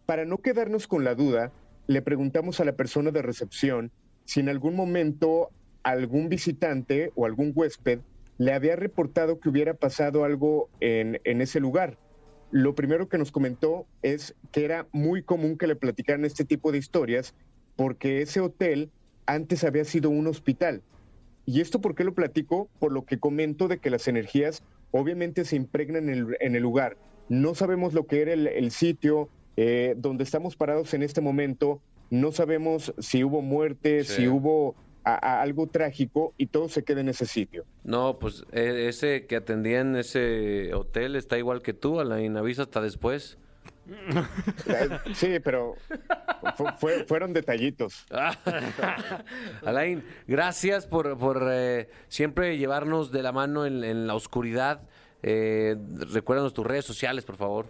Para 0.06 0.26
no 0.26 0.38
quedarnos 0.40 0.88
con 0.88 1.04
la 1.04 1.16
duda, 1.16 1.52
le 1.88 2.02
preguntamos 2.02 2.60
a 2.60 2.66
la 2.66 2.74
persona 2.74 3.12
de 3.12 3.22
recepción 3.22 3.92
si 4.26 4.40
en 4.40 4.50
algún 4.50 4.76
momento 4.76 5.50
algún 5.84 6.30
visitante 6.30 7.12
o 7.16 7.26
algún 7.26 7.52
huésped 7.56 8.00
le 8.38 8.54
había 8.54 8.76
reportado 8.76 9.40
que 9.40 9.50
hubiera 9.50 9.74
pasado 9.76 10.24
algo 10.26 10.70
en, 10.80 11.20
en 11.24 11.42
ese 11.42 11.60
lugar. 11.60 11.98
Lo 12.52 12.76
primero 12.76 13.08
que 13.08 13.18
nos 13.18 13.32
comentó 13.32 13.86
es 14.02 14.36
que 14.52 14.66
era 14.66 14.88
muy 14.92 15.24
común 15.24 15.58
que 15.58 15.68
le 15.68 15.76
platicaran 15.76 16.26
este 16.26 16.44
tipo 16.44 16.72
de 16.72 16.78
historias 16.80 17.34
porque 17.76 18.22
ese 18.22 18.40
hotel 18.40 18.90
antes 19.26 19.64
había 19.64 19.86
sido 19.86 20.10
un 20.10 20.28
hospital 20.28 20.82
¿Y 21.44 21.60
esto 21.60 21.82
por 21.82 21.96
qué 21.96 22.04
lo 22.04 22.14
platico? 22.14 22.70
Por 22.80 22.92
lo 22.94 23.04
que 23.04 23.18
comento 23.18 23.68
de 23.68 23.80
que 23.80 23.90
las 23.90 24.08
energías 24.08 24.62
obviamente 24.92 25.44
se 25.44 25.56
impregnan 25.56 26.08
en 26.08 26.16
el, 26.16 26.38
en 26.40 26.56
el 26.56 26.62
lugar. 26.62 26.98
No 27.30 27.56
sabemos 27.56 27.94
lo 27.96 28.06
que 28.06 28.22
era 28.22 28.32
el, 28.34 28.46
el 28.46 28.70
sitio 28.70 29.28
eh, 29.58 29.96
donde 29.98 30.24
estamos 30.24 30.56
parados 30.56 30.94
en 30.94 31.02
este 31.02 31.20
momento. 31.20 31.82
No 32.12 32.32
sabemos 32.32 32.94
si 33.00 33.24
hubo 33.24 33.42
muerte, 33.42 34.04
Sí. 34.04 34.14
si 34.22 34.28
hubo 34.28 34.76
a- 35.04 35.16
a 35.16 35.42
algo 35.42 35.66
trágico 35.66 36.34
y 36.38 36.46
todo 36.46 36.70
se 36.70 36.84
queda 36.84 37.02
en 37.02 37.10
ese 37.10 37.26
sitio. 37.26 37.66
No, 37.84 38.20
pues 38.20 38.46
eh, 38.52 38.86
ese 38.88 39.26
que 39.26 39.36
atendía 39.36 39.80
en 39.82 39.96
ese 39.96 40.76
hotel 40.76 41.16
está 41.16 41.40
igual 41.40 41.64
que 41.64 41.74
tú, 41.74 42.00
Alain. 42.00 42.38
Avisa 42.38 42.62
hasta 42.62 42.82
después. 42.82 43.40
Sí, 45.14 45.40
pero 45.44 45.76
fu- 46.56 46.66
fue- 46.78 47.04
fueron 47.06 47.34
detallitos. 47.34 48.06
Alain, 49.66 50.04
gracias 50.28 50.86
por, 50.86 51.18
por, 51.18 51.48
eh, 51.52 51.90
siempre 52.08 52.58
llevarnos 52.58 53.12
de 53.12 53.24
la 53.24 53.32
mano 53.32 53.66
en, 53.66 53.84
en 53.84 54.08
la 54.08 54.16
oscuridad. 54.16 54.82
Eh, 55.24 55.76
recuérdanos 56.14 56.54
tus 56.54 56.66
redes 56.66 56.86
sociales, 56.86 57.26
por 57.26 57.38
favor. 57.38 57.68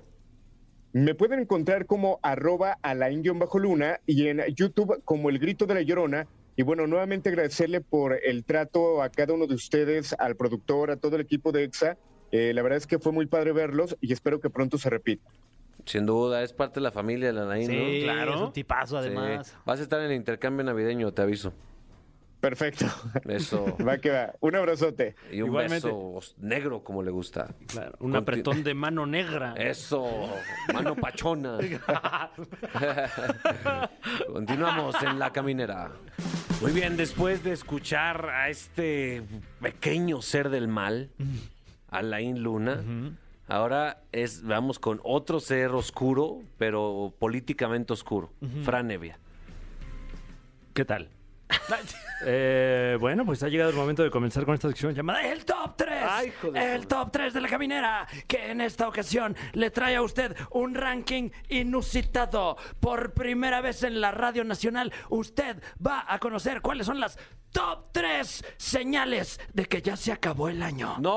Me 0.93 1.15
pueden 1.15 1.39
encontrar 1.39 1.85
como 1.85 2.19
arroba 2.21 2.77
bajo 2.83 3.59
luna 3.59 3.99
y 4.05 4.27
en 4.27 4.41
YouTube 4.53 5.01
como 5.05 5.29
El 5.29 5.39
Grito 5.39 5.65
de 5.65 5.75
la 5.75 5.81
Llorona. 5.81 6.27
Y 6.57 6.63
bueno, 6.63 6.85
nuevamente 6.85 7.29
agradecerle 7.29 7.79
por 7.79 8.19
el 8.23 8.43
trato 8.43 9.01
a 9.01 9.09
cada 9.09 9.33
uno 9.33 9.47
de 9.47 9.55
ustedes, 9.55 10.13
al 10.19 10.35
productor, 10.35 10.91
a 10.91 10.97
todo 10.97 11.15
el 11.15 11.21
equipo 11.21 11.53
de 11.53 11.63
EXA. 11.63 11.97
Eh, 12.33 12.53
la 12.53 12.61
verdad 12.61 12.77
es 12.77 12.87
que 12.87 12.99
fue 12.99 13.11
muy 13.13 13.25
padre 13.25 13.53
verlos 13.53 13.97
y 14.01 14.11
espero 14.11 14.41
que 14.41 14.49
pronto 14.49 14.77
se 14.77 14.89
repita. 14.89 15.29
Sin 15.85 16.05
duda, 16.05 16.41
es 16.43 16.53
parte 16.53 16.79
de 16.79 16.83
la 16.83 16.91
familia 16.91 17.27
de 17.27 17.33
la 17.33 17.43
Alain, 17.43 17.67
Sí, 17.67 18.03
¿no? 18.05 18.13
claro. 18.13 18.35
es 18.35 18.41
un 18.41 18.53
tipazo 18.53 19.01
Sí. 19.01 19.07
además. 19.07 19.55
Vas 19.65 19.79
a 19.79 19.83
estar 19.83 19.99
en 19.99 20.07
el 20.07 20.13
intercambio 20.15 20.63
navideño, 20.63 21.11
te 21.13 21.21
aviso. 21.21 21.53
Perfecto. 22.39 22.85
Eso. 23.27 23.75
Va 23.87 23.99
que 23.99 24.09
va. 24.09 24.33
Un 24.39 24.55
abrazote. 24.55 25.13
Y 25.31 25.41
un 25.41 25.49
Igualmente. 25.49 25.87
beso 25.87 26.19
negro, 26.39 26.83
como 26.83 27.03
le 27.03 27.11
gusta. 27.11 27.53
Claro, 27.67 27.91
un 27.99 28.11
Conti- 28.13 28.17
apretón 28.17 28.63
de 28.63 28.73
mano 28.73 29.05
negra. 29.05 29.53
Eso, 29.55 30.27
mano 30.73 30.95
pachona. 30.95 31.59
Continuamos 34.33 34.95
en 35.03 35.19
la 35.19 35.31
caminera. 35.31 35.91
Muy 36.61 36.71
bien, 36.71 36.97
después 36.97 37.43
de 37.43 37.53
escuchar 37.53 38.29
a 38.29 38.49
este 38.49 39.23
pequeño 39.61 40.21
ser 40.21 40.49
del 40.49 40.67
mal, 40.67 41.09
Alain 41.89 42.41
Luna, 42.41 42.81
ahora 43.51 44.03
es 44.11 44.43
vamos 44.43 44.79
con 44.79 45.01
otro 45.03 45.39
ser 45.39 45.71
oscuro, 45.71 46.41
pero 46.57 47.13
políticamente 47.19 47.93
oscuro, 47.93 48.31
Fran 48.63 48.89
Evia. 48.91 49.19
¿Qué 50.73 50.85
tal? 50.85 51.09
Eh, 52.23 52.97
bueno, 52.99 53.25
pues 53.25 53.41
ha 53.41 53.49
llegado 53.49 53.71
el 53.71 53.75
momento 53.75 54.03
de 54.03 54.11
comenzar 54.11 54.45
con 54.45 54.53
esta 54.53 54.67
sección 54.67 54.93
llamada 54.93 55.23
El 55.23 55.43
Top 55.43 55.73
3. 55.75 55.89
Ay, 56.07 56.31
el 56.53 56.85
Top 56.85 57.11
3 57.11 57.33
de 57.33 57.41
la 57.41 57.47
caminera, 57.47 58.07
que 58.27 58.51
en 58.51 58.61
esta 58.61 58.87
ocasión 58.87 59.35
le 59.53 59.71
trae 59.71 59.95
a 59.95 60.03
usted 60.03 60.35
un 60.51 60.75
ranking 60.75 61.31
inusitado. 61.49 62.57
Por 62.79 63.13
primera 63.15 63.59
vez 63.61 63.81
en 63.81 64.01
la 64.01 64.11
Radio 64.11 64.43
Nacional, 64.43 64.93
usted 65.09 65.63
va 65.83 66.05
a 66.07 66.19
conocer 66.19 66.61
cuáles 66.61 66.85
son 66.85 66.99
las 66.99 67.17
Top 67.51 67.87
3 67.91 68.43
señales 68.57 69.39
de 69.53 69.65
que 69.65 69.81
ya 69.81 69.97
se 69.97 70.11
acabó 70.13 70.47
el 70.47 70.63
año. 70.63 70.95
¡No! 70.99 71.11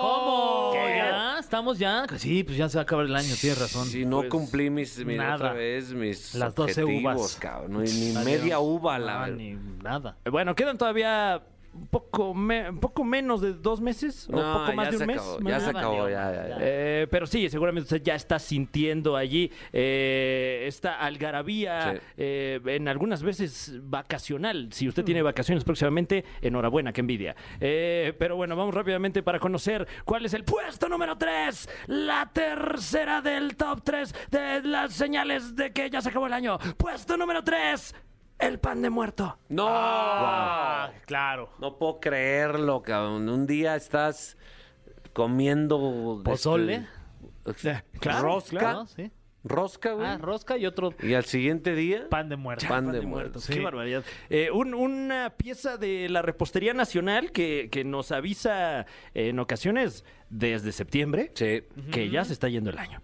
¿Cómo? 0.00 0.72
¿Ya? 0.74 1.38
¿Estamos 1.40 1.78
ya? 1.78 2.06
Sí, 2.16 2.44
pues 2.44 2.56
ya 2.56 2.68
se 2.68 2.76
va 2.78 2.82
a 2.82 2.84
acabar 2.84 3.06
el 3.06 3.16
año, 3.16 3.34
tienes 3.40 3.58
razón. 3.58 3.86
Si 3.88 4.04
no 4.04 4.18
Pues, 4.18 4.30
cumplí 4.30 4.70
mis, 4.70 5.04
mis- 5.04 5.16
nada. 5.16 5.34
otra 5.36 5.52
vez 5.54 5.92
mis 5.92 6.34
Las 6.34 6.54
12 6.54 6.82
objetivos, 6.84 7.16
uvas. 7.16 7.36
cabrón. 7.36 7.82
Ni 7.84 8.12
media 8.24 8.60
uva, 8.60 8.98
la 9.00 9.14
No, 9.14 9.20
verdad. 9.20 9.36
ni 9.36 9.54
nada. 9.82 10.16
Bueno, 10.30 10.54
quedan 10.54 10.78
todavía 10.78 11.42
poco, 11.86 12.34
me- 12.34 12.72
poco 12.74 13.04
menos 13.04 13.40
de 13.40 13.52
dos 13.54 13.80
meses 13.80 14.28
o 14.28 14.32
No, 14.32 14.60
poco 14.60 14.72
más 14.74 14.90
de 14.90 14.96
un 14.98 15.06
mes. 15.06 15.18
acabó, 15.18 15.40
ya 15.48 15.60
se 15.60 15.70
acabó, 15.70 16.08
ya, 16.08 16.32
ya, 16.32 16.48
ya. 16.48 16.56
Eh, 16.60 17.06
pero 17.10 17.26
sí, 17.26 17.48
seguramente 17.48 17.84
usted 17.84 18.02
ya 18.02 18.14
está 18.14 18.38
sintiendo 18.38 19.16
allí 19.16 19.50
eh, 19.72 20.64
esta 20.66 21.00
algarabía, 21.00 21.92
Sí. 21.94 21.98
eh, 22.16 22.60
en 22.66 22.88
algunas 22.88 23.22
veces 23.22 23.78
vacacional. 23.82 24.68
Si 24.72 24.88
usted 24.88 25.04
tiene 25.04 25.22
vacaciones 25.22 25.64
próximamente, 25.64 26.24
enhorabuena, 26.40 26.92
qué 26.92 27.00
envidia. 27.00 27.36
Eh, 27.60 28.12
pero 28.18 28.36
bueno, 28.36 28.56
vamos 28.56 28.74
rápidamente 28.74 29.22
para 29.22 29.38
conocer 29.38 29.86
cuál 30.04 30.24
es 30.26 30.34
el 30.34 30.44
puesto 30.44 30.88
número 30.88 31.16
3, 31.16 31.68
la 31.86 32.30
tercera 32.32 33.20
del 33.20 33.56
top 33.56 33.80
3 33.84 34.14
de 34.30 34.62
las 34.62 34.92
señales 34.94 35.56
de 35.56 35.72
que 35.72 35.90
ya 35.90 36.00
se 36.00 36.08
acabó 36.10 36.26
el 36.26 36.32
año. 36.32 36.58
Puesto 36.76 37.16
número 37.16 37.42
3, 37.42 37.94
el 38.38 38.58
pan 38.60 38.82
de 38.82 38.90
muerto. 38.90 39.38
¡No! 39.48 39.66
Ah, 39.68 40.92
claro. 41.06 41.50
No 41.60 41.76
puedo 41.78 42.00
creerlo, 42.00 42.82
cabrón. 42.82 43.28
Un 43.28 43.46
día 43.46 43.76
estás 43.76 44.36
comiendo... 45.12 46.20
¿Pozole? 46.24 46.86
este, 47.46 47.82
claro, 48.00 48.22
rosca. 48.22 48.58
claro, 48.58 48.86
sí. 48.86 49.10
Rosca, 49.44 49.92
güey. 49.92 50.06
Ah, 50.06 50.18
rosca 50.18 50.58
y 50.58 50.66
otro 50.66 50.92
y 51.00 51.14
al 51.14 51.24
siguiente 51.24 51.74
día... 51.74 52.08
pan 52.10 52.28
de 52.28 52.36
muerto. 52.36 52.66
Pan 52.68 52.90
de 52.92 53.00
muerto. 53.00 53.40
Qué 53.46 53.60
barbaridad. 53.60 54.02
Eh, 54.28 54.50
un- 54.50 54.74
una 54.74 55.30
pieza 55.36 55.76
de 55.76 56.08
la 56.08 56.22
repostería 56.22 56.74
nacional 56.74 57.30
que, 57.32 57.68
que 57.70 57.84
nos 57.84 58.12
avisa 58.12 58.80
eh, 58.80 59.28
en 59.28 59.38
ocasiones 59.38 60.04
desde 60.28 60.72
septiembre 60.72 61.30
Sí, 61.34 61.62
que 61.92 62.10
ya 62.10 62.24
se 62.24 62.32
está 62.32 62.48
yendo 62.48 62.70
el 62.70 62.78
año. 62.78 63.00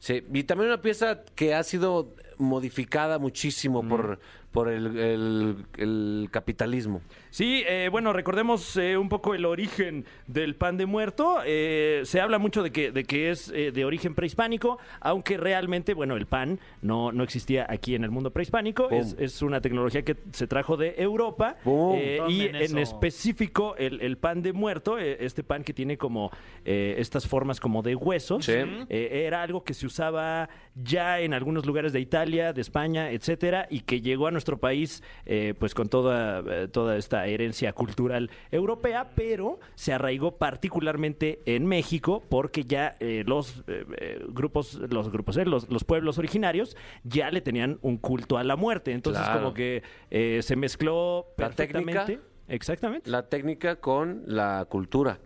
sí. 0.00 0.24
Y 0.32 0.44
también 0.44 0.70
una 0.70 0.80
pieza 0.82 1.22
que 1.36 1.54
ha 1.54 1.62
sido 1.62 2.14
modificada 2.38 3.18
muchísimo 3.18 3.86
por, 3.86 4.18
por 4.52 4.68
el, 4.68 4.96
el- 4.98 5.56
el 5.78 6.28
capitalismo. 6.30 7.00
Sí, 7.30 7.62
eh, 7.66 7.88
bueno, 7.90 8.12
recordemos 8.12 8.76
eh, 8.76 8.96
un 8.96 9.08
poco 9.10 9.34
el 9.34 9.44
origen 9.44 10.04
del 10.26 10.54
pan 10.54 10.76
de 10.78 10.86
muerto. 10.86 11.38
Eh, 11.44 12.00
se 12.04 12.20
habla 12.20 12.38
mucho 12.38 12.62
de 12.62 12.72
que, 12.72 12.90
de 12.92 13.04
que 13.04 13.30
es 13.30 13.50
eh, 13.54 13.70
de 13.72 13.84
origen 13.84 14.14
prehispánico, 14.14 14.78
aunque 15.00 15.36
realmente, 15.36 15.92
bueno, 15.92 16.16
el 16.16 16.26
pan 16.26 16.58
no, 16.80 17.12
no 17.12 17.22
existía 17.22 17.66
aquí 17.68 17.94
en 17.94 18.04
el 18.04 18.10
mundo 18.10 18.30
prehispánico. 18.32 18.88
Es, 18.90 19.14
es 19.18 19.42
una 19.42 19.60
tecnología 19.60 20.02
que 20.02 20.16
se 20.32 20.46
trajo 20.46 20.76
de 20.78 20.94
Europa. 20.96 21.56
Eh, 21.94 22.20
y 22.28 22.42
en 22.42 22.78
específico, 22.78 23.74
el, 23.76 24.00
el 24.00 24.16
pan 24.16 24.42
de 24.42 24.52
muerto, 24.52 24.98
eh, 24.98 25.18
este 25.20 25.42
pan 25.44 25.62
que 25.62 25.74
tiene 25.74 25.98
como 25.98 26.30
eh, 26.64 26.94
estas 26.98 27.26
formas 27.26 27.60
como 27.60 27.82
de 27.82 27.94
huesos, 27.94 28.44
Sí. 28.46 28.52
eh, 28.54 29.24
era 29.26 29.42
algo 29.42 29.62
que 29.64 29.74
se 29.74 29.86
usaba 29.86 30.48
ya 30.74 31.20
en 31.20 31.34
algunos 31.34 31.66
lugares 31.66 31.92
de 31.92 32.00
Italia, 32.00 32.25
de 32.26 32.60
España, 32.60 33.10
etcétera, 33.10 33.66
y 33.70 33.80
que 33.80 34.00
llegó 34.00 34.26
a 34.26 34.30
nuestro 34.30 34.58
país 34.58 35.02
eh, 35.24 35.54
pues 35.58 35.74
con 35.74 35.88
toda, 35.88 36.42
eh, 36.46 36.68
toda 36.68 36.96
esta 36.96 37.26
herencia 37.26 37.72
cultural 37.72 38.30
europea, 38.50 39.10
pero 39.14 39.58
se 39.76 39.92
arraigó 39.92 40.36
particularmente 40.36 41.40
en 41.46 41.66
México 41.66 42.22
porque 42.28 42.64
ya 42.64 42.96
eh, 43.00 43.22
los 43.26 43.62
eh, 43.68 43.84
eh, 43.98 44.24
grupos, 44.28 44.74
los 44.90 45.10
grupos, 45.10 45.36
los, 45.46 45.70
los 45.70 45.84
pueblos 45.84 46.18
originarios 46.18 46.76
ya 47.04 47.30
le 47.30 47.40
tenían 47.40 47.78
un 47.82 47.96
culto 47.98 48.36
a 48.38 48.44
la 48.44 48.56
muerte. 48.56 48.92
Entonces 48.92 49.22
Claro. 49.22 49.40
como 49.40 49.54
que 49.54 49.82
eh, 50.10 50.40
se 50.42 50.56
mezcló 50.56 51.26
La 51.36 51.50
técnica. 51.50 52.04
perfectamente. 52.06 52.20
Exactamente. 52.48 53.10
La 53.10 53.28
técnica 53.28 53.76
con 53.76 54.22
la 54.26 54.66
cultura. 54.68 55.18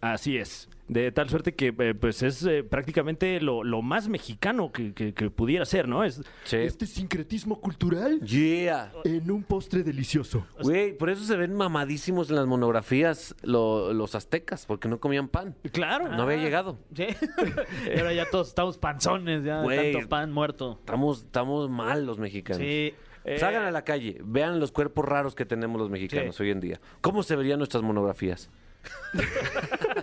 Así 0.00 0.36
es. 0.36 0.68
De 0.86 1.10
tal 1.12 1.30
suerte 1.30 1.54
que 1.54 1.74
eh, 1.78 1.94
pues 1.94 2.22
es 2.22 2.44
eh, 2.44 2.62
prácticamente 2.62 3.40
lo, 3.40 3.64
lo 3.64 3.80
más 3.80 4.08
mexicano 4.08 4.70
que, 4.70 4.92
que- 4.92 5.14
que 5.14 5.30
pudiera 5.30 5.64
ser, 5.64 5.88
¿no? 5.88 6.04
Es 6.04 6.20
Sí. 6.44 6.56
este 6.58 6.84
sincretismo 6.86 7.58
cultural 7.60 8.20
Yeah. 8.20 8.92
en 9.04 9.30
un 9.30 9.44
postre 9.44 9.82
delicioso. 9.82 10.46
Güey, 10.60 10.94
por 10.98 11.08
eso 11.08 11.24
se 11.24 11.36
ven 11.36 11.54
mamadísimos 11.54 12.28
en 12.28 12.36
las 12.36 12.46
monografías 12.46 13.34
lo- 13.42 13.94
los 13.94 14.14
aztecas, 14.14 14.66
porque 14.66 14.88
no 14.88 15.00
comían 15.00 15.28
pan. 15.28 15.54
Claro. 15.72 16.08
No 16.10 16.24
había 16.24 16.36
llegado. 16.36 16.78
Sí. 16.94 17.06
Y 17.94 17.98
ahora 17.98 18.12
ya 18.12 18.28
todos 18.30 18.48
estamos 18.48 18.76
panzones, 18.76 19.42
ya 19.42 19.58
de 19.60 19.64
Güey. 19.64 19.92
tanto 19.94 20.08
pan 20.10 20.32
muerto. 20.32 20.76
Estamos, 20.80 21.22
estamos 21.22 21.70
mal 21.70 22.04
los 22.04 22.18
mexicanos. 22.18 22.60
Sí. 22.60 22.92
Eh, 23.26 23.38
Salgan 23.38 23.64
a 23.64 23.70
la 23.70 23.84
calle, 23.84 24.18
vean 24.22 24.60
los 24.60 24.70
cuerpos 24.70 25.06
raros 25.06 25.34
que 25.34 25.46
tenemos 25.46 25.80
los 25.80 25.88
mexicanos 25.88 26.38
hoy 26.40 26.50
en 26.50 26.60
día. 26.60 26.78
¿Cómo 27.00 27.22
se 27.22 27.36
verían 27.36 27.56
nuestras 27.56 27.82
monografías? 27.82 28.50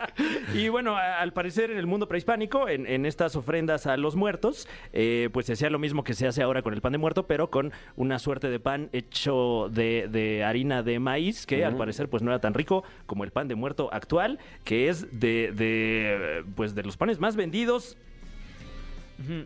Y 0.54 0.68
bueno, 0.68 0.96
al 0.96 1.32
parecer 1.32 1.70
en 1.70 1.78
el 1.78 1.86
mundo 1.86 2.08
prehispánico, 2.08 2.68
en, 2.68 2.86
en 2.86 3.06
estas 3.06 3.36
ofrendas 3.36 3.86
a 3.86 3.96
los 3.96 4.16
muertos, 4.16 4.68
eh, 4.92 5.28
pues 5.32 5.46
se 5.46 5.52
hacía 5.54 5.70
lo 5.70 5.78
mismo 5.78 6.04
que 6.04 6.14
se 6.14 6.26
hace 6.26 6.42
ahora 6.42 6.62
con 6.62 6.74
el 6.74 6.80
pan 6.80 6.92
de 6.92 6.98
muerto, 6.98 7.26
pero 7.26 7.50
con 7.50 7.72
una 7.96 8.18
suerte 8.18 8.48
de 8.50 8.58
pan 8.60 8.88
hecho 8.92 9.68
de, 9.70 10.08
de 10.10 10.44
harina 10.44 10.82
de 10.82 10.98
maíz, 10.98 11.46
que 11.46 11.64
al 11.64 11.76
parecer 11.76 12.08
pues 12.08 12.22
no 12.22 12.30
era 12.30 12.40
tan 12.40 12.54
rico 12.54 12.84
como 13.06 13.24
el 13.24 13.30
pan 13.30 13.48
de 13.48 13.54
muerto 13.54 13.88
actual, 13.92 14.38
que 14.64 14.88
es 14.88 15.06
de, 15.18 15.52
de, 15.52 16.44
pues 16.56 16.74
de 16.74 16.82
los 16.82 16.96
panes 16.96 17.18
más 17.20 17.36
vendidos 17.36 17.96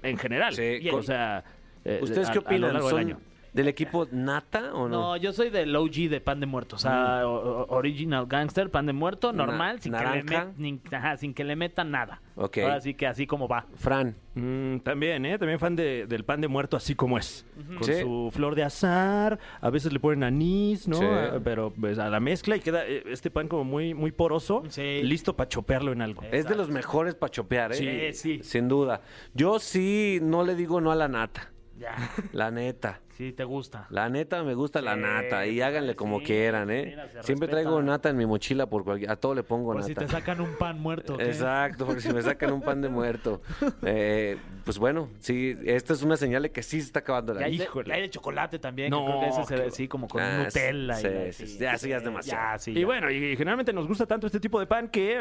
en 0.02 0.16
general. 0.18 0.54
Sí, 0.54 0.78
Bien, 0.78 0.90
con- 0.90 1.00
o 1.00 1.02
sea, 1.02 1.44
eh, 1.84 1.98
¿Ustedes 2.02 2.28
a- 2.28 2.32
qué 2.32 2.38
opinan? 2.38 2.72
largo 2.72 2.88
del 2.88 2.90
¿Son, 2.90 3.00
año. 3.00 3.20
¿Del 3.54 3.68
equipo 3.68 4.06
Nata 4.10 4.74
o 4.74 4.88
no? 4.88 5.00
No, 5.00 5.16
yo 5.16 5.32
soy 5.32 5.48
del 5.48 5.74
OG 5.76 6.08
de 6.10 6.20
pan 6.20 6.40
de 6.40 6.46
muerto, 6.46 6.74
o 6.74 6.78
sea, 6.78 7.26
o- 7.26 7.66
original 7.74 8.26
gangster, 8.26 8.68
pan 8.68 8.84
de 8.86 8.92
muerto, 8.92 9.32
normal, 9.32 9.80
sin, 9.80 9.92
que 9.92 10.04
le, 10.04 10.24
met- 10.24 10.54
ni- 10.56 10.80
ajá, 10.90 11.16
sin 11.16 11.32
que 11.32 11.44
le 11.44 11.54
metan 11.54 11.92
nada. 11.92 12.20
Ok. 12.34 12.58
Ahora 12.58 12.80
sí 12.80 12.94
que 12.94 13.06
así 13.06 13.28
como 13.28 13.46
va. 13.46 13.66
Fran. 13.76 14.16
Mm, 14.34 14.78
también, 14.78 15.24
¿eh? 15.24 15.38
También 15.38 15.60
fan 15.60 15.76
de- 15.76 16.06
del 16.08 16.24
pan 16.24 16.40
de 16.40 16.48
muerto 16.48 16.76
así 16.76 16.96
como 16.96 17.16
es. 17.16 17.46
Con 17.78 17.84
Sí. 17.84 18.00
su 18.00 18.30
flor 18.34 18.56
de 18.56 18.64
azar, 18.64 19.38
a 19.60 19.70
veces 19.70 19.92
le 19.92 20.00
ponen 20.00 20.24
anís, 20.24 20.88
¿no? 20.88 20.96
Sí. 20.96 21.04
Ah, 21.08 21.38
Pero 21.44 21.72
pues, 21.78 22.00
a 22.00 22.08
la 22.10 22.18
mezcla 22.18 22.56
y 22.56 22.60
queda 22.60 22.84
eh, 22.84 23.04
este 23.06 23.30
pan 23.30 23.46
como 23.46 23.62
muy, 23.62 23.94
muy 23.94 24.10
poroso, 24.10 24.64
Sí. 24.68 25.00
listo 25.04 25.36
para 25.36 25.48
chopearlo 25.48 25.92
en 25.92 26.02
algo. 26.02 26.22
Es 26.32 26.48
de 26.48 26.56
los 26.56 26.70
mejores 26.70 27.14
para 27.14 27.30
chopear, 27.30 27.70
¿eh? 27.72 28.12
Sí, 28.12 28.38
sí. 28.40 28.42
Sin 28.42 28.66
duda. 28.66 29.02
Yo 29.32 29.60
sí 29.60 30.18
no 30.20 30.42
le 30.42 30.56
digo 30.56 30.80
no 30.80 30.90
a 30.90 30.96
la 30.96 31.06
nata. 31.06 31.52
Ya, 31.78 31.94
La 32.32 32.50
neta. 32.50 33.00
Sí, 33.16 33.32
te 33.32 33.44
gusta. 33.44 33.86
La 33.90 34.08
neta 34.08 34.42
me 34.42 34.54
gusta 34.54 34.80
la 34.82 34.96
nata 34.96 35.46
y 35.46 35.60
háganle 35.60 35.94
como 35.96 36.18
sí, 36.20 36.24
quieran, 36.26 36.70
¿eh? 36.70 36.84
mira, 36.86 37.04
se 37.08 37.22
Siempre 37.22 37.46
respeta. 37.46 37.50
traigo 37.50 37.82
nata 37.82 38.10
en 38.10 38.16
mi 38.16 38.26
mochila 38.26 38.66
por 38.66 38.84
cualquier... 38.84 39.10
A 39.10 39.16
todo 39.16 39.34
le 39.34 39.42
pongo 39.42 39.72
Por 39.72 39.82
si 39.82 39.90
nata. 39.90 40.06
te 40.06 40.08
sacan 40.12 40.40
un 40.40 40.54
pan 40.56 40.78
muerto. 40.80 41.16
¿qué? 41.16 41.24
Exacto, 41.24 41.86
porque 41.86 42.00
si 42.00 42.12
me 42.12 42.22
sacan 42.22 42.52
un 42.52 42.62
pan 42.62 42.80
de 42.80 42.88
muerto. 42.88 43.40
Eh, 43.86 44.36
pues 44.64 44.78
bueno, 44.78 45.08
sí, 45.20 45.56
esta 45.64 45.92
es 45.92 46.02
una 46.02 46.16
señal 46.16 46.42
de 46.42 46.50
que 46.50 46.62
sí 46.62 46.80
se 46.80 46.86
está 46.86 47.00
acabando 47.00 47.32
Y 47.34 47.38
la 47.38 47.46
hay, 47.46 47.58
de, 47.58 47.68
hay 47.92 48.00
de 48.02 48.10
chocolate 48.10 48.58
también. 48.58 48.90
No, 48.90 49.04
que 49.04 49.10
creo 49.12 49.20
que 49.20 49.28
ese 49.28 49.44
se 49.44 49.56
ve 49.56 49.66
así 49.68 49.88
como 49.88 50.08
con 50.08 50.22
Ah, 50.22 50.44
Nutella. 50.44 50.94
sí, 50.94 51.06
y 51.06 51.32
sí, 51.32 51.46
sí, 51.46 51.58
ya, 51.58 51.76
sí, 51.76 51.88
ya 51.90 51.98
es 51.98 52.04
demasiado. 52.04 52.40
Ya, 52.52 52.58
sí, 52.58 52.70
Y 52.72 52.80
ya. 52.80 52.86
bueno, 52.86 53.10
y 53.10 53.36
generalmente 53.36 53.72
nos 53.72 53.86
gusta 53.86 54.06
tanto 54.06 54.26
este 54.26 54.40
tipo 54.40 54.58
de 54.60 54.66
pan 54.66 54.88
que 54.88 55.12
eh, 55.12 55.18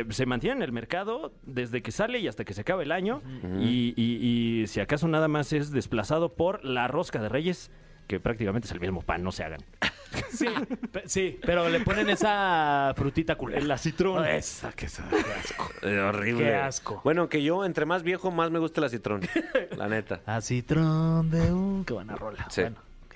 eh, 0.00 0.04
se 0.10 0.26
mantiene 0.26 0.56
en 0.56 0.62
el 0.62 0.72
mercado 0.72 1.32
desde 1.44 1.80
que 1.82 1.92
sale 1.92 2.18
y 2.18 2.26
hasta 2.28 2.44
que 2.44 2.54
se 2.54 2.60
acaba 2.62 2.82
el 2.82 2.90
año. 2.92 3.22
y, 3.60 3.94
y- 3.96 4.62
y 4.62 4.66
si 4.66 4.80
acaso 4.80 5.06
nada 5.08 5.28
más 5.28 5.52
es 5.52 5.70
desplazado 5.70 6.34
por 6.34 6.64
la 6.64 6.88
rosca 6.88 7.21
de 7.22 7.28
reyes, 7.28 7.70
que 8.06 8.20
prácticamente 8.20 8.66
es 8.66 8.72
el 8.72 8.80
mismo 8.80 9.00
pan, 9.02 9.22
no 9.22 9.32
se 9.32 9.44
hagan. 9.44 9.60
Sí, 10.30 10.46
pe- 10.92 11.02
sí, 11.08 11.38
pero 11.44 11.68
le 11.70 11.80
ponen 11.80 12.10
esa 12.10 12.92
frutita 12.96 13.34
culera. 13.36 13.62
La 13.64 13.78
citrón. 13.78 14.26
Esa, 14.26 14.70
que 14.72 14.84
esa, 14.86 15.08
qué 15.08 15.16
asco. 15.32 15.70
Eh, 15.82 15.98
horrible. 16.00 16.44
Qué 16.44 16.54
asco. 16.54 17.00
Bueno, 17.02 17.28
que 17.30 17.42
yo 17.42 17.64
entre 17.64 17.86
más 17.86 18.02
viejo 18.02 18.30
más 18.30 18.50
me 18.50 18.58
gusta 18.58 18.82
la 18.82 18.90
citrón. 18.90 19.22
la 19.76 19.88
neta. 19.88 20.20
A 20.26 20.40
citrón 20.42 21.30
de 21.30 21.50
un... 21.50 21.84
Qué 21.86 21.94
buena 21.94 22.14
rola. 22.14 22.46
Sí. 22.50 22.60
Bueno, 22.62 22.76
ok. 23.06 23.14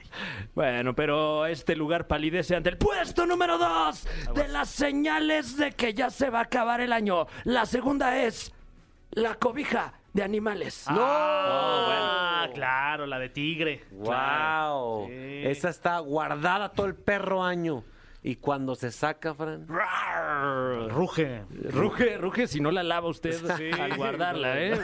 Bueno, 0.55 0.95
pero 0.95 1.45
este 1.47 1.77
lugar 1.77 2.07
palidece 2.07 2.57
ante 2.57 2.71
el 2.71 2.79
puesto 2.79 3.27
número 3.27 3.59
dos 3.59 4.07
de 4.35 4.49
las 4.49 4.71
señales 4.71 5.57
de 5.59 5.73
que 5.73 5.93
ya 5.93 6.09
se 6.09 6.31
va 6.31 6.39
a 6.41 6.43
acabar 6.45 6.81
el 6.81 6.93
año. 6.95 7.27
La 7.45 7.67
segunda 7.67 8.23
es 8.23 8.53
la 9.11 9.35
cobija 9.35 9.93
de 10.17 10.23
animales. 10.23 10.85
Ah, 10.89 12.49
claro, 12.55 13.07
la 13.07 13.19
de 13.19 13.29
tigre. 13.29 13.85
¡Wow! 13.91 15.09
Sí. 15.09 15.43
Esa 15.45 15.69
está 15.69 15.99
guardada 15.99 16.73
todo 16.73 16.87
el 16.87 16.95
perro 16.95 17.45
año. 17.45 17.85
Y 18.27 18.35
cuando 18.35 18.75
se 18.75 18.91
saca, 18.91 19.37
Fran. 19.37 19.69
Ruge. 20.89 21.45
Ruge, 21.71 22.19
ruge 22.19 22.49
si 22.49 22.59
no 22.59 22.73
la 22.73 22.83
lava 22.83 23.09
usted 23.09 23.39
al 23.81 23.97
guardarla, 23.97 24.61
¿eh? 24.61 24.75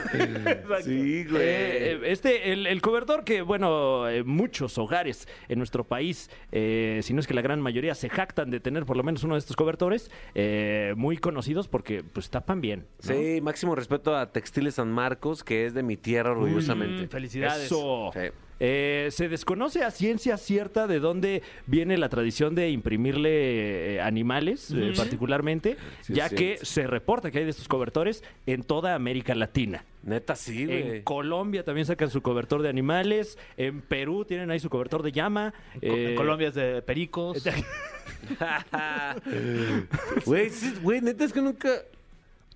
Sí, 0.81 1.25
Eh, 1.33 1.99
eh, 1.99 2.01
este, 2.05 2.53
el, 2.53 2.65
el 2.67 2.81
cobertor 2.81 3.25
que, 3.25 3.41
bueno, 3.41 4.07
eh, 4.07 4.23
muchos 4.23 4.77
hogares 4.77 5.27
en 5.49 5.57
nuestro 5.57 5.83
país, 5.83 6.29
eh, 6.53 7.01
si 7.03 7.13
no 7.13 7.19
es 7.19 7.27
que 7.27 7.33
la 7.33 7.41
gran 7.41 7.59
mayoría, 7.59 7.95
se 7.95 8.07
jactan 8.07 8.49
de 8.49 8.61
tener 8.61 8.85
por 8.85 8.95
lo 8.95 9.03
menos 9.03 9.25
uno 9.25 9.35
de 9.35 9.39
estos 9.39 9.57
cobertores, 9.57 10.09
eh, 10.35 10.93
muy 10.95 11.17
conocidos 11.17 11.67
porque 11.67 12.01
pues 12.01 12.29
tapan 12.29 12.61
bien. 12.61 12.87
¿no? 13.05 13.13
Sí, 13.13 13.41
máximo 13.41 13.75
respeto 13.75 14.15
a 14.15 14.31
Textiles 14.31 14.75
San 14.75 14.89
Marcos, 14.89 15.43
que 15.43 15.65
es 15.65 15.73
de 15.73 15.83
mi 15.83 15.97
tierra 15.97 16.31
orgullosamente. 16.31 17.09
Felicidades. 17.09 17.65
Eso. 17.65 18.11
Sí. 18.13 18.29
Eh, 18.65 19.09
se 19.11 19.27
desconoce 19.27 19.83
a 19.83 19.91
ciencia 19.91 20.37
cierta 20.37 20.87
de 20.87 21.01
dónde 21.01 21.41
viene 21.67 21.97
la 21.97 22.07
tradición 22.07 22.55
de 22.55 22.69
imprimirle 22.69 23.95
eh, 23.95 24.01
animales, 24.01 24.71
eh, 24.71 24.93
particularmente, 24.95 25.75
Sí, 25.99 26.13
ya 26.13 26.29
que 26.29 26.59
se 26.61 26.87
reporta 26.87 27.29
que 27.29 27.39
hay 27.39 27.43
de 27.43 27.49
estos 27.49 27.67
cobertores 27.67 28.23
en 28.45 28.63
toda 28.63 28.95
América 28.95 29.35
Latina. 29.35 29.83
Neta, 30.03 30.37
sí, 30.37 30.61
En 30.63 30.87
güey. 30.87 31.03
Colombia 31.03 31.65
también 31.65 31.85
sacan 31.85 32.09
su 32.09 32.21
cobertor 32.21 32.61
de 32.61 32.69
animales. 32.69 33.37
En 33.57 33.81
Perú 33.81 34.23
tienen 34.23 34.49
ahí 34.49 34.61
su 34.61 34.69
cobertor 34.69 35.03
de 35.03 35.11
llama. 35.11 35.53
Co- 35.73 35.79
en 35.81 36.11
Eh, 36.11 36.15
Colombia 36.15 36.47
es 36.47 36.55
de 36.55 36.81
pericos. 36.81 37.43
Güey, 40.25 40.49
sí, 40.49 40.73
güey, 40.81 41.01
neta 41.01 41.25
es 41.25 41.33
que 41.33 41.41
nunca. 41.41 41.69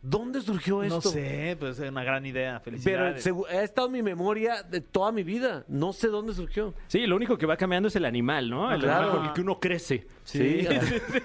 ¿Dónde 0.10 0.40
surgió 0.42 0.84
esto? 0.84 0.96
No 0.96 1.02
sé, 1.02 1.58
pues 1.60 1.78
es 1.80 1.90
una 1.90 2.04
gran 2.04 2.26
idea. 2.26 2.62
Pero 2.64 2.78
Felicidades. 2.78 3.26
segu- 3.28 3.46
ha 3.50 3.62
estado 3.64 3.88
en 3.88 3.94
mi 3.94 4.02
memoria 4.04 4.64
de 4.64 4.80
toda 4.80 5.12
mi 5.12 5.24
vida. 5.24 5.66
No 5.68 5.92
sé 5.92 6.08
dónde 6.08 6.34
surgió. 6.34 6.74
Sí, 6.88 7.06
lo 7.06 7.16
único 7.18 7.38
que 7.38 7.46
va 7.46 7.58
cambiando 7.58 7.90
es 7.90 7.96
el 7.98 8.06
animal, 8.06 8.50
¿no? 8.50 8.72
El 8.74 8.80
Claro. 8.80 9.04
animal 9.04 9.18
con 9.18 9.28
el 9.28 9.34
que 9.34 9.42
uno 9.42 9.60
crece. 9.60 10.08
Sí. 10.24 10.66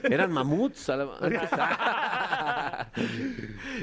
Eran 0.03 0.33
mamuts. 0.33 0.89
a 0.89 0.97
la- 0.97 1.05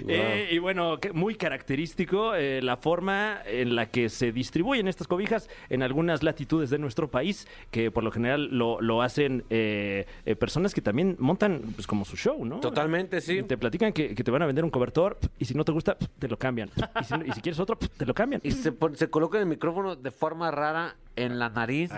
Eh, 0.08 0.50
y 0.52 0.58
bueno, 0.60 1.00
muy 1.14 1.36
característico 1.36 2.36
eh, 2.36 2.62
la 2.62 2.78
forma 2.78 3.40
en 3.46 3.76
la 3.76 3.88
que 3.88 4.10
se 4.10 4.32
distribuyen 4.32 4.88
estas 4.88 5.08
cobijas 5.08 5.50
en 5.70 5.84
algunas 5.84 6.24
latitudes 6.24 6.70
de 6.70 6.78
nuestro 6.78 7.10
país, 7.10 7.48
que 7.72 7.92
por 7.92 8.04
lo 8.04 8.12
general 8.12 8.50
lo, 8.52 8.82
lo 8.82 9.02
hacen 9.02 9.44
eh, 9.50 10.06
eh, 10.26 10.36
personas 10.36 10.74
que 10.74 10.82
también 10.82 11.16
montan 11.20 11.62
pues 11.76 11.88
como 11.88 12.06
su 12.06 12.18
show, 12.18 12.46
¿no? 12.46 12.60
Totalmente, 12.60 13.22
sí. 13.22 13.44
Te 13.44 13.58
platican 13.58 13.94
que, 13.94 14.16
que 14.16 14.24
te 14.24 14.32
van 14.32 14.42
a 14.42 14.46
vender 14.46 14.64
un 14.64 14.72
cobertor 14.72 15.18
y 15.38 15.46
si 15.46 15.54
no 15.54 15.66
te 15.66 15.72
gusta, 15.72 15.98
te 15.98 16.28
lo 16.28 16.38
cambian. 16.38 16.70
Y 17.00 17.04
si, 17.04 17.14
y 17.28 17.32
si 17.34 17.42
quieres 17.42 17.60
otro, 17.60 17.78
te 17.78 18.06
lo 18.06 18.14
cambian. 18.14 18.42
Y 18.44 18.52
se, 18.52 18.74
se 18.94 19.10
coloca 19.10 19.40
el 19.40 19.46
micrófono 19.46 19.96
de 19.96 20.12
forma 20.12 20.52
rara 20.52 20.96
en 21.16 21.38
la 21.40 21.50
nariz. 21.50 21.92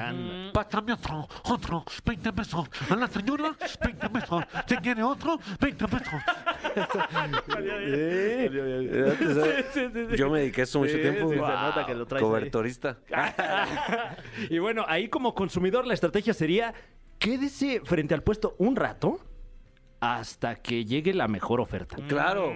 Pásame 0.54 0.94
otro, 0.94 1.28
otro, 1.44 1.86
20 2.06 2.34
pesos. 2.34 2.70
A 2.90 2.96
la 2.96 3.08
señora, 3.08 3.56
20 3.84 4.10
pesos. 4.10 4.44
¿Se 4.68 4.78
quiere 4.78 5.04
otro? 5.04 5.40
20 5.60 5.88
pesos. 5.88 6.14
Yo 10.18 10.30
me 10.30 10.40
dediqué 10.40 10.62
a 10.62 10.64
eso 10.64 10.80
mucho 10.80 10.94
Sí, 10.94 11.02
tiempo. 11.02 11.30
sí, 11.30 11.36
se 11.36 11.42
nota 11.42 11.86
que 11.86 11.96
lo 11.96 12.06
traes 12.06 12.24
ahí. 12.24 12.30
Cobertorista. 12.30 12.98
y 14.50 14.58
bueno, 14.60 14.86
ahí 14.88 15.08
como 15.10 15.34
consumidor 15.34 15.86
la 15.86 15.94
estrategia 15.94 16.34
sería 16.34 16.74
quédese 17.20 17.82
frente 17.84 18.14
al 18.14 18.24
puesto 18.24 18.56
un 18.58 18.76
rato 18.76 19.20
hasta 20.00 20.56
que 20.56 20.86
llegue 20.86 21.14
la 21.14 21.28
mejor 21.28 21.62
oferta. 21.62 21.96
Claro. 22.08 22.54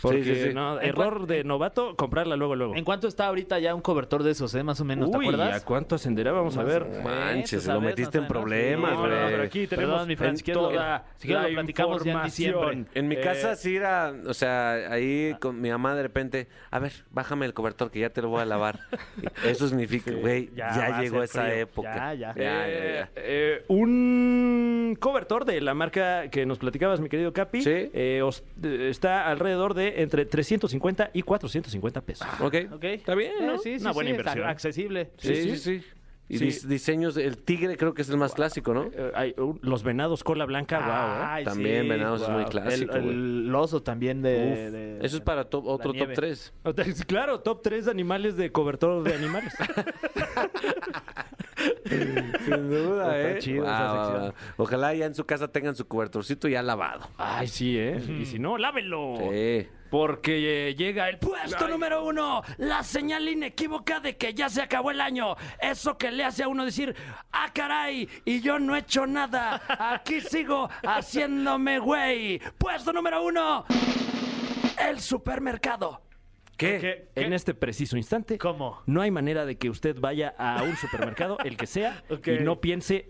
Porque 0.00 0.24
Sí, 0.24 0.34
sí, 0.34 0.42
sí. 0.48 0.54
no, 0.54 0.80
¿En 0.80 0.88
error 0.88 1.26
de 1.26 1.44
novato, 1.44 1.94
comprarla 1.96 2.36
luego, 2.36 2.56
luego. 2.56 2.74
¿En 2.76 2.84
cuánto 2.84 3.06
está 3.08 3.26
ahorita 3.26 3.58
ya 3.58 3.74
un 3.74 3.82
cobertor 3.82 4.22
de 4.22 4.30
esos, 4.30 4.54
eh? 4.54 4.62
Más 4.62 4.80
o 4.80 4.84
menos, 4.84 5.10
¿te 5.10 5.18
Uy, 5.18 5.26
acuerdas? 5.26 5.62
¿a 5.62 5.64
cuánto 5.64 5.94
ascenderá? 5.96 6.32
Vamos 6.32 6.56
a 6.56 6.62
ver. 6.62 6.86
Manches, 7.04 7.66
lo 7.66 7.80
metiste 7.80 8.18
en 8.18 8.26
problemas, 8.26 8.90
sí. 8.92 8.96
No, 8.96 9.02
no, 9.08 9.08
güey. 9.16 9.30
pero 9.30 9.42
aquí 9.42 9.66
tenemos 9.66 9.90
Perdón, 9.92 10.08
mi 10.08 10.16
Fran, 10.16 10.30
en 10.36 10.52
toda 10.54 11.04
si 11.16 11.26
quieres 11.28 11.42
la 11.42 11.48
lo 11.48 11.54
platicamos 11.54 12.04
ya 12.04 12.10
en 12.12 12.16
información. 12.16 12.60
diciembre. 12.70 12.90
En 12.98 13.08
mi 13.08 13.14
Eh, 13.16 13.20
casa 13.20 13.56
sí 13.56 13.76
era, 13.76 14.14
o 14.26 14.32
sea, 14.34 14.72
ahí 14.90 15.34
con 15.40 15.60
mi 15.60 15.70
mamá 15.70 15.94
de 15.94 16.02
repente, 16.02 16.48
a 16.70 16.78
ver, 16.78 16.92
bájame 17.10 17.44
el 17.46 17.52
cobertor 17.52 17.90
que 17.90 18.00
ya 18.00 18.10
te 18.10 18.22
lo 18.22 18.28
voy 18.30 18.40
a 18.40 18.46
lavar. 18.46 18.80
Eso 19.44 19.68
significa, 19.68 20.12
güey, 20.12 20.50
ya 20.54 21.00
llegó 21.00 21.22
esa 21.22 21.42
frío. 21.42 21.54
época. 21.56 22.14
Ya, 22.14 22.14
ya. 22.14 22.34
ya, 22.34 22.42
ya, 22.42 22.68
Eh, 22.68 22.94
ya. 22.96 23.10
eh, 23.16 23.64
un 24.90 24.96
cobertor 24.96 25.44
de 25.44 25.60
la 25.60 25.74
marca 25.74 26.28
que 26.30 26.44
nos 26.46 26.58
platicabas, 26.58 27.00
mi 27.00 27.08
querido 27.08 27.32
Capi, 27.32 27.62
Sí. 27.62 27.70
eh, 27.72 28.20
os- 28.22 28.42
eh, 28.62 28.88
está 28.90 29.28
alrededor 29.28 29.74
de 29.74 30.02
entre 30.02 30.26
350 30.26 31.10
y 31.14 31.22
450 31.22 32.00
pesos. 32.02 32.26
Ok. 32.40 32.54
Ok. 32.72 32.84
Está 32.84 33.14
bien, 33.14 33.32
¿no? 33.46 33.54
Eh, 33.54 33.58
sí, 33.62 33.78
sí, 33.78 33.82
Una 33.82 33.92
buena 33.92 34.10
sí, 34.10 34.16
inversión. 34.16 34.46
Accesible. 34.48 35.10
Sí, 35.18 35.34
Sí, 35.34 35.42
sí, 35.50 35.56
sí. 35.56 35.84
Y 36.32 36.38
Sí. 36.38 36.44
dis- 36.46 36.64
diseños, 36.68 37.16
el 37.16 37.38
tigre 37.38 37.76
creo 37.76 37.92
que 37.92 38.02
es 38.02 38.08
el 38.08 38.16
más 38.16 38.34
clásico, 38.34 38.72
¿no? 38.72 38.88
Hay, 39.14 39.34
uh, 39.36 39.58
los 39.62 39.82
venados 39.82 40.22
cola 40.22 40.44
blanca, 40.44 40.78
wow. 41.36 41.44
También 41.44 41.88
venados 41.88 42.22
es 42.22 42.28
muy 42.28 42.44
clásico, 42.44 42.94
El, 42.94 43.46
el 43.48 43.54
oso 43.54 43.82
también 43.82 44.22
de... 44.22 44.36
Uf, 44.68 44.72
de- 44.72 44.98
Eso 45.04 45.16
es 45.16 45.22
para 45.22 45.50
top- 45.50 45.66
otro 45.66 45.88
top 45.92 45.96
nieve. 45.96 46.14
3. 46.14 46.52
Claro, 47.08 47.40
top 47.40 47.62
3 47.62 47.88
animales 47.88 48.36
de 48.36 48.52
cobertor 48.52 49.02
de 49.02 49.12
animales. 49.14 49.52
Sin 52.44 52.70
duda, 52.70 53.16
Está 53.16 53.30
¿eh? 53.30 53.38
chido 53.38 53.64
esa 53.64 54.04
sección. 54.06 54.34
Ojalá 54.56 54.94
ya 54.94 55.06
en 55.06 55.14
su 55.14 55.24
casa 55.24 55.48
tengan 55.48 55.76
su 55.76 55.86
cobertorcito 55.86 56.48
ya 56.48 56.62
lavado. 56.62 57.08
Ay, 57.16 57.48
sí, 57.48 57.78
¿eh? 57.78 58.00
Y 58.20 58.26
si 58.26 58.38
no, 58.38 58.56
lávenlo. 58.58 59.16
Sí. 59.30 59.68
Porque 59.90 60.68
eh, 60.68 60.74
llega 60.76 61.08
el 61.08 61.18
puesto 61.18 61.66
número 61.66 62.04
uno, 62.04 62.42
la 62.58 62.84
señal 62.84 63.28
inequívoca 63.28 63.98
de 63.98 64.16
que 64.16 64.32
ya 64.32 64.48
se 64.48 64.62
acabó 64.62 64.92
el 64.92 65.00
año. 65.00 65.34
Eso 65.60 65.98
que 65.98 66.12
le 66.12 66.24
hace 66.24 66.44
a 66.44 66.48
uno 66.48 66.64
decir, 66.64 66.94
ah, 67.32 67.50
caray, 67.52 68.08
y 68.24 68.40
yo 68.40 68.60
no 68.60 68.76
he 68.76 68.80
hecho 68.80 69.04
nada. 69.04 69.60
Aquí 69.68 70.20
sigo 70.20 70.70
haciéndome 70.84 71.80
güey. 71.80 72.40
Puesto 72.56 72.92
número 72.92 73.24
uno, 73.24 73.64
el 74.78 75.00
supermercado. 75.00 76.02
¿Qué? 76.60 76.78
¿Qué? 77.14 77.22
En 77.22 77.32
este 77.32 77.54
preciso 77.54 77.96
instante, 77.96 78.38
¿Cómo? 78.38 78.82
no 78.86 79.00
hay 79.00 79.10
manera 79.10 79.46
de 79.46 79.56
que 79.56 79.70
usted 79.70 79.96
vaya 79.98 80.34
a 80.36 80.62
un 80.62 80.76
supermercado, 80.76 81.38
el 81.44 81.56
que 81.56 81.66
sea, 81.66 82.02
y 82.26 82.42
no 82.44 82.60
piense, 82.60 83.08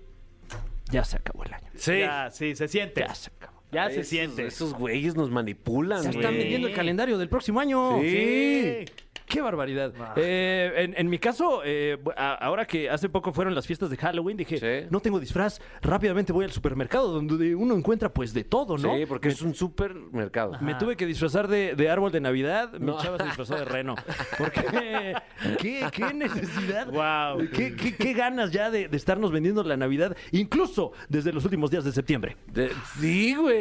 ya 0.90 1.04
se 1.04 1.16
acabó 1.16 1.44
el 1.44 1.54
año. 1.54 1.68
Sí. 1.74 1.98
Ya, 2.00 2.30
sí, 2.30 2.54
se 2.54 2.68
siente. 2.68 3.00
Ya 3.00 3.14
se 3.14 3.30
acabó. 3.30 3.49
Ya 3.72 3.88
se 3.88 4.00
Esos- 4.00 4.06
siente. 4.08 4.46
Esos 4.46 4.74
güeyes 4.74 5.14
nos 5.16 5.30
manipulan, 5.30 6.02
güey. 6.02 6.16
están 6.16 6.34
vendiendo 6.36 6.68
el 6.68 6.74
calendario 6.74 7.18
del 7.18 7.28
próximo 7.28 7.60
año. 7.60 8.00
Sí. 8.00 8.84
Qué 9.26 9.40
barbaridad. 9.40 9.92
Eh, 10.16 10.72
en, 10.76 10.94
en 10.96 11.08
mi 11.08 11.20
caso, 11.20 11.62
eh, 11.64 11.96
ahora 12.16 12.66
que 12.66 12.90
hace 12.90 13.08
poco 13.08 13.32
fueron 13.32 13.54
las 13.54 13.64
fiestas 13.64 13.88
de 13.88 13.96
Halloween, 13.96 14.36
dije, 14.36 14.58
Sí. 14.58 14.88
no 14.90 14.98
tengo 14.98 15.20
disfraz, 15.20 15.60
rápidamente 15.82 16.32
voy 16.32 16.46
al 16.46 16.50
supermercado 16.50 17.12
donde 17.12 17.54
uno 17.54 17.76
encuentra 17.76 18.12
pues 18.12 18.34
de 18.34 18.42
todo, 18.42 18.76
¿no? 18.76 18.96
Sí, 18.96 19.06
porque 19.06 19.28
es 19.28 19.40
un 19.40 19.54
supermercado. 19.54 20.58
Me 20.60 20.74
tuve 20.74 20.96
que 20.96 21.06
disfrazar 21.06 21.46
de, 21.46 21.76
de 21.76 21.88
árbol 21.88 22.10
de 22.10 22.20
Navidad. 22.20 22.72
No. 22.80 22.96
Mi 22.96 23.02
chava 23.04 23.18
se 23.18 23.24
disfrazó 23.26 23.54
de 23.54 23.64
reno. 23.66 23.94
Porque, 24.36 25.14
¿qué, 25.60 25.86
qué 25.92 26.12
necesidad? 26.12 26.86
Wow. 26.90 27.46
¿Qué, 27.54 27.76
qué- 27.76 27.94
qué 27.94 28.12
ganas 28.14 28.50
ya 28.50 28.68
de, 28.68 28.88
de 28.88 28.96
estarnos 28.96 29.30
vendiendo 29.30 29.62
la 29.62 29.76
Navidad, 29.76 30.16
incluso 30.32 30.90
desde 31.08 31.32
los 31.32 31.44
últimos 31.44 31.70
días 31.70 31.84
de 31.84 31.92
septiembre. 31.92 32.36
De- 32.52 32.72
sí, 32.98 33.36
güey. 33.36 33.59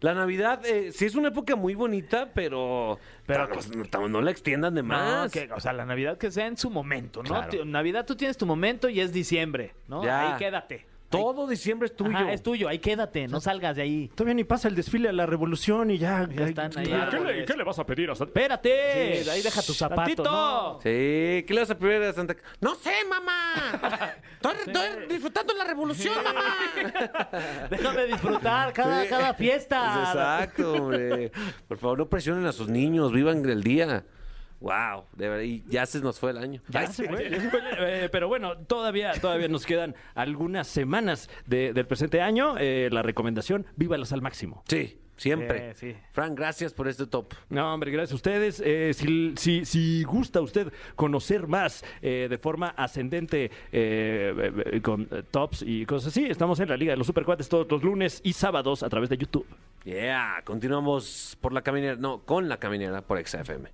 La 0.00 0.12
Navidad, 0.12 0.64
eh, 0.66 0.92
sí 0.92 1.06
es 1.06 1.14
una 1.14 1.28
época 1.28 1.56
muy 1.56 1.74
bonita, 1.74 2.30
pero, 2.34 2.98
Pero 3.24 3.48
pero 3.90 4.08
no, 4.08 4.20
la 4.20 4.30
extiendan 4.30 4.74
de 4.74 4.82
No, 4.82 4.88
más. 4.88 5.32
que, 5.32 5.50
o 5.50 5.58
sea, 5.58 5.72
la 5.72 5.86
Navidad 5.86 6.18
que 6.18 6.30
sea 6.30 6.46
en 6.46 6.58
su 6.58 6.68
momento, 6.68 7.22
¿no? 7.22 7.28
Claro. 7.30 7.64
Navidad 7.64 8.04
tú 8.04 8.14
tienes 8.14 8.36
tu 8.36 8.44
momento 8.44 8.90
y 8.90 9.00
es 9.00 9.12
diciembre, 9.12 9.74
¿no? 9.88 10.04
Ya. 10.04 10.32
Ahí 10.32 10.38
quédate. 10.38 10.86
Todo 11.08 11.46
diciembre 11.46 11.86
es 11.86 11.94
tuyo. 11.96 12.16
Ajá, 12.16 12.32
es 12.32 12.42
tuyo, 12.42 12.68
ahí 12.68 12.78
quédate, 12.78 13.28
no 13.28 13.40
salgas 13.40 13.76
de 13.76 13.82
ahí. 13.82 14.08
Todavía 14.14 14.34
ni 14.34 14.44
pasa 14.44 14.68
el 14.68 14.74
desfile 14.74 15.08
a 15.08 15.12
la 15.12 15.24
revolución 15.26 15.90
y 15.90 15.98
ya. 15.98 16.28
Ya 16.34 16.46
están 16.46 16.70
ahí. 16.76 16.86
¿Qué, 17.10 17.20
le, 17.20 17.44
qué 17.44 17.54
le 17.54 17.64
vas 17.64 17.78
a 17.78 17.86
pedir 17.86 18.10
a 18.10 18.14
Santa- 18.14 18.30
¡Espérate! 18.30 19.22
Sí, 19.22 19.30
ahí 19.30 19.42
deja 19.42 19.62
tus 19.62 19.76
zapatos. 19.76 20.82
Sí, 20.82 20.88
¿qué 20.88 21.46
le 21.50 21.60
vas 21.60 21.70
a 21.70 21.78
pedir 21.78 22.02
a 22.02 22.12
Santa? 22.12 22.34
No 22.60 22.74
sé, 22.74 22.92
mamá. 23.08 24.12
Estoy, 24.36 24.52
estoy 24.66 25.06
disfrutando 25.08 25.54
la 25.54 25.64
revolución, 25.64 26.14
mamá. 26.22 26.56
Déjame 27.70 28.04
disfrutar 28.06 28.72
cada, 28.72 29.06
cada 29.08 29.34
fiesta. 29.34 30.04
Exacto, 30.08 30.72
hombre. 30.74 31.32
Por 31.66 31.78
favor, 31.78 31.98
no 31.98 32.08
presionen 32.08 32.46
a 32.46 32.52
sus 32.52 32.68
niños, 32.68 33.12
vivan 33.12 33.48
el 33.48 33.62
día. 33.62 34.04
Wow, 34.60 35.04
de 35.14 35.28
verdad, 35.28 35.42
y 35.44 35.62
ya 35.68 35.84
se 35.86 36.00
nos 36.00 36.18
fue 36.18 36.30
el 36.30 36.38
año. 36.38 36.62
Ya 36.68 36.80
Ay, 36.80 36.86
se 36.88 37.06
fue, 37.08 37.30
ya 37.30 37.40
se 37.40 37.50
fue, 37.50 37.60
eh, 37.78 38.08
pero 38.10 38.26
bueno, 38.28 38.56
todavía, 38.56 39.12
todavía 39.20 39.48
nos 39.48 39.66
quedan 39.66 39.94
algunas 40.14 40.66
semanas 40.66 41.28
de- 41.46 41.72
del 41.74 41.86
presente 41.86 42.20
año. 42.22 42.56
Eh, 42.58 42.88
la 42.90 43.02
recomendación, 43.02 43.66
vívalas 43.76 44.12
al 44.12 44.22
máximo. 44.22 44.62
Sí, 44.66 44.98
siempre. 45.18 45.74
Sí, 45.74 45.92
sí. 45.92 45.96
Frank, 46.12 46.34
gracias 46.38 46.72
por 46.72 46.88
este 46.88 47.06
top. 47.06 47.34
No, 47.50 47.72
hombre, 47.74 47.90
gracias 47.90 48.12
a 48.12 48.14
ustedes. 48.16 48.62
Eh, 48.64 48.92
si, 48.94 49.34
si- 49.36 49.64
si 49.66 50.02
gusta 50.04 50.40
usted 50.40 50.72
conocer 50.94 51.46
más 51.46 51.84
eh, 52.00 52.26
de 52.30 52.38
forma 52.38 52.68
ascendente 52.70 53.50
eh, 53.72 54.52
eh, 54.72 54.80
con 54.80 55.02
eh, 55.10 55.22
tops 55.30 55.62
y 55.66 55.84
cosas 55.84 56.08
así, 56.08 56.24
estamos 56.24 56.60
en 56.60 56.70
la 56.70 56.78
Liga 56.78 56.92
de 56.92 56.96
los 56.96 57.06
Supercuates 57.06 57.48
todos 57.50 57.70
los 57.70 57.82
lunes 57.82 58.22
y 58.24 58.32
sábados 58.32 58.82
a 58.82 58.88
través 58.88 59.10
de 59.10 59.18
YouTube. 59.18 59.46
Yeah, 59.84 60.40
continuamos 60.44 61.36
por 61.42 61.52
la 61.52 61.60
caminera, 61.62 61.94
no, 61.96 62.22
con 62.22 62.48
la 62.48 62.56
caminera 62.56 63.02
por 63.02 63.18
XFM. 63.24 63.70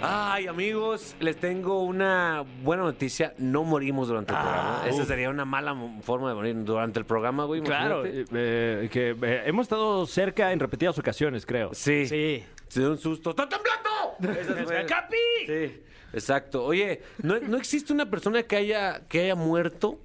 Ay, 0.00 0.46
amigos, 0.46 1.16
les 1.18 1.36
tengo 1.38 1.82
una 1.82 2.44
buena 2.62 2.84
noticia. 2.84 3.34
No 3.38 3.64
morimos 3.64 4.06
durante 4.08 4.32
el 4.32 4.38
programa. 4.38 4.82
Esa 4.86 5.04
sería 5.04 5.28
una 5.28 5.44
mala 5.44 5.74
mo- 5.74 6.00
forma 6.02 6.28
de 6.28 6.34
morir 6.36 6.56
durante 6.64 7.00
el 7.00 7.04
programa, 7.04 7.44
güey. 7.44 7.62
Claro, 7.62 8.06
imagínate. 8.06 8.20
eh, 8.32 8.84
eh, 8.84 8.88
que 8.92 9.10
eh, 9.20 9.42
hemos 9.46 9.64
estado 9.64 10.06
cerca 10.06 10.52
en 10.52 10.60
repetidas 10.60 10.96
ocasiones, 10.98 11.44
creo. 11.44 11.70
Sí. 11.74 12.06
Sí. 12.06 12.44
Se 12.68 12.80
dio 12.80 12.90
un 12.90 12.98
susto. 12.98 13.30
¡Está 13.30 13.48
temblando! 13.48 14.40
Esa 14.40 14.64
fue- 14.64 14.86
¡Capi! 14.86 15.16
Sí, 15.46 15.82
exacto. 16.12 16.64
Oye, 16.64 17.02
¿no, 17.22 17.40
no 17.40 17.56
existe 17.56 17.92
una 17.92 18.08
persona 18.08 18.44
que 18.44 18.54
haya, 18.56 19.00
que 19.08 19.22
haya 19.22 19.34
muerto 19.34 19.98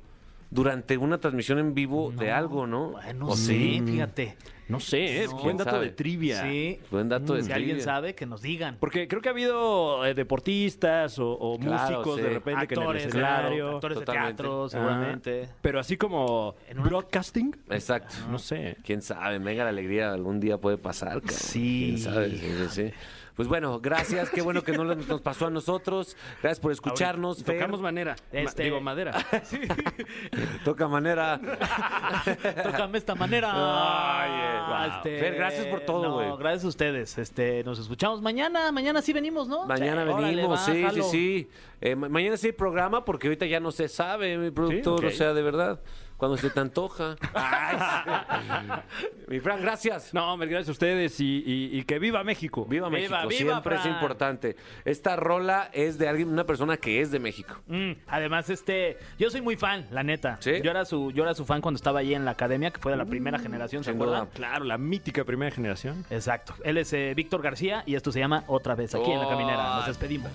durante 0.53 0.97
una 0.97 1.17
transmisión 1.17 1.59
en 1.59 1.73
vivo 1.73 2.11
de 2.11 2.31
algo, 2.31 2.67
¿no? 2.67 2.91
Bueno, 2.91 3.27
¿O 3.27 3.35
sí, 3.35 3.81
fíjate. 3.85 4.37
No 4.69 4.79
sé, 4.79 5.23
¿eh? 5.23 5.25
No. 5.25 5.31
buen 5.33 5.43
¿Quién 5.43 5.57
dato 5.57 5.71
sabe? 5.71 5.85
de 5.87 5.91
trivia. 5.91 6.41
Sí. 6.43 6.79
Buen 6.89 7.09
dato 7.09 7.33
de 7.33 7.43
Si 7.43 7.51
alguien 7.51 7.71
trivia. 7.77 7.83
sabe, 7.83 8.15
que 8.15 8.25
nos 8.25 8.41
digan. 8.41 8.77
Porque 8.79 9.07
creo 9.09 9.21
que 9.21 9.27
ha 9.27 9.33
habido 9.33 10.05
eh, 10.05 10.13
deportistas 10.13 11.19
o, 11.19 11.31
o 11.31 11.59
Claro, 11.59 11.97
músicos 11.97 12.15
sí. 12.15 12.21
de 12.21 12.29
repente 12.29 12.67
que 12.67 12.73
en 12.75 12.79
el 12.81 12.87
Actores, 12.87 13.05
escenario. 13.07 13.49
claro, 13.57 13.75
actores 13.75 13.99
de 13.99 14.05
teatro, 14.05 14.63
Ah, 14.65 14.69
seguramente. 14.69 15.49
pero 15.61 15.79
así 15.79 15.97
como 15.97 16.55
una- 16.71 16.81
broadcasting, 16.83 17.55
Exacto. 17.69 18.15
no 18.31 18.39
sé. 18.39 18.77
Quién 18.85 19.01
sabe, 19.01 19.37
mega 19.39 19.63
la 19.65 19.69
alegría 19.71 20.13
algún 20.13 20.39
día 20.39 20.57
puede 20.57 20.77
pasar, 20.77 21.19
cabrón. 21.21 21.29
Sí. 21.39 21.95
¿Quién 21.97 22.13
sabe? 22.13 22.29
Sí, 22.29 22.37
sí, 22.39 22.65
sí. 22.69 22.91
Pues 23.35 23.47
bueno, 23.47 23.79
gracias. 23.79 24.29
Qué 24.29 24.41
bueno 24.41 24.61
que 24.61 24.73
no 24.73 24.83
nos 24.83 25.07
nos 25.07 25.21
pasó 25.21 25.47
a 25.47 25.49
nosotros. 25.49 26.15
Gracias 26.41 26.59
por 26.59 26.71
escucharnos. 26.71 27.43
Fer. 27.43 27.55
Tocamos 27.57 27.81
manera. 27.81 28.15
Ma- 28.31 28.39
Este- 28.41 28.63
digo, 28.63 28.79
madera. 28.79 29.13
Toca 30.63 30.87
manera. 30.87 31.39
Tócame 32.63 32.97
esta 32.97 33.15
manera. 33.15 33.49
Ay, 33.53 34.31
eh, 34.31 34.59
Ah, 34.65 34.91
wow. 34.93 35.03
Fer, 35.03 35.35
gracias 35.35 35.65
por 35.67 35.81
todo, 35.81 36.03
no, 36.03 36.13
güey. 36.13 36.37
gracias 36.37 36.65
a 36.65 36.67
ustedes. 36.67 37.17
Este, 37.17 37.63
nos 37.63 37.79
escuchamos 37.79 38.21
mañana. 38.21 38.71
Mañana 38.71 39.01
sí 39.01 39.13
venimos, 39.13 39.47
¿no? 39.47 39.65
Mañana 39.65 40.03
Sí, 40.03 40.09
órale, 40.11 40.27
venimos, 40.35 40.59
va, 40.59 40.65
sí, 40.65 40.71
sí, 40.73 40.83
jalo. 40.83 41.03
sí. 41.03 41.49
Eh, 41.81 41.95
ma- 41.95 42.09
mañana 42.09 42.37
sí 42.37 42.47
hay 42.47 42.53
programa 42.53 43.03
porque 43.03 43.27
ahorita 43.27 43.45
ya 43.45 43.59
no 43.59 43.71
se 43.71 43.87
sabe, 43.89 44.37
mi 44.37 44.51
productor, 44.51 45.05
ok. 45.05 45.11
o 45.11 45.15
sea, 45.15 45.33
de 45.33 45.41
verdad, 45.41 45.79
cuando 46.23 46.37
se 46.37 46.49
te 46.49 46.59
antoja. 46.61 47.17
Mi 49.27 49.39
Fran, 49.41 49.61
gracias. 49.61 50.13
No, 50.13 50.31
hombre, 50.33 50.47
gracias 50.47 50.69
a 50.69 50.71
ustedes 50.71 51.19
y, 51.19 51.43
y- 51.45 51.79
y 51.79 51.83
que 51.83 51.99
viva 51.99 52.23
México. 52.23 52.65
Viva 52.65 52.89
México, 52.89 53.15
viva, 53.27 53.31
siempre 53.51 53.75
es 53.75 53.81
Fran. 53.81 53.93
importante. 53.93 54.55
Esta 54.85 55.17
rola 55.17 55.69
es 55.73 55.97
de 55.97 56.07
alguien, 56.07 56.29
una 56.29 56.45
persona 56.45 56.77
que 56.77 57.01
es 57.01 57.11
de 57.11 57.19
México. 57.19 57.55
Mm, 57.67 57.91
además, 58.07 58.49
este, 58.49 58.97
yo 59.19 59.29
soy 59.29 59.41
muy 59.41 59.57
fan, 59.57 59.85
la 59.91 60.01
neta. 60.03 60.37
¿Sí? 60.39 60.61
Yo 60.63 60.71
era 60.71 60.85
su, 60.85 61.11
yo 61.11 61.23
era 61.23 61.33
su 61.33 61.45
fan 61.45 61.59
cuando 61.59 61.75
estaba 61.75 61.99
ahí 61.99 62.13
en 62.13 62.23
la 62.23 62.31
academia, 62.31 62.71
que 62.71 62.79
fue 62.79 62.91
de 62.93 62.97
la 62.97 63.05
primera 63.05 63.37
generación, 63.39 63.83
¿se 63.83 63.91
sin 63.91 64.01
acuerdan? 64.01 64.25
duda. 64.25 64.33
Claro, 64.33 64.63
la 64.65 64.77
mítica 64.77 65.25
primera 65.25 65.51
generación. 65.53 66.05
Exacto. 66.09 66.53
Él 66.63 66.77
es 66.77 66.93
eh, 66.93 67.13
Víctor 67.15 67.41
García 67.41 67.83
y 67.85 67.95
esto 67.95 68.11
se 68.13 68.19
llama 68.19 68.43
Otra 68.47 68.75
vez 68.75 68.95
aquí 68.95 69.11
en 69.11 69.19
la 69.19 69.27
caminera. 69.27 69.75
Nos 69.75 69.87
despedimos. 69.87 70.31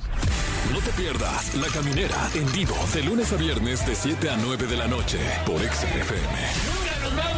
No 0.72 0.80
te 0.80 0.90
pierdas 1.00 1.54
La 1.54 1.68
Caminera 1.68 2.14
en 2.34 2.50
vivo 2.52 2.74
de 2.92 3.02
lunes 3.02 3.32
a 3.32 3.36
viernes 3.36 3.86
de 3.86 3.94
7 3.94 4.28
a 4.28 4.36
9 4.36 4.66
de 4.66 4.76
la 4.76 4.86
noche 4.86 5.18
por 5.46 5.62
XFM. 5.80 7.37